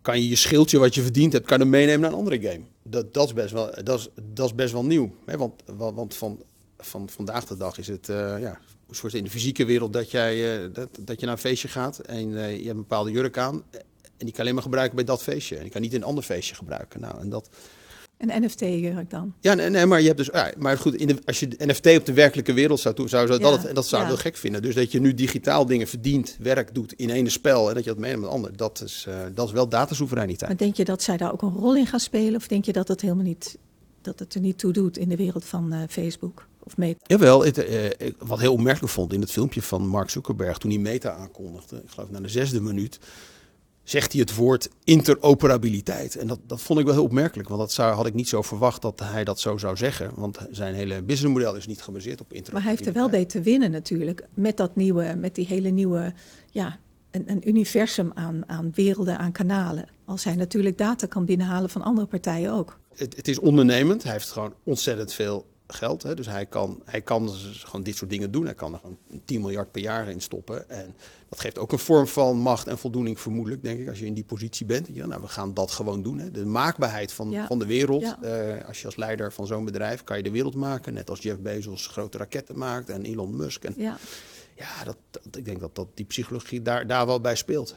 Kan 0.03 0.23
je 0.23 0.29
je 0.29 0.37
schildje 0.37 0.79
wat 0.79 0.95
je 0.95 1.03
verdiend 1.03 1.33
hebt, 1.33 1.47
kan 1.47 1.59
je 1.59 1.65
meenemen 1.65 2.01
naar 2.01 2.11
een 2.11 2.17
andere 2.17 2.41
game. 2.41 2.61
Dat, 2.83 3.15
dat, 3.15 3.27
is, 3.27 3.33
best 3.33 3.53
wel, 3.53 3.71
dat, 3.85 3.99
is, 3.99 4.09
dat 4.33 4.47
is 4.47 4.55
best 4.55 4.73
wel 4.73 4.85
nieuw. 4.85 5.15
Hè? 5.25 5.37
Want, 5.37 5.63
want 5.77 6.15
van, 6.15 6.43
van 6.79 7.09
vandaag 7.09 7.45
de 7.45 7.57
dag 7.57 7.79
is 7.79 7.87
het 7.87 8.09
uh, 8.09 8.41
ja, 8.41 8.61
soort 8.91 9.15
in 9.15 9.25
de 9.25 9.31
fysieke 9.31 9.65
wereld 9.65 9.93
dat, 9.93 10.11
jij, 10.11 10.65
uh, 10.65 10.75
dat, 10.75 10.89
dat 11.01 11.21
je 11.21 11.27
naar 11.27 11.35
een 11.35 11.41
feestje 11.41 11.69
gaat 11.69 11.99
en 11.99 12.29
uh, 12.29 12.51
je 12.51 12.57
hebt 12.57 12.69
een 12.69 12.77
bepaalde 12.77 13.11
jurk 13.11 13.39
aan. 13.39 13.63
En 14.17 14.25
die 14.25 14.31
kan 14.31 14.41
alleen 14.41 14.55
maar 14.55 14.63
gebruiken 14.63 14.97
bij 14.97 15.05
dat 15.05 15.23
feestje. 15.23 15.57
En 15.57 15.63
die 15.63 15.71
kan 15.71 15.81
niet 15.81 15.93
in 15.93 16.01
een 16.01 16.07
ander 16.07 16.25
feestje 16.25 16.55
gebruiken. 16.55 17.01
Nou, 17.01 17.21
en 17.21 17.29
dat, 17.29 17.49
een 18.19 18.43
NFT-jurk 18.43 19.11
dan? 19.11 19.35
Ja, 19.41 19.55
nee, 19.55 19.71
nee, 19.71 19.87
maar 19.87 20.01
je 20.01 20.07
hebt 20.07 20.19
dus. 20.19 20.29
Ja, 20.33 20.53
maar 20.59 20.79
goed, 20.79 20.95
in 20.95 21.07
de, 21.07 21.19
als 21.25 21.41
je 21.41 21.49
de 21.49 21.67
NFT 21.67 21.87
op 21.97 22.07
de 22.07 22.13
werkelijke 22.13 22.53
wereld 22.53 22.81
zou 22.81 22.95
doen, 22.95 23.09
zou, 23.09 23.27
zou 23.27 23.41
dat, 23.41 23.63
het, 23.63 23.75
dat 23.75 23.87
zou 23.87 24.03
ja. 24.03 24.09
heel 24.09 24.17
gek 24.17 24.37
vinden. 24.37 24.63
Dus 24.63 24.75
dat 24.75 24.93
je 24.93 25.01
nu 25.01 25.15
digitaal 25.15 25.67
dingen 25.67 25.87
verdient, 25.87 26.37
werk 26.41 26.75
doet 26.75 26.93
in 26.93 27.11
ene 27.11 27.29
spel 27.29 27.69
en 27.69 27.75
dat 27.75 27.85
je 27.85 27.91
dat 27.91 27.99
meeneemt 27.99 28.23
met 28.23 28.31
ander, 28.31 28.57
dat 28.57 28.83
is, 28.85 29.07
uh, 29.09 29.15
dat 29.35 29.47
is 29.47 29.53
wel 29.53 29.69
datasoevereiniteit. 29.69 30.51
Maar 30.51 30.59
denk 30.59 30.77
je 30.77 30.85
dat 30.85 31.03
zij 31.03 31.17
daar 31.17 31.33
ook 31.33 31.43
een 31.43 31.55
rol 31.55 31.77
in 31.77 31.87
gaan 31.87 32.01
spelen? 32.01 32.37
Of 32.37 32.49
denk 32.49 32.65
je 32.65 32.73
dat 32.73 32.89
het 32.89 33.01
helemaal 33.01 33.25
niet, 33.25 33.59
dat 34.01 34.19
het 34.19 34.35
er 34.35 34.41
niet 34.41 34.59
toe 34.59 34.73
doet 34.73 34.99
in 34.99 35.09
de 35.09 35.17
wereld 35.17 35.45
van 35.45 35.75
uh, 35.75 35.81
Facebook? 35.89 36.47
Of 36.63 36.77
Meta? 36.77 36.99
Jawel, 37.07 37.45
het, 37.45 37.59
uh, 37.59 38.11
wat 38.19 38.41
heel 38.41 38.53
opmerkelijk 38.53 38.93
vond 38.93 39.13
in 39.13 39.21
het 39.21 39.31
filmpje 39.31 39.63
van 39.63 39.87
Mark 39.87 40.11
Zuckerberg 40.11 40.59
toen 40.59 40.71
hij 40.71 40.81
Meta 40.81 41.13
aankondigde, 41.13 41.77
ik 41.77 41.91
geloof 41.91 42.11
na 42.11 42.21
de 42.21 42.29
zesde 42.29 42.61
minuut 42.61 42.99
zegt 43.89 44.13
hij 44.13 44.21
het 44.21 44.35
woord 44.35 44.69
interoperabiliteit. 44.85 46.17
En 46.17 46.27
dat, 46.27 46.39
dat 46.47 46.61
vond 46.61 46.79
ik 46.79 46.85
wel 46.85 46.95
heel 46.95 47.05
opmerkelijk, 47.05 47.49
want 47.49 47.61
dat 47.61 47.73
zou, 47.73 47.95
had 47.95 48.07
ik 48.07 48.15
niet 48.15 48.29
zo 48.29 48.43
verwacht 48.43 48.83
dat 48.83 49.01
hij 49.05 49.25
dat 49.25 49.41
zo 49.41 49.57
zou 49.59 49.77
zeggen. 49.77 50.11
Want 50.15 50.39
zijn 50.51 50.75
hele 50.75 51.03
businessmodel 51.03 51.57
is 51.57 51.67
niet 51.67 51.83
gebaseerd 51.83 52.21
op 52.21 52.33
interoperabiliteit. 52.33 52.53
Maar 52.53 52.63
hij 52.63 52.71
heeft 52.71 52.87
er 52.87 52.93
wel 52.93 53.09
bij 53.09 53.25
te 53.25 53.41
winnen 53.41 53.71
natuurlijk, 53.71 54.27
met 54.35 54.57
dat 54.57 54.77
nieuwe, 54.77 55.15
met 55.19 55.35
die 55.35 55.47
hele 55.47 55.69
nieuwe, 55.69 56.13
ja, 56.51 56.79
een, 57.11 57.25
een 57.27 57.49
universum 57.49 58.11
aan, 58.15 58.43
aan 58.47 58.73
werelden, 58.75 59.19
aan 59.19 59.33
kanalen. 59.33 59.89
Als 60.05 60.25
hij 60.25 60.35
natuurlijk 60.35 60.79
data 60.79 61.07
kan 61.07 61.25
binnenhalen 61.25 61.71
van 61.71 61.83
andere 61.83 62.07
partijen 62.07 62.53
ook. 62.53 62.79
Het, 62.95 63.17
het 63.17 63.29
is 63.29 63.39
ondernemend, 63.39 64.03
hij 64.03 64.13
heeft 64.13 64.31
gewoon 64.31 64.55
ontzettend 64.65 65.13
veel 65.13 65.47
geld. 65.67 66.03
Hè. 66.03 66.15
Dus 66.15 66.27
hij 66.27 66.47
kan, 66.47 66.83
hij 66.85 67.01
kan 67.01 67.29
gewoon 67.31 67.83
dit 67.83 67.97
soort 67.97 68.11
dingen 68.11 68.31
doen. 68.31 68.45
Hij 68.45 68.55
kan 68.55 68.73
er 68.73 68.79
gewoon 68.79 68.99
10 69.25 69.41
miljard 69.41 69.71
per 69.71 69.83
jaar 69.83 70.09
in 70.09 70.21
stoppen. 70.21 70.71
En 70.71 70.95
dat 71.29 71.41
geeft 71.41 71.59
ook 71.59 71.73
een 71.73 71.79
vorm 71.79 72.07
van 72.07 72.37
macht 72.37 72.67
en 72.67 72.79
voldoening 72.79 73.21
vermoedelijk, 73.21 73.63
denk 73.63 73.81
ik, 73.81 73.89
als 73.89 73.99
je 73.99 74.07
in 74.07 74.15
die 74.15 74.25
positie 74.25 74.67
bent. 74.67 74.89
Ja, 74.93 75.07
nou, 75.07 75.21
we 75.21 75.29
gaan 75.29 75.55
dat 75.55 75.71
gewoon 75.71 76.03
doen. 76.03 76.19
Hè. 76.19 76.31
De 76.31 76.45
maakbaarheid 76.45 77.13
van, 77.13 77.31
ja. 77.31 77.47
van 77.47 77.59
de 77.59 77.67
wereld. 77.67 78.03
Ja. 78.03 78.19
Uh, 78.23 78.65
als 78.67 78.81
je 78.81 78.87
als 78.87 78.97
leider 78.97 79.33
van 79.33 79.47
zo'n 79.47 79.65
bedrijf 79.65 80.05
kan 80.05 80.17
je 80.17 80.23
de 80.23 80.31
wereld 80.31 80.55
maken. 80.55 80.95
Net 80.95 81.11
als 81.11 81.21
Jeff 81.21 81.41
Bezos 81.41 81.87
grote 81.87 82.19
raketten 82.19 82.59
maakt 82.59 82.89
en 82.89 83.05
Elon 83.05 83.37
Musk. 83.37 83.65
En, 83.65 83.75
ja, 83.77 83.97
ja 84.57 84.85
dat, 84.85 84.97
dat, 85.11 85.37
ik 85.37 85.45
denk 85.45 85.61
dat, 85.61 85.75
dat 85.75 85.89
die 85.95 86.05
psychologie 86.05 86.63
daar, 86.63 86.87
daar 86.87 87.07
wel 87.07 87.21
bij 87.21 87.37
speelt. 87.37 87.77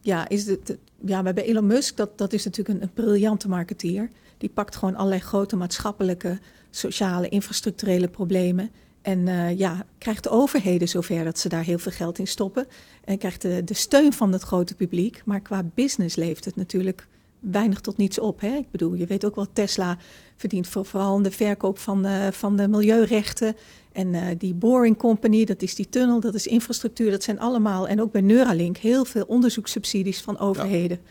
Ja, 0.00 0.28
is 0.28 0.46
het, 0.46 0.76
ja, 1.04 1.22
bij 1.22 1.44
Elon 1.44 1.66
Musk, 1.66 1.96
dat, 1.96 2.18
dat 2.18 2.32
is 2.32 2.44
natuurlijk 2.44 2.78
een, 2.78 2.82
een 2.82 2.92
briljante 2.92 3.48
marketeer. 3.48 4.10
Die 4.38 4.48
pakt 4.48 4.76
gewoon 4.76 4.94
allerlei 4.96 5.20
grote 5.20 5.56
maatschappelijke, 5.56 6.38
sociale, 6.70 7.28
infrastructurele 7.28 8.08
problemen. 8.08 8.70
En 9.02 9.26
uh, 9.26 9.58
ja, 9.58 9.86
krijgt 9.98 10.22
de 10.22 10.30
overheden 10.30 10.88
zover 10.88 11.24
dat 11.24 11.38
ze 11.38 11.48
daar 11.48 11.64
heel 11.64 11.78
veel 11.78 11.92
geld 11.92 12.18
in 12.18 12.26
stoppen. 12.26 12.66
En 13.04 13.18
krijgt 13.18 13.42
de, 13.42 13.64
de 13.64 13.74
steun 13.74 14.12
van 14.12 14.32
het 14.32 14.42
grote 14.42 14.74
publiek. 14.74 15.22
Maar 15.24 15.40
qua 15.40 15.64
business 15.74 16.16
leeft 16.16 16.44
het 16.44 16.56
natuurlijk 16.56 17.06
weinig 17.40 17.80
tot 17.80 17.96
niets 17.96 18.18
op. 18.18 18.40
Hè? 18.40 18.56
Ik 18.56 18.70
bedoel, 18.70 18.94
je 18.94 19.06
weet 19.06 19.24
ook 19.24 19.34
wel, 19.34 19.46
Tesla 19.52 19.98
verdient 20.36 20.68
voor, 20.68 20.84
vooral 20.84 21.22
de 21.22 21.30
verkoop 21.30 21.78
van 21.78 22.02
de, 22.02 22.28
van 22.32 22.56
de 22.56 22.68
milieurechten. 22.68 23.56
En 23.92 24.12
uh, 24.12 24.22
die 24.38 24.54
Boring 24.54 24.96
Company, 24.96 25.44
dat 25.44 25.62
is 25.62 25.74
die 25.74 25.88
tunnel, 25.88 26.20
dat 26.20 26.34
is 26.34 26.46
infrastructuur. 26.46 27.10
Dat 27.10 27.22
zijn 27.22 27.40
allemaal, 27.40 27.88
en 27.88 28.00
ook 28.00 28.12
bij 28.12 28.20
Neuralink, 28.20 28.76
heel 28.76 29.04
veel 29.04 29.24
onderzoekssubsidies 29.26 30.20
van 30.20 30.38
overheden. 30.38 30.98
Ja. 31.02 31.10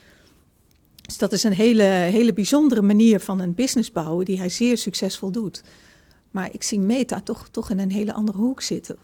Dus 1.05 1.17
dat 1.17 1.31
is 1.31 1.43
een 1.43 1.53
hele, 1.53 1.83
hele 1.83 2.33
bijzondere 2.33 2.81
manier 2.81 3.19
van 3.19 3.39
een 3.39 3.53
business 3.53 3.91
bouwen 3.91 4.25
die 4.25 4.37
hij 4.37 4.49
zeer 4.49 4.77
succesvol 4.77 5.31
doet. 5.31 5.63
Maar 6.31 6.49
ik 6.51 6.63
zie 6.63 6.79
Meta 6.79 7.21
toch, 7.21 7.47
toch 7.51 7.69
in 7.69 7.79
een 7.79 7.91
hele 7.91 8.13
andere 8.13 8.37
hoek 8.37 8.61
zitten. 8.61 8.97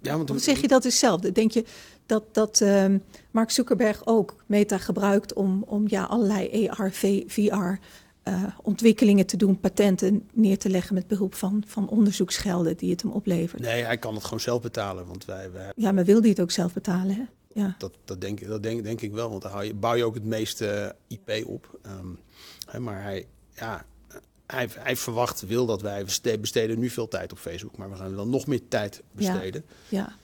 Ja, 0.00 0.16
want 0.16 0.30
of 0.30 0.40
zeg 0.40 0.60
je 0.60 0.68
dat 0.68 0.84
is 0.84 0.98
zelf? 0.98 1.20
Denk 1.20 1.50
je 1.50 1.64
dat, 2.06 2.34
dat 2.34 2.60
uh, 2.60 2.84
Mark 3.30 3.50
Zuckerberg 3.50 4.00
ook 4.04 4.36
Meta 4.46 4.78
gebruikt 4.78 5.32
om, 5.32 5.62
om 5.66 5.84
ja, 5.86 6.04
allerlei 6.04 6.68
AR, 6.68 6.92
VR 7.26 7.54
uh, 8.28 8.44
ontwikkelingen 8.62 9.26
te 9.26 9.36
doen, 9.36 9.60
patenten 9.60 10.28
neer 10.32 10.58
te 10.58 10.68
leggen 10.68 10.94
met 10.94 11.06
behulp 11.06 11.34
van, 11.34 11.62
van 11.66 11.88
onderzoeksgelden 11.88 12.76
die 12.76 12.90
het 12.90 13.02
hem 13.02 13.10
oplevert? 13.10 13.62
Nee, 13.62 13.82
hij 13.82 13.98
kan 13.98 14.14
het 14.14 14.24
gewoon 14.24 14.40
zelf 14.40 14.62
betalen. 14.62 15.06
Want 15.06 15.24
wij, 15.24 15.52
wij... 15.52 15.72
Ja, 15.76 15.92
maar 15.92 16.04
wil 16.04 16.20
hij 16.20 16.28
het 16.28 16.40
ook 16.40 16.50
zelf 16.50 16.72
betalen? 16.72 17.14
Hè? 17.14 17.22
Ja. 17.58 17.74
Dat, 17.78 17.92
dat, 18.04 18.20
denk, 18.20 18.46
dat 18.46 18.62
denk, 18.62 18.82
denk 18.82 19.00
ik 19.00 19.12
wel, 19.12 19.30
want 19.30 19.42
dan 19.42 19.66
je, 19.66 19.74
bouw 19.74 19.94
je 19.94 20.04
ook 20.04 20.14
het 20.14 20.24
meeste 20.24 20.96
IP 21.06 21.46
op. 21.46 21.78
Um, 21.86 22.18
hè, 22.66 22.80
maar 22.80 23.02
hij, 23.02 23.26
ja, 23.54 23.84
hij, 24.46 24.68
hij, 24.78 24.96
verwacht, 24.96 25.46
wil 25.46 25.66
dat 25.66 25.82
wij 25.82 26.04
besteden 26.40 26.78
nu 26.78 26.88
veel 26.88 27.08
tijd 27.08 27.32
op 27.32 27.38
Facebook, 27.38 27.76
maar 27.76 27.90
we 27.90 27.96
gaan 27.96 28.16
dan 28.16 28.30
nog 28.30 28.46
meer 28.46 28.68
tijd 28.68 29.02
besteden. 29.12 29.64
Ja. 29.88 30.16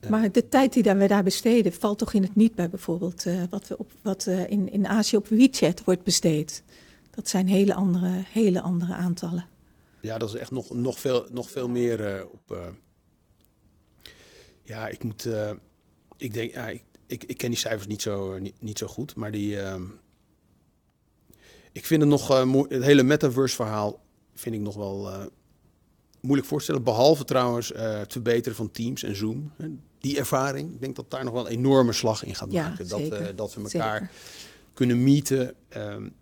ja. 0.00 0.08
Maar 0.08 0.32
de 0.32 0.48
tijd 0.48 0.72
die 0.72 0.82
wij 0.82 1.08
daar 1.08 1.22
besteden, 1.22 1.72
valt 1.72 1.98
toch 1.98 2.12
in 2.12 2.22
het 2.22 2.34
niet 2.34 2.54
bij 2.54 2.70
bijvoorbeeld 2.70 3.26
uh, 3.26 3.42
wat, 3.50 3.68
we 3.68 3.78
op, 3.78 3.90
wat 4.02 4.26
uh, 4.26 4.50
in, 4.50 4.72
in 4.72 4.86
Azië 4.86 5.16
op 5.16 5.28
WeChat 5.28 5.84
wordt 5.84 6.02
besteed. 6.02 6.62
Dat 7.10 7.28
zijn 7.28 7.48
hele 7.48 7.74
andere, 7.74 8.22
hele 8.28 8.60
andere 8.60 8.94
aantallen. 8.94 9.46
Ja, 10.00 10.18
dat 10.18 10.28
is 10.28 10.34
echt 10.34 10.50
nog, 10.50 10.74
nog, 10.74 11.00
veel, 11.00 11.26
nog 11.32 11.50
veel 11.50 11.68
meer 11.68 12.28
op. 12.32 12.74
ja, 14.62 14.88
ik 14.88 15.04
moet 15.04 15.28
ik 16.16 16.34
denk, 16.34 16.52
ja, 16.52 16.68
ik, 16.68 16.82
ik, 17.06 17.24
ik, 17.24 17.36
ken 17.36 17.50
die 17.50 17.58
cijfers 17.58 17.86
niet 17.86 18.02
zo, 18.02 18.38
niet, 18.38 18.54
niet 18.60 18.78
zo 18.78 18.86
goed, 18.86 19.14
maar 19.14 19.30
die. 19.30 19.56
Uh, 19.56 19.74
ik 21.72 21.86
vind 21.86 22.00
het 22.00 22.10
nog, 22.10 22.30
uh, 22.30 22.62
het 22.68 22.82
hele 22.82 23.02
metaverse 23.02 23.54
verhaal 23.54 24.02
vind 24.34 24.54
ik 24.54 24.60
nog 24.60 24.74
wel 24.74 25.10
uh, 25.10 25.24
moeilijk 26.20 26.48
voorstellen. 26.48 26.82
Behalve 26.82 27.24
trouwens 27.24 27.68
het 27.74 28.12
verbeteren 28.12 28.56
van 28.56 28.70
Teams 28.70 29.02
en 29.02 29.16
Zoom. 29.16 29.52
Die 29.98 30.18
ervaring, 30.18 30.72
ik 30.74 30.80
denk 30.80 30.96
dat 30.96 31.10
daar 31.10 31.24
nog 31.24 31.32
wel 31.32 31.46
een 31.46 31.52
enorme 31.52 31.92
slag 31.92 32.24
in 32.24 32.34
gaat 32.34 32.52
ja, 32.52 32.68
maken. 32.68 32.86
Zeker, 32.86 33.24
dat, 33.24 33.36
dat 33.36 33.54
we 33.54 33.62
elkaar 33.62 33.98
zeker. 33.98 34.10
kunnen 34.74 35.02
meeten. 35.02 35.54
Um, 35.76 36.14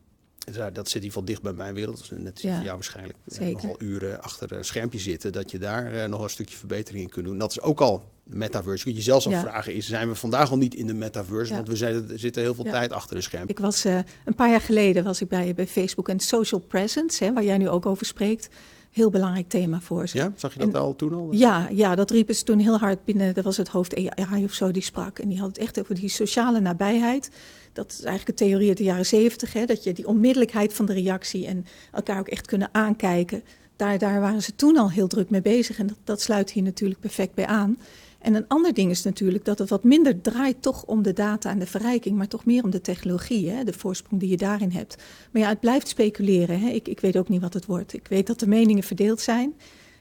dat 0.44 0.54
zit 0.56 0.74
in 0.74 0.94
ieder 0.94 1.02
geval 1.02 1.24
dicht 1.24 1.42
bij 1.42 1.52
mijn 1.52 1.74
wereld. 1.74 1.98
Dus 1.98 2.10
net 2.10 2.42
ja, 2.42 2.62
jou 2.62 2.74
waarschijnlijk 2.74 3.18
nogal 3.36 3.76
uren 3.78 4.22
achter 4.22 4.52
een 4.52 4.64
schermpje 4.64 4.98
zitten. 4.98 5.32
Dat 5.32 5.50
je 5.50 5.58
daar 5.58 6.08
nog 6.08 6.22
een 6.22 6.30
stukje 6.30 6.56
verbetering 6.56 7.02
in 7.02 7.10
kunt 7.10 7.26
doen. 7.26 7.38
Dat 7.38 7.50
is 7.50 7.60
ook 7.60 7.80
al 7.80 8.04
metaverse. 8.24 8.84
Kun 8.84 8.94
je 8.94 9.00
zelfs 9.00 9.24
ja. 9.24 9.36
afvragen, 9.36 9.74
is, 9.74 9.86
zijn 9.86 10.08
we 10.08 10.14
vandaag 10.14 10.50
al 10.50 10.56
niet 10.56 10.74
in 10.74 10.86
de 10.86 10.94
metaverse? 10.94 11.50
Ja. 11.50 11.56
Want 11.56 11.68
we 11.68 11.76
zijn, 11.76 12.10
zitten 12.14 12.42
heel 12.42 12.54
veel 12.54 12.64
tijd 12.64 12.92
achter 12.92 13.16
de 13.16 13.22
scherm. 13.22 13.48
Ik 13.48 13.58
was 13.58 13.86
uh, 13.86 13.98
een 14.24 14.34
paar 14.34 14.50
jaar 14.50 14.60
geleden 14.60 15.04
was 15.04 15.20
ik 15.20 15.28
bij, 15.28 15.54
bij 15.54 15.66
Facebook 15.66 16.08
en 16.08 16.20
social 16.20 16.60
presence, 16.60 17.24
hè, 17.24 17.32
waar 17.32 17.44
jij 17.44 17.58
nu 17.58 17.68
ook 17.68 17.86
over 17.86 18.06
spreekt. 18.06 18.48
Heel 18.92 19.10
belangrijk 19.10 19.48
thema 19.48 19.80
voor 19.80 20.08
ze. 20.08 20.16
Ja, 20.16 20.32
zag 20.36 20.52
je 20.52 20.58
dat 20.58 20.74
al 20.74 20.96
toen 20.96 21.12
al? 21.14 21.28
Ja, 21.30 21.68
ja, 21.70 21.94
dat 21.94 22.10
riepen 22.10 22.34
ze 22.34 22.44
toen 22.44 22.58
heel 22.58 22.78
hard 22.78 23.04
binnen. 23.04 23.34
Dat 23.34 23.44
was 23.44 23.56
het 23.56 23.68
hoofd 23.68 23.96
AI 23.96 24.44
of 24.44 24.52
zo 24.52 24.70
die 24.70 24.82
sprak. 24.82 25.18
En 25.18 25.28
die 25.28 25.38
had 25.38 25.48
het 25.48 25.58
echt 25.58 25.80
over 25.80 25.94
die 25.94 26.08
sociale 26.08 26.60
nabijheid. 26.60 27.30
Dat 27.72 27.92
is 27.92 28.02
eigenlijk 28.02 28.28
een 28.28 28.46
theorie 28.46 28.68
uit 28.68 28.76
de 28.76 28.84
jaren 28.84 29.06
zeventig. 29.06 29.52
Dat 29.52 29.84
je 29.84 29.92
die 29.92 30.06
onmiddellijkheid 30.06 30.74
van 30.74 30.86
de 30.86 30.92
reactie 30.92 31.46
en 31.46 31.66
elkaar 31.92 32.18
ook 32.18 32.28
echt 32.28 32.46
kunnen 32.46 32.68
aankijken. 32.72 33.42
Daar, 33.76 33.98
daar 33.98 34.20
waren 34.20 34.42
ze 34.42 34.54
toen 34.54 34.76
al 34.76 34.90
heel 34.90 35.06
druk 35.06 35.30
mee 35.30 35.42
bezig. 35.42 35.78
En 35.78 35.86
dat, 35.86 35.98
dat 36.04 36.20
sluit 36.20 36.50
hier 36.50 36.62
natuurlijk 36.62 37.00
perfect 37.00 37.34
bij 37.34 37.46
aan. 37.46 37.78
En 38.22 38.34
een 38.34 38.48
ander 38.48 38.74
ding 38.74 38.90
is 38.90 39.02
natuurlijk 39.02 39.44
dat 39.44 39.58
het 39.58 39.68
wat 39.68 39.84
minder 39.84 40.20
draait 40.20 40.62
toch 40.62 40.84
om 40.84 41.02
de 41.02 41.12
data 41.12 41.50
en 41.50 41.58
de 41.58 41.66
verrijking, 41.66 42.16
maar 42.16 42.28
toch 42.28 42.44
meer 42.44 42.64
om 42.64 42.70
de 42.70 42.80
technologie, 42.80 43.50
hè, 43.50 43.64
de 43.64 43.72
voorsprong 43.72 44.20
die 44.20 44.30
je 44.30 44.36
daarin 44.36 44.70
hebt. 44.70 45.02
Maar 45.30 45.42
ja, 45.42 45.48
het 45.48 45.60
blijft 45.60 45.88
speculeren. 45.88 46.60
Hè. 46.60 46.68
Ik, 46.68 46.88
ik 46.88 47.00
weet 47.00 47.16
ook 47.16 47.28
niet 47.28 47.40
wat 47.40 47.54
het 47.54 47.66
wordt. 47.66 47.92
Ik 47.92 48.08
weet 48.08 48.26
dat 48.26 48.40
de 48.40 48.46
meningen 48.46 48.82
verdeeld 48.82 49.20
zijn. 49.20 49.54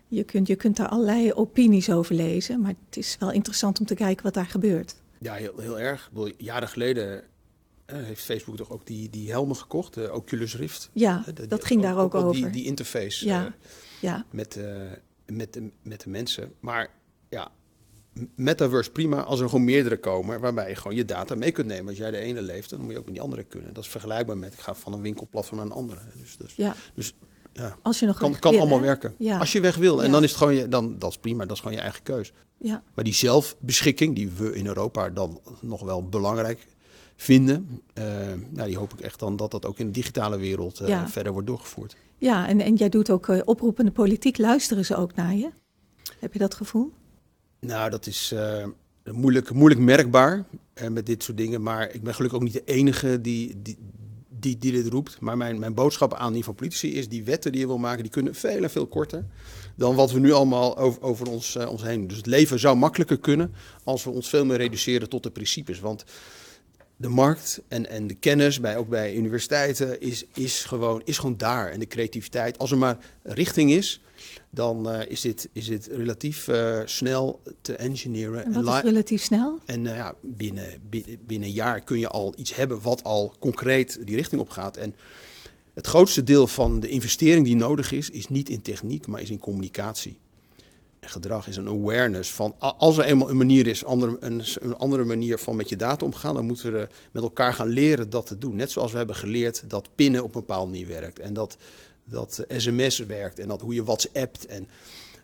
Je 0.07 0.23
kunt, 0.23 0.47
je 0.47 0.55
kunt 0.55 0.77
daar 0.77 0.87
allerlei 0.87 1.33
opinies 1.33 1.89
over 1.89 2.15
lezen, 2.15 2.61
maar 2.61 2.73
het 2.85 2.97
is 2.97 3.15
wel 3.19 3.31
interessant 3.31 3.79
om 3.79 3.85
te 3.85 3.95
kijken 3.95 4.23
wat 4.23 4.33
daar 4.33 4.45
gebeurt. 4.45 4.95
Ja, 5.19 5.33
heel, 5.33 5.53
heel 5.57 5.79
erg. 5.79 6.11
Jaren 6.37 6.67
geleden 6.67 7.23
uh, 7.87 8.03
heeft 8.03 8.23
Facebook 8.23 8.57
toch 8.57 8.69
ook 8.69 8.85
die, 8.85 9.09
die 9.09 9.31
helmen 9.31 9.55
gekocht, 9.55 9.93
de 9.93 10.13
Oculus 10.13 10.55
Rift. 10.55 10.89
Ja, 10.93 11.23
dat 11.47 11.65
ging 11.65 11.81
daar 11.81 11.97
ook, 11.97 12.15
over. 12.15 12.41
Die, 12.41 12.49
die 12.49 12.65
interface 12.65 13.25
ja, 13.25 13.45
uh, 13.45 13.51
ja. 14.01 14.25
Met, 14.31 14.55
uh, 14.55 14.65
met, 15.25 15.53
de, 15.53 15.69
met 15.81 16.01
de 16.01 16.09
mensen. 16.09 16.53
Maar 16.59 16.89
ja, 17.29 17.51
metaverse 18.35 18.91
prima 18.91 19.23
als 19.23 19.39
er 19.39 19.49
gewoon 19.49 19.63
meerdere 19.63 19.97
komen, 19.97 20.39
waarbij 20.39 20.69
je 20.69 20.75
gewoon 20.75 20.97
je 20.97 21.05
data 21.05 21.35
mee 21.35 21.51
kunt 21.51 21.67
nemen. 21.67 21.87
Als 21.87 21.97
jij 21.97 22.11
de 22.11 22.17
ene 22.17 22.41
leeft, 22.41 22.69
dan 22.69 22.81
moet 22.81 22.91
je 22.91 22.97
ook 22.97 23.05
met 23.05 23.13
die 23.13 23.23
andere 23.23 23.43
kunnen. 23.43 23.73
Dat 23.73 23.83
is 23.83 23.89
vergelijkbaar 23.89 24.37
met 24.37 24.53
ik 24.53 24.59
ga 24.59 24.75
van 24.75 24.93
een 24.93 25.01
winkelplatform 25.01 25.57
naar 25.57 25.65
een 25.65 25.71
andere. 25.71 25.99
Dus, 26.19 26.37
dus, 26.37 26.55
ja. 26.55 26.75
dus 26.93 27.13
ja, 27.53 27.77
als 27.81 27.99
je 27.99 28.05
nog 28.05 28.17
kan, 28.17 28.39
kan 28.39 28.59
allemaal 28.59 28.81
werken. 28.81 29.13
Ja. 29.17 29.37
Als 29.37 29.51
je 29.51 29.59
weg 29.59 29.75
wil. 29.75 30.03
En 30.03 30.11
dan 30.11 30.23
is 30.23 30.29
het 30.29 30.37
gewoon 30.37 30.55
je, 30.55 30.67
dan, 30.67 30.99
dat 30.99 31.09
is 31.09 31.17
prima, 31.17 31.45
dat 31.45 31.55
is 31.55 31.61
gewoon 31.61 31.75
je 31.75 31.81
eigen 31.81 32.03
keus. 32.03 32.33
Ja. 32.57 32.83
Maar 32.93 33.03
die 33.03 33.13
zelfbeschikking, 33.13 34.15
die 34.15 34.29
we 34.29 34.55
in 34.55 34.67
Europa 34.67 35.09
dan 35.09 35.41
nog 35.61 35.81
wel 35.81 36.03
belangrijk 36.03 36.67
vinden, 37.15 37.81
uh, 37.93 38.05
nou, 38.49 38.67
die 38.67 38.77
hoop 38.77 38.93
ik 38.93 38.99
echt 38.99 39.19
dan 39.19 39.35
dat 39.35 39.51
dat 39.51 39.65
ook 39.65 39.79
in 39.79 39.85
de 39.85 39.91
digitale 39.91 40.37
wereld 40.37 40.81
uh, 40.81 41.05
verder 41.07 41.31
wordt 41.31 41.47
doorgevoerd. 41.47 41.95
Ja, 42.17 42.47
en, 42.47 42.61
en 42.61 42.75
jij 42.75 42.89
doet 42.89 43.09
ook 43.09 43.27
uh, 43.27 43.41
oproepende 43.45 43.91
politiek. 43.91 44.37
Luisteren 44.37 44.85
ze 44.85 44.95
ook 44.95 45.15
naar 45.15 45.35
je? 45.35 45.49
Heb 46.19 46.33
je 46.33 46.39
dat 46.39 46.53
gevoel? 46.53 46.91
Nou, 47.65 47.89
dat 47.89 48.07
is 48.07 48.31
uh, 48.33 48.65
moeilijk, 49.11 49.51
moeilijk 49.51 49.81
merkbaar 49.81 50.45
uh, 50.81 50.87
met 50.87 51.05
dit 51.05 51.23
soort 51.23 51.37
dingen. 51.37 51.61
Maar 51.61 51.93
ik 51.93 52.03
ben 52.03 52.13
gelukkig 52.13 52.39
ook 52.39 52.45
niet 52.45 52.53
de 52.53 52.63
enige 52.65 53.21
die, 53.21 53.61
die, 53.61 53.77
die, 54.29 54.57
dit 54.57 54.87
roept. 54.87 55.19
Maar 55.19 55.37
mijn, 55.37 55.59
mijn 55.59 55.73
boodschap 55.73 56.13
aan 56.13 56.33
die 56.33 56.43
van 56.43 56.55
politici 56.55 56.93
is: 56.93 57.09
die 57.09 57.23
wetten 57.23 57.51
die 57.51 57.61
je 57.61 57.67
wil 57.67 57.77
maken, 57.77 58.03
die 58.03 58.11
kunnen 58.11 58.35
veel 58.35 58.63
en 58.63 58.69
veel 58.69 58.87
korter 58.87 59.25
dan 59.75 59.95
wat 59.95 60.11
we 60.11 60.19
nu 60.19 60.31
allemaal 60.31 60.77
over, 60.77 61.01
over 61.01 61.29
ons, 61.29 61.55
uh, 61.55 61.69
ons 61.69 61.83
heen. 61.83 62.07
Dus 62.07 62.17
het 62.17 62.25
leven 62.25 62.59
zou 62.59 62.77
makkelijker 62.77 63.19
kunnen 63.19 63.53
als 63.83 64.03
we 64.03 64.09
ons 64.09 64.29
veel 64.29 64.45
meer 64.45 64.57
reduceren 64.57 65.09
tot 65.09 65.23
de 65.23 65.31
principes. 65.31 65.79
Want 65.79 66.03
de 67.01 67.09
markt 67.09 67.61
en, 67.67 67.89
en 67.89 68.07
de 68.07 68.13
kennis, 68.13 68.59
bij, 68.59 68.77
ook 68.77 68.89
bij 68.89 69.15
universiteiten, 69.15 70.01
is, 70.01 70.25
is, 70.33 70.63
gewoon, 70.63 71.01
is 71.05 71.17
gewoon 71.17 71.37
daar. 71.37 71.71
En 71.71 71.79
de 71.79 71.87
creativiteit, 71.87 72.57
als 72.57 72.71
er 72.71 72.77
maar 72.77 72.97
richting 73.23 73.71
is, 73.71 74.01
dan 74.49 74.93
uh, 74.93 74.99
is, 75.07 75.21
dit, 75.21 75.49
is 75.53 75.65
dit 75.65 75.89
relatief 75.91 76.47
uh, 76.47 76.81
snel 76.85 77.41
te 77.61 77.75
engineeren. 77.75 78.45
En 78.45 78.63
wat 78.63 78.75
is 78.75 78.89
relatief 78.89 79.21
snel? 79.21 79.59
En 79.65 79.85
uh, 79.85 79.95
ja, 79.95 80.15
binnen, 80.21 80.81
binnen, 80.89 81.17
binnen 81.25 81.47
een 81.47 81.53
jaar 81.53 81.81
kun 81.81 81.99
je 81.99 82.07
al 82.07 82.33
iets 82.37 82.55
hebben 82.55 82.81
wat 82.81 83.03
al 83.03 83.35
concreet 83.39 83.99
die 84.05 84.15
richting 84.15 84.41
op 84.41 84.49
gaat. 84.49 84.77
En 84.77 84.95
het 85.73 85.87
grootste 85.87 86.23
deel 86.23 86.47
van 86.47 86.79
de 86.79 86.89
investering 86.89 87.45
die 87.45 87.55
nodig 87.55 87.91
is, 87.91 88.09
is 88.09 88.27
niet 88.27 88.49
in 88.49 88.61
techniek, 88.61 89.07
maar 89.07 89.21
is 89.21 89.29
in 89.29 89.39
communicatie. 89.39 90.17
Gedrag 91.07 91.47
is 91.47 91.57
een 91.57 91.67
awareness 91.67 92.31
van, 92.31 92.55
als 92.59 92.97
er 92.97 93.03
eenmaal 93.03 93.29
een 93.29 93.37
manier 93.37 93.67
is, 93.67 93.85
andere, 93.85 94.17
een, 94.19 94.43
een, 94.59 94.77
andere 94.77 95.03
manier 95.03 95.37
van 95.37 95.55
met 95.55 95.69
je 95.69 95.75
data 95.75 96.05
omgaan, 96.05 96.35
dan 96.35 96.45
moeten 96.45 96.73
we 96.73 96.87
met 97.11 97.23
elkaar 97.23 97.53
gaan 97.53 97.67
leren 97.67 98.09
dat 98.09 98.25
te 98.25 98.37
doen. 98.37 98.55
Net 98.55 98.71
zoals 98.71 98.91
we 98.91 98.97
hebben 98.97 99.15
geleerd 99.15 99.63
dat 99.69 99.89
pinnen 99.95 100.23
op 100.23 100.35
een 100.35 100.39
bepaalde 100.39 100.71
manier 100.71 100.87
werkt. 100.87 101.19
En 101.19 101.33
dat 101.33 101.57
dat 102.03 102.43
sms 102.47 102.97
werkt 102.97 103.39
en 103.39 103.47
dat 103.47 103.61
hoe 103.61 103.73
je 103.73 103.83
WhatsAppt 103.83 104.45
en 104.45 104.67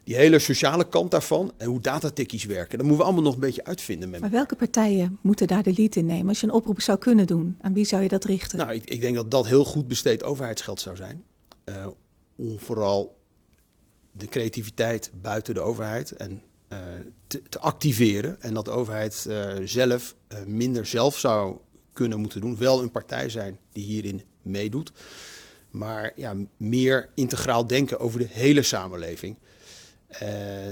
die 0.03 0.15
hele 0.15 0.39
sociale 0.39 0.87
kant 0.87 1.11
daarvan 1.11 1.51
en 1.57 1.67
hoe 1.67 1.79
datatikkies 1.79 2.45
werken. 2.45 2.77
Dat 2.77 2.87
moeten 2.87 2.97
we 2.97 3.03
allemaal 3.03 3.23
nog 3.23 3.33
een 3.33 3.39
beetje 3.39 3.65
uitvinden. 3.65 4.09
Met 4.09 4.19
maar 4.19 4.29
welke 4.29 4.55
partijen 4.55 5.17
moeten 5.21 5.47
daar 5.47 5.63
de 5.63 5.73
lead 5.73 5.95
in 5.95 6.05
nemen? 6.05 6.27
Als 6.27 6.39
je 6.39 6.47
een 6.47 6.53
oproep 6.53 6.81
zou 6.81 6.97
kunnen 6.97 7.27
doen, 7.27 7.57
aan 7.61 7.73
wie 7.73 7.85
zou 7.85 8.01
je 8.03 8.09
dat 8.09 8.23
richten? 8.23 8.57
Nou, 8.57 8.73
ik, 8.73 8.89
ik 8.89 9.01
denk 9.01 9.15
dat 9.15 9.31
dat 9.31 9.47
heel 9.47 9.65
goed 9.65 9.87
besteed 9.87 10.23
overheidsgeld 10.23 10.79
zou 10.79 10.95
zijn. 10.95 11.23
Uh, 11.65 11.87
om 12.35 12.59
vooral 12.59 13.16
de 14.17 14.27
creativiteit 14.27 15.11
buiten 15.21 15.53
de 15.53 15.59
overheid 15.59 16.11
en 16.11 16.41
uh, 16.73 16.79
te, 17.27 17.59
activeren. 17.59 18.41
En 18.41 18.53
dat 18.53 18.65
de 18.65 18.71
overheid 18.71 19.25
uh, 19.27 19.53
zelf 19.63 20.15
minder 20.45 20.85
zelf 20.85 21.17
zou 21.17 21.57
kunnen 21.93 22.19
moeten 22.19 22.41
doen. 22.41 22.57
Wel 22.57 22.81
een 22.81 22.91
partij 22.91 23.29
zijn 23.29 23.59
die 23.71 23.83
hierin 23.83 24.21
meedoet. 24.41 24.91
Maar 25.69 26.11
ja, 26.15 26.35
meer 26.57 27.09
integraal 27.15 27.67
denken 27.67 27.99
over 27.99 28.19
de 28.19 28.27
hele 28.29 28.61
samenleving. 28.61 29.37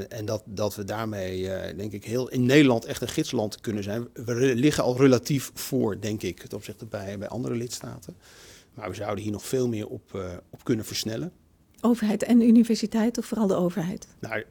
En 0.09 0.25
dat, 0.25 0.43
dat 0.45 0.75
we 0.75 0.83
daarmee, 0.83 1.41
denk 1.75 1.91
ik, 1.91 2.05
heel 2.05 2.29
in 2.29 2.45
Nederland 2.45 2.85
echt 2.85 3.01
een 3.01 3.07
gidsland 3.07 3.61
kunnen 3.61 3.83
zijn. 3.83 4.07
We 4.13 4.33
liggen 4.55 4.83
al 4.83 4.97
relatief 4.97 5.51
voor, 5.53 5.99
denk 5.99 6.21
ik, 6.21 6.39
ten 6.39 6.57
opzichte 6.57 6.85
bij, 6.85 7.17
bij 7.17 7.27
andere 7.27 7.55
lidstaten. 7.55 8.17
Maar 8.73 8.89
we 8.89 8.95
zouden 8.95 9.23
hier 9.23 9.33
nog 9.33 9.45
veel 9.45 9.67
meer 9.67 9.87
op, 9.87 10.39
op 10.49 10.63
kunnen 10.63 10.85
versnellen. 10.85 11.31
Overheid 11.85 12.23
en 12.23 12.41
universiteit 12.41 13.17
of 13.17 13.25
vooral 13.25 13.47
de 13.47 13.55
overheid? 13.55 14.07
Nou, 14.19 14.43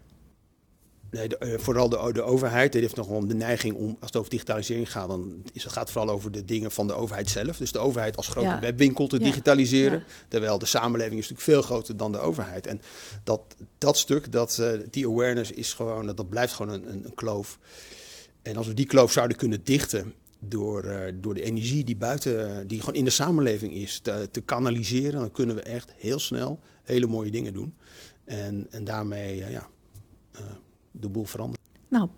Nee, 1.14 1.28
de, 1.28 1.36
uh, 1.40 1.58
vooral 1.58 1.88
de, 1.88 2.10
de 2.12 2.22
overheid 2.22 2.72
die 2.72 2.80
heeft 2.80 2.96
nog 2.96 3.06
wel 3.06 3.26
de 3.26 3.34
neiging 3.34 3.74
om, 3.74 3.88
als 3.88 3.96
het 4.00 4.16
over 4.16 4.30
digitalisering 4.30 4.92
gaat, 4.92 5.08
dan 5.08 5.42
is 5.52 5.62
het 5.62 5.72
gaat 5.72 5.90
vooral 5.90 6.14
over 6.14 6.30
de 6.32 6.44
dingen 6.44 6.70
van 6.70 6.86
de 6.86 6.92
overheid 6.92 7.30
zelf. 7.30 7.56
Dus 7.56 7.72
de 7.72 7.78
overheid 7.78 8.16
als 8.16 8.28
grote 8.28 8.46
ja. 8.46 8.60
webwinkel 8.60 9.06
te 9.06 9.18
ja. 9.18 9.24
digitaliseren. 9.24 9.98
Ja. 9.98 10.04
Terwijl 10.28 10.58
de 10.58 10.66
samenleving 10.66 11.20
is 11.20 11.28
natuurlijk 11.28 11.58
veel 11.58 11.62
groter 11.62 11.96
dan 11.96 12.12
de 12.12 12.18
overheid. 12.18 12.66
En 12.66 12.80
dat, 13.24 13.40
dat 13.78 13.96
stuk, 13.96 14.32
dat, 14.32 14.58
uh, 14.60 14.68
die 14.90 15.06
awareness 15.06 15.50
is 15.50 15.72
gewoon, 15.72 16.06
dat, 16.06 16.16
dat 16.16 16.28
blijft 16.28 16.52
gewoon 16.52 16.72
een, 16.72 16.88
een, 16.92 17.04
een, 17.04 17.14
kloof. 17.14 17.58
En 18.42 18.56
als 18.56 18.66
we 18.66 18.74
die 18.74 18.86
kloof 18.86 19.12
zouden 19.12 19.36
kunnen 19.36 19.64
dichten 19.64 20.14
door, 20.48 20.84
uh, 20.84 20.98
door 21.14 21.34
de 21.34 21.42
energie 21.42 21.84
die 21.84 21.96
buiten, 21.96 22.66
die 22.66 22.80
gewoon 22.80 22.94
in 22.94 23.04
de 23.04 23.10
samenleving 23.10 23.72
is, 23.72 23.98
te, 23.98 24.28
te 24.30 24.40
kanaliseren, 24.40 25.20
dan 25.20 25.30
kunnen 25.30 25.56
we 25.56 25.62
echt 25.62 25.92
heel 25.96 26.18
snel 26.18 26.60
hele 26.82 27.06
mooie 27.06 27.30
dingen 27.30 27.52
doen. 27.52 27.74
En, 28.24 28.66
en 28.70 28.84
daarmee, 28.84 29.36
ja 29.36 29.68
de 30.90 31.08
boel 31.08 31.24
veranderen. 31.24 31.64
Nou, 31.88 32.08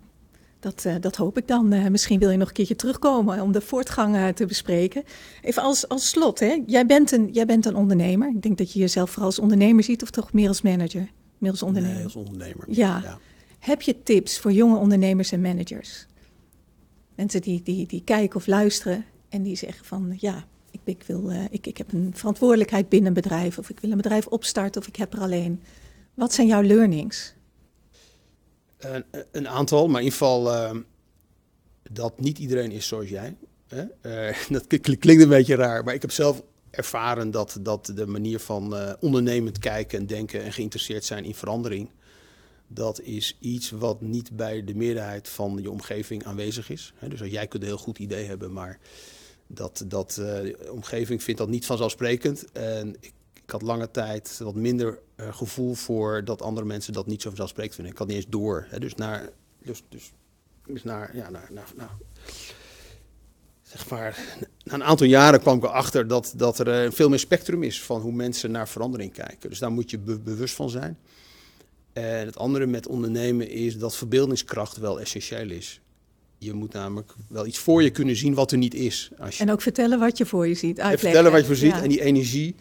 dat, 0.61 0.87
dat 1.01 1.17
hoop 1.17 1.39
ik 1.39 1.49
dan. 1.49 1.91
Misschien 1.91 2.19
wil 2.19 2.31
je 2.31 2.37
nog 2.37 2.49
een 2.49 2.55
keertje 2.55 2.77
terugkomen 2.77 3.41
om 3.41 3.53
de 3.53 3.61
voortgang 3.61 4.35
te 4.35 4.47
bespreken. 4.47 5.03
Even 5.43 5.63
als, 5.63 5.89
als 5.89 6.09
slot, 6.09 6.41
hè? 6.41 6.63
Jij, 6.67 6.87
bent 6.87 7.13
een, 7.13 7.29
jij 7.33 7.47
bent 7.47 7.67
een 7.67 7.77
ondernemer. 7.77 8.29
Ik 8.29 8.43
denk 8.43 8.59
dat 8.59 8.73
je 8.73 8.79
jezelf 8.79 9.11
vooral 9.11 9.27
als 9.27 9.39
ondernemer 9.39 9.85
ziet 9.85 10.03
of 10.03 10.11
toch 10.11 10.33
meer 10.33 10.49
als 10.49 10.63
manager? 10.63 11.11
Meer 11.39 11.51
als 11.51 11.63
ondernemer? 11.63 11.97
Nee, 11.97 12.05
als 12.05 12.17
ondernemer. 12.17 12.65
Ja. 12.69 13.01
ja. 13.03 13.19
Heb 13.59 13.83
je 13.83 14.03
tips 14.03 14.39
voor 14.39 14.53
jonge 14.53 14.77
ondernemers 14.77 15.33
en 15.33 15.41
managers? 15.41 16.07
Mensen 17.17 17.41
die, 17.41 17.63
die, 17.63 17.87
die 17.87 18.03
kijken 18.05 18.37
of 18.37 18.47
luisteren 18.47 19.05
en 19.29 19.43
die 19.43 19.57
zeggen 19.57 19.85
van 19.85 20.17
ja, 20.19 20.45
ik, 20.71 20.81
ik, 20.85 21.03
wil, 21.07 21.31
ik, 21.51 21.67
ik 21.67 21.77
heb 21.77 21.93
een 21.93 22.13
verantwoordelijkheid 22.15 22.89
binnen 22.89 23.09
een 23.09 23.23
bedrijf 23.23 23.59
of 23.59 23.71
ik 23.71 23.81
wil 23.81 23.91
een 23.91 23.97
bedrijf 23.97 24.27
opstarten 24.27 24.81
of 24.81 24.87
ik 24.87 24.97
heb 24.97 25.13
er 25.13 25.21
alleen. 25.21 25.63
Wat 26.15 26.33
zijn 26.33 26.47
jouw 26.47 26.63
learnings? 26.63 27.35
Een, 28.79 29.05
een, 29.33 29.49
aantal, 29.49 29.87
maar 29.89 30.01
in 30.01 30.05
ieder 30.05 30.19
geval 30.19 30.55
uh, 30.55 30.81
dat 31.91 32.21
niet 32.21 32.39
iedereen 32.39 32.71
is 32.71 32.87
zoals 32.87 33.09
jij. 33.09 33.37
Hè? 33.67 33.85
Uh, 34.29 34.37
dat 34.59 34.67
klinkt 34.67 35.23
een 35.23 35.29
beetje 35.29 35.55
raar, 35.55 35.85
maar 35.85 35.95
ik 35.95 36.03
heb 36.03 36.11
zelf 36.11 36.43
ervaren 36.71 37.31
dat, 37.31 37.59
dat 37.61 37.93
de 37.95 38.07
manier 38.07 38.39
van 38.39 38.97
ondernemend 39.01 39.59
kijken 39.59 39.99
en 39.99 40.07
denken 40.07 40.43
en 40.43 40.53
geïnteresseerd 40.53 41.05
zijn 41.05 41.25
in 41.25 41.35
verandering, 41.35 41.91
dat 42.67 43.01
is 43.01 43.37
iets 43.41 43.71
wat 43.71 44.01
niet 44.01 44.37
bij 44.37 44.65
de 44.65 44.75
meerderheid 44.75 45.29
van 45.29 45.59
je 45.63 45.71
omgeving 45.71 46.25
aanwezig 46.25 46.71
is. 46.71 46.93
Dus 47.09 47.21
jij 47.21 47.47
kunt 47.47 47.63
een 47.63 47.69
heel 47.69 47.79
goed 47.79 47.99
idee 47.99 48.25
hebben, 48.25 48.53
maar 48.53 48.79
dat, 49.47 49.85
dat 49.87 50.11
de 50.11 50.69
omgeving 50.71 51.23
vindt 51.23 51.41
dat 51.41 51.49
niet 51.49 51.67
vanzelfsprekend. 51.67 52.53
En 52.53 52.97
ik 53.01 53.13
ik 53.47 53.53
had 53.53 53.63
lange 53.63 53.91
tijd 53.91 54.39
wat 54.39 54.55
minder 54.55 54.99
uh, 55.17 55.35
gevoel 55.35 55.75
voor 55.75 56.25
dat 56.25 56.43
andere 56.43 56.67
mensen 56.67 56.93
dat 56.93 57.07
niet 57.07 57.23
zo 57.23 57.29
vanzelfsprekend 57.29 57.75
vinden. 57.75 57.93
Ik 57.93 57.99
had 57.99 58.09
niet 58.09 58.17
eens 58.17 58.27
door. 58.29 58.67
Dus 58.79 58.95
naar, 58.95 59.29
dus, 59.63 59.83
dus, 59.89 60.13
dus 60.67 60.85
naar, 60.85 61.17
ja, 61.17 61.31
naar, 61.31 61.49
naar, 61.53 61.91
zeg 63.63 63.89
maar, 63.89 64.39
na 64.65 64.73
een 64.75 64.85
aantal 64.85 65.07
jaren 65.07 65.41
kwam 65.41 65.57
ik 65.57 65.65
erachter 65.65 66.09
dat, 66.09 66.33
dat 66.37 66.59
er 66.59 66.85
uh, 66.85 66.91
veel 66.91 67.09
meer 67.09 67.19
spectrum 67.19 67.63
is 67.63 67.83
van 67.83 68.01
hoe 68.01 68.13
mensen 68.13 68.51
naar 68.51 68.69
verandering 68.69 69.13
kijken. 69.13 69.49
Dus 69.51 69.59
daar 69.59 69.73
moet 69.73 69.91
je 69.91 69.99
be 69.99 70.19
bewust 70.19 70.55
van 70.55 70.71
zijn. 70.71 70.99
En 71.97 72.27
het 72.27 72.39
andere 72.39 72.67
met 72.67 72.87
ondernemen 72.87 73.49
is 73.49 73.79
dat 73.79 73.97
verbeeldingskracht 73.97 74.77
wel 74.77 75.01
essentieel 75.01 75.51
is. 75.51 75.81
Je 76.39 76.53
moet 76.53 76.73
namelijk 76.73 77.15
wel 77.29 77.47
iets 77.47 77.59
voor 77.59 77.83
je 77.83 77.91
kunnen 77.91 78.17
zien 78.17 78.35
wat 78.35 78.53
er 78.53 78.59
niet 78.59 78.75
is. 78.75 79.11
Als 79.19 79.37
je... 79.37 79.43
En 79.43 79.51
ook 79.51 79.63
vertellen 79.63 79.99
wat 79.99 80.19
je 80.19 80.27
voor 80.27 80.47
je 80.47 80.55
ziet. 80.55 80.81
Uitleggen. 80.81 80.93
En 80.93 80.99
vertellen 80.99 81.31
wat 81.33 81.41
je 81.41 81.47
voor 81.47 81.57
ziet 81.57 81.71
ja. 81.71 81.83
en 81.83 81.89
die 81.89 82.03
energie 82.03 82.55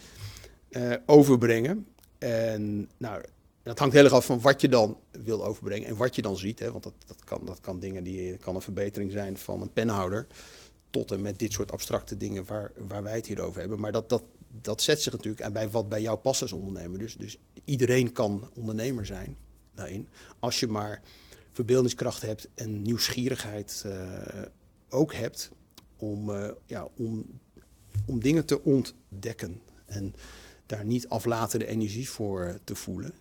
uh, 0.69 0.93
overbrengen. 1.05 1.87
En 2.17 2.89
nou, 2.97 3.23
dat 3.63 3.79
hangt 3.79 3.93
heel 3.93 4.03
erg 4.03 4.13
af 4.13 4.25
van 4.25 4.41
wat 4.41 4.61
je 4.61 4.69
dan 4.69 4.97
wil 5.23 5.45
overbrengen 5.45 5.87
en 5.87 5.95
wat 5.95 6.15
je 6.15 6.21
dan 6.21 6.37
ziet. 6.37 6.59
Hè? 6.59 6.71
Want 6.71 6.83
dat, 6.83 6.93
dat, 7.05 7.23
kan, 7.23 7.41
dat 7.45 7.59
kan 7.59 7.79
dingen 7.79 8.03
die 8.03 8.37
kan 8.37 8.55
een 8.55 8.61
verbetering 8.61 9.11
zijn 9.11 9.37
van 9.37 9.61
een 9.61 9.73
penhouder. 9.73 10.27
Tot 10.89 11.11
en 11.11 11.21
met 11.21 11.39
dit 11.39 11.53
soort 11.53 11.71
abstracte 11.71 12.17
dingen 12.17 12.45
waar, 12.45 12.71
waar 12.87 13.03
wij 13.03 13.15
het 13.15 13.27
hier 13.27 13.41
over 13.41 13.59
hebben. 13.59 13.79
Maar 13.79 13.91
dat, 13.91 14.09
dat, 14.09 14.23
dat 14.61 14.81
zet 14.81 15.01
zich 15.01 15.13
natuurlijk 15.13 15.53
bij 15.53 15.69
wat 15.69 15.89
bij 15.89 16.01
jou 16.01 16.17
past 16.17 16.41
als 16.41 16.51
ondernemer. 16.51 16.99
Dus, 16.99 17.15
dus 17.15 17.37
iedereen 17.65 18.11
kan 18.11 18.49
ondernemer 18.53 19.05
zijn 19.05 19.37
daarin. 19.73 20.07
Als 20.39 20.59
je 20.59 20.67
maar 20.67 21.01
verbeeldingskracht 21.51 22.21
hebt 22.21 22.47
en 22.55 22.81
nieuwsgierigheid 22.81 23.83
uh, 23.85 23.93
ook 24.89 25.13
hebt 25.13 25.51
om, 25.97 26.29
uh, 26.29 26.49
ja, 26.65 26.87
om, 26.97 27.25
om 28.05 28.19
dingen 28.19 28.45
te 28.45 28.63
ontdekken. 28.63 29.61
En 29.85 30.15
daar 30.65 30.85
niet 30.85 31.09
aflatende 31.09 31.65
energie 31.65 32.09
voor 32.09 32.59
te 32.63 32.75
voelen. 32.75 33.13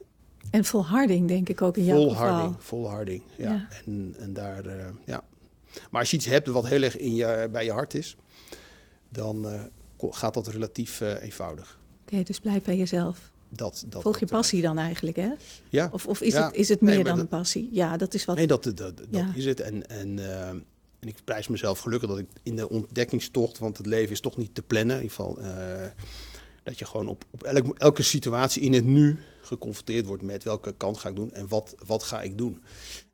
En 0.50 0.64
volharding, 0.64 1.28
denk 1.28 1.48
ik 1.48 1.62
ook 1.62 1.76
in 1.76 1.84
jouw 1.84 1.96
volharding, 1.96 2.54
geval. 2.54 2.60
Volharding, 2.60 3.22
ja. 3.36 3.52
ja. 3.52 3.68
En, 3.86 4.14
en 4.18 4.32
daar, 4.32 4.66
uh, 4.66 4.86
ja. 5.04 5.24
Maar 5.90 6.00
als 6.00 6.10
je 6.10 6.16
iets 6.16 6.26
hebt 6.26 6.48
wat 6.48 6.66
heel 6.66 6.82
erg 6.82 6.96
in 6.96 7.14
je, 7.14 7.48
bij 7.52 7.64
je 7.64 7.72
hart 7.72 7.94
is, 7.94 8.16
dan 9.08 9.46
gaat 10.10 10.34
dat 10.34 10.46
relatief 10.46 11.00
uh, 11.00 11.22
eenvoudig. 11.22 11.78
Oké, 12.02 12.12
okay, 12.12 12.24
dus 12.24 12.40
blijf 12.40 12.62
bij 12.62 12.76
jezelf. 12.76 13.32
Dat, 13.48 13.84
dat, 13.88 14.02
Volg 14.02 14.18
je 14.18 14.26
passie 14.26 14.62
dan 14.62 14.78
eigenlijk, 14.78 15.16
hè? 15.16 15.30
Ja. 15.68 15.88
Of, 15.92 16.06
of 16.06 16.20
is, 16.20 16.32
ja. 16.32 16.46
het, 16.46 16.54
is 16.54 16.68
het 16.68 16.80
meer 16.80 16.94
nee, 16.94 17.04
dan 17.04 17.12
dat, 17.12 17.22
een 17.22 17.28
passie? 17.28 17.68
Ja, 17.72 17.96
dat 17.96 18.14
is 18.14 18.24
wat... 18.24 18.36
Nee, 18.36 18.46
dat, 18.46 18.64
dat, 18.64 18.76
dat 18.76 18.96
Ja. 19.10 19.32
is 19.34 19.44
het. 19.44 19.60
En, 19.60 19.88
en, 19.88 20.18
en 21.00 21.08
ik 21.08 21.16
prijs 21.24 21.48
mezelf 21.48 21.78
gelukkig 21.78 22.08
dat 22.08 22.18
ik 22.18 22.26
in 22.42 22.56
de 22.56 22.68
ontdekkingstocht, 22.68 23.58
want 23.58 23.76
het 23.76 23.86
leven 23.86 24.12
is 24.12 24.20
toch 24.20 24.36
niet 24.36 24.54
te 24.54 24.62
plannen, 24.62 24.96
in 24.96 25.02
ieder 25.02 25.16
geval 25.16 25.38
dat 26.64 26.78
je 26.78 26.84
gewoon 26.84 27.08
op, 27.08 27.24
op 27.30 27.42
elk, 27.42 27.78
elke 27.78 28.02
situatie 28.02 28.62
in 28.62 28.72
het 28.72 28.84
nu 28.84 29.18
geconfronteerd 29.40 30.06
wordt 30.06 30.22
met 30.22 30.44
welke 30.44 30.74
kant 30.76 30.98
ga 30.98 31.08
ik 31.08 31.16
doen 31.16 31.32
en 31.32 31.48
wat, 31.48 31.74
wat 31.86 32.02
ga 32.02 32.22
ik 32.22 32.38
doen. 32.38 32.62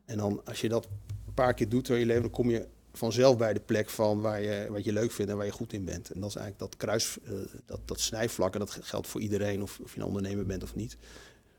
En 0.05 0.17
dan 0.17 0.41
als 0.45 0.61
je 0.61 0.69
dat 0.69 0.89
een 1.27 1.35
paar 1.35 1.55
keer 1.55 1.69
doet 1.69 1.87
door 1.87 1.99
je 1.99 2.07
leven, 2.07 2.23
dan 2.23 2.31
kom 2.31 2.51
je 2.51 2.67
vanzelf 2.93 3.37
bij 3.37 3.53
de 3.53 3.61
plek 3.61 3.91
van 3.91 4.21
waar 4.21 4.43
je, 4.43 4.67
wat 4.71 4.85
je 4.85 4.93
leuk 4.93 5.13
vindt 5.13 5.31
en 5.31 5.37
waar 5.37 5.47
je 5.47 5.53
goed 5.53 5.73
in 5.73 5.85
bent. 5.85 6.11
En 6.11 6.21
dat 6.21 6.29
is 6.29 6.37
eigenlijk 6.37 6.71
dat 6.71 6.81
kruis, 6.81 7.19
uh, 7.23 7.39
dat, 7.67 7.81
dat 7.85 8.01
snijvlak, 8.01 8.53
en 8.53 8.59
dat 8.59 8.79
geldt 8.81 9.07
voor 9.07 9.21
iedereen, 9.21 9.63
of, 9.63 9.79
of 9.83 9.95
je 9.95 10.01
een 10.01 10.07
ondernemer 10.07 10.47
bent 10.47 10.63
of 10.63 10.75
niet. 10.75 10.97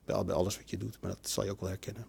Bij, 0.06 0.26
bij 0.26 0.36
alles 0.36 0.58
wat 0.58 0.70
je 0.70 0.78
doet, 0.78 0.98
maar 1.02 1.12
dat 1.12 1.30
zal 1.30 1.44
je 1.44 1.52
ook 1.52 1.60
wel 1.60 1.70
herkennen. 1.70 2.06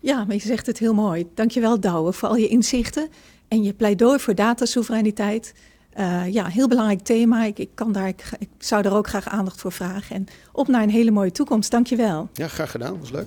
Ja, 0.00 0.24
maar 0.24 0.34
je 0.34 0.40
zegt 0.40 0.66
het 0.66 0.78
heel 0.78 0.94
mooi. 0.94 1.26
Dankjewel 1.34 1.80
Douwe 1.80 2.12
voor 2.12 2.28
al 2.28 2.36
je 2.36 2.48
inzichten 2.48 3.08
en 3.48 3.62
je 3.62 3.72
pleidooi 3.72 4.18
voor 4.18 4.34
datasoevereiniteit. 4.34 5.54
Uh, 5.98 6.32
ja, 6.32 6.46
heel 6.46 6.68
belangrijk 6.68 7.00
thema. 7.00 7.44
Ik, 7.44 7.58
ik, 7.58 7.70
kan 7.74 7.92
daar, 7.92 8.08
ik, 8.08 8.24
ik, 8.38 8.48
zou 8.58 8.82
daar 8.82 8.92
ook 8.92 9.08
graag 9.08 9.28
aandacht 9.28 9.60
voor 9.60 9.72
vragen. 9.72 10.16
En 10.16 10.26
op 10.52 10.68
naar 10.68 10.82
een 10.82 10.90
hele 10.90 11.10
mooie 11.10 11.30
toekomst. 11.32 11.70
Dank 11.70 11.86
je 11.86 11.96
wel. 11.96 12.28
Ja, 12.32 12.48
graag 12.48 12.70
gedaan. 12.70 13.00
was 13.00 13.10
leuk. 13.10 13.26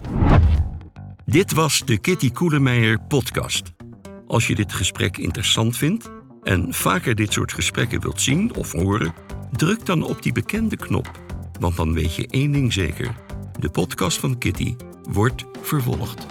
Dit 1.25 1.53
was 1.53 1.81
de 1.85 1.97
Kitty 1.97 2.31
Koelemeijer 2.31 2.99
podcast. 3.07 3.71
Als 4.31 4.47
je 4.47 4.55
dit 4.55 4.73
gesprek 4.73 5.17
interessant 5.17 5.77
vindt 5.77 6.09
en 6.43 6.73
vaker 6.73 7.15
dit 7.15 7.33
soort 7.33 7.53
gesprekken 7.53 8.01
wilt 8.01 8.21
zien 8.21 8.55
of 8.55 8.71
horen, 8.71 9.13
druk 9.51 9.85
dan 9.85 10.03
op 10.03 10.21
die 10.21 10.31
bekende 10.31 10.75
knop. 10.75 11.11
Want 11.59 11.75
dan 11.75 11.93
weet 11.93 12.15
je 12.15 12.27
één 12.27 12.51
ding 12.51 12.73
zeker: 12.73 13.15
de 13.59 13.69
podcast 13.69 14.19
van 14.19 14.37
Kitty 14.37 14.75
wordt 15.09 15.45
vervolgd. 15.61 16.25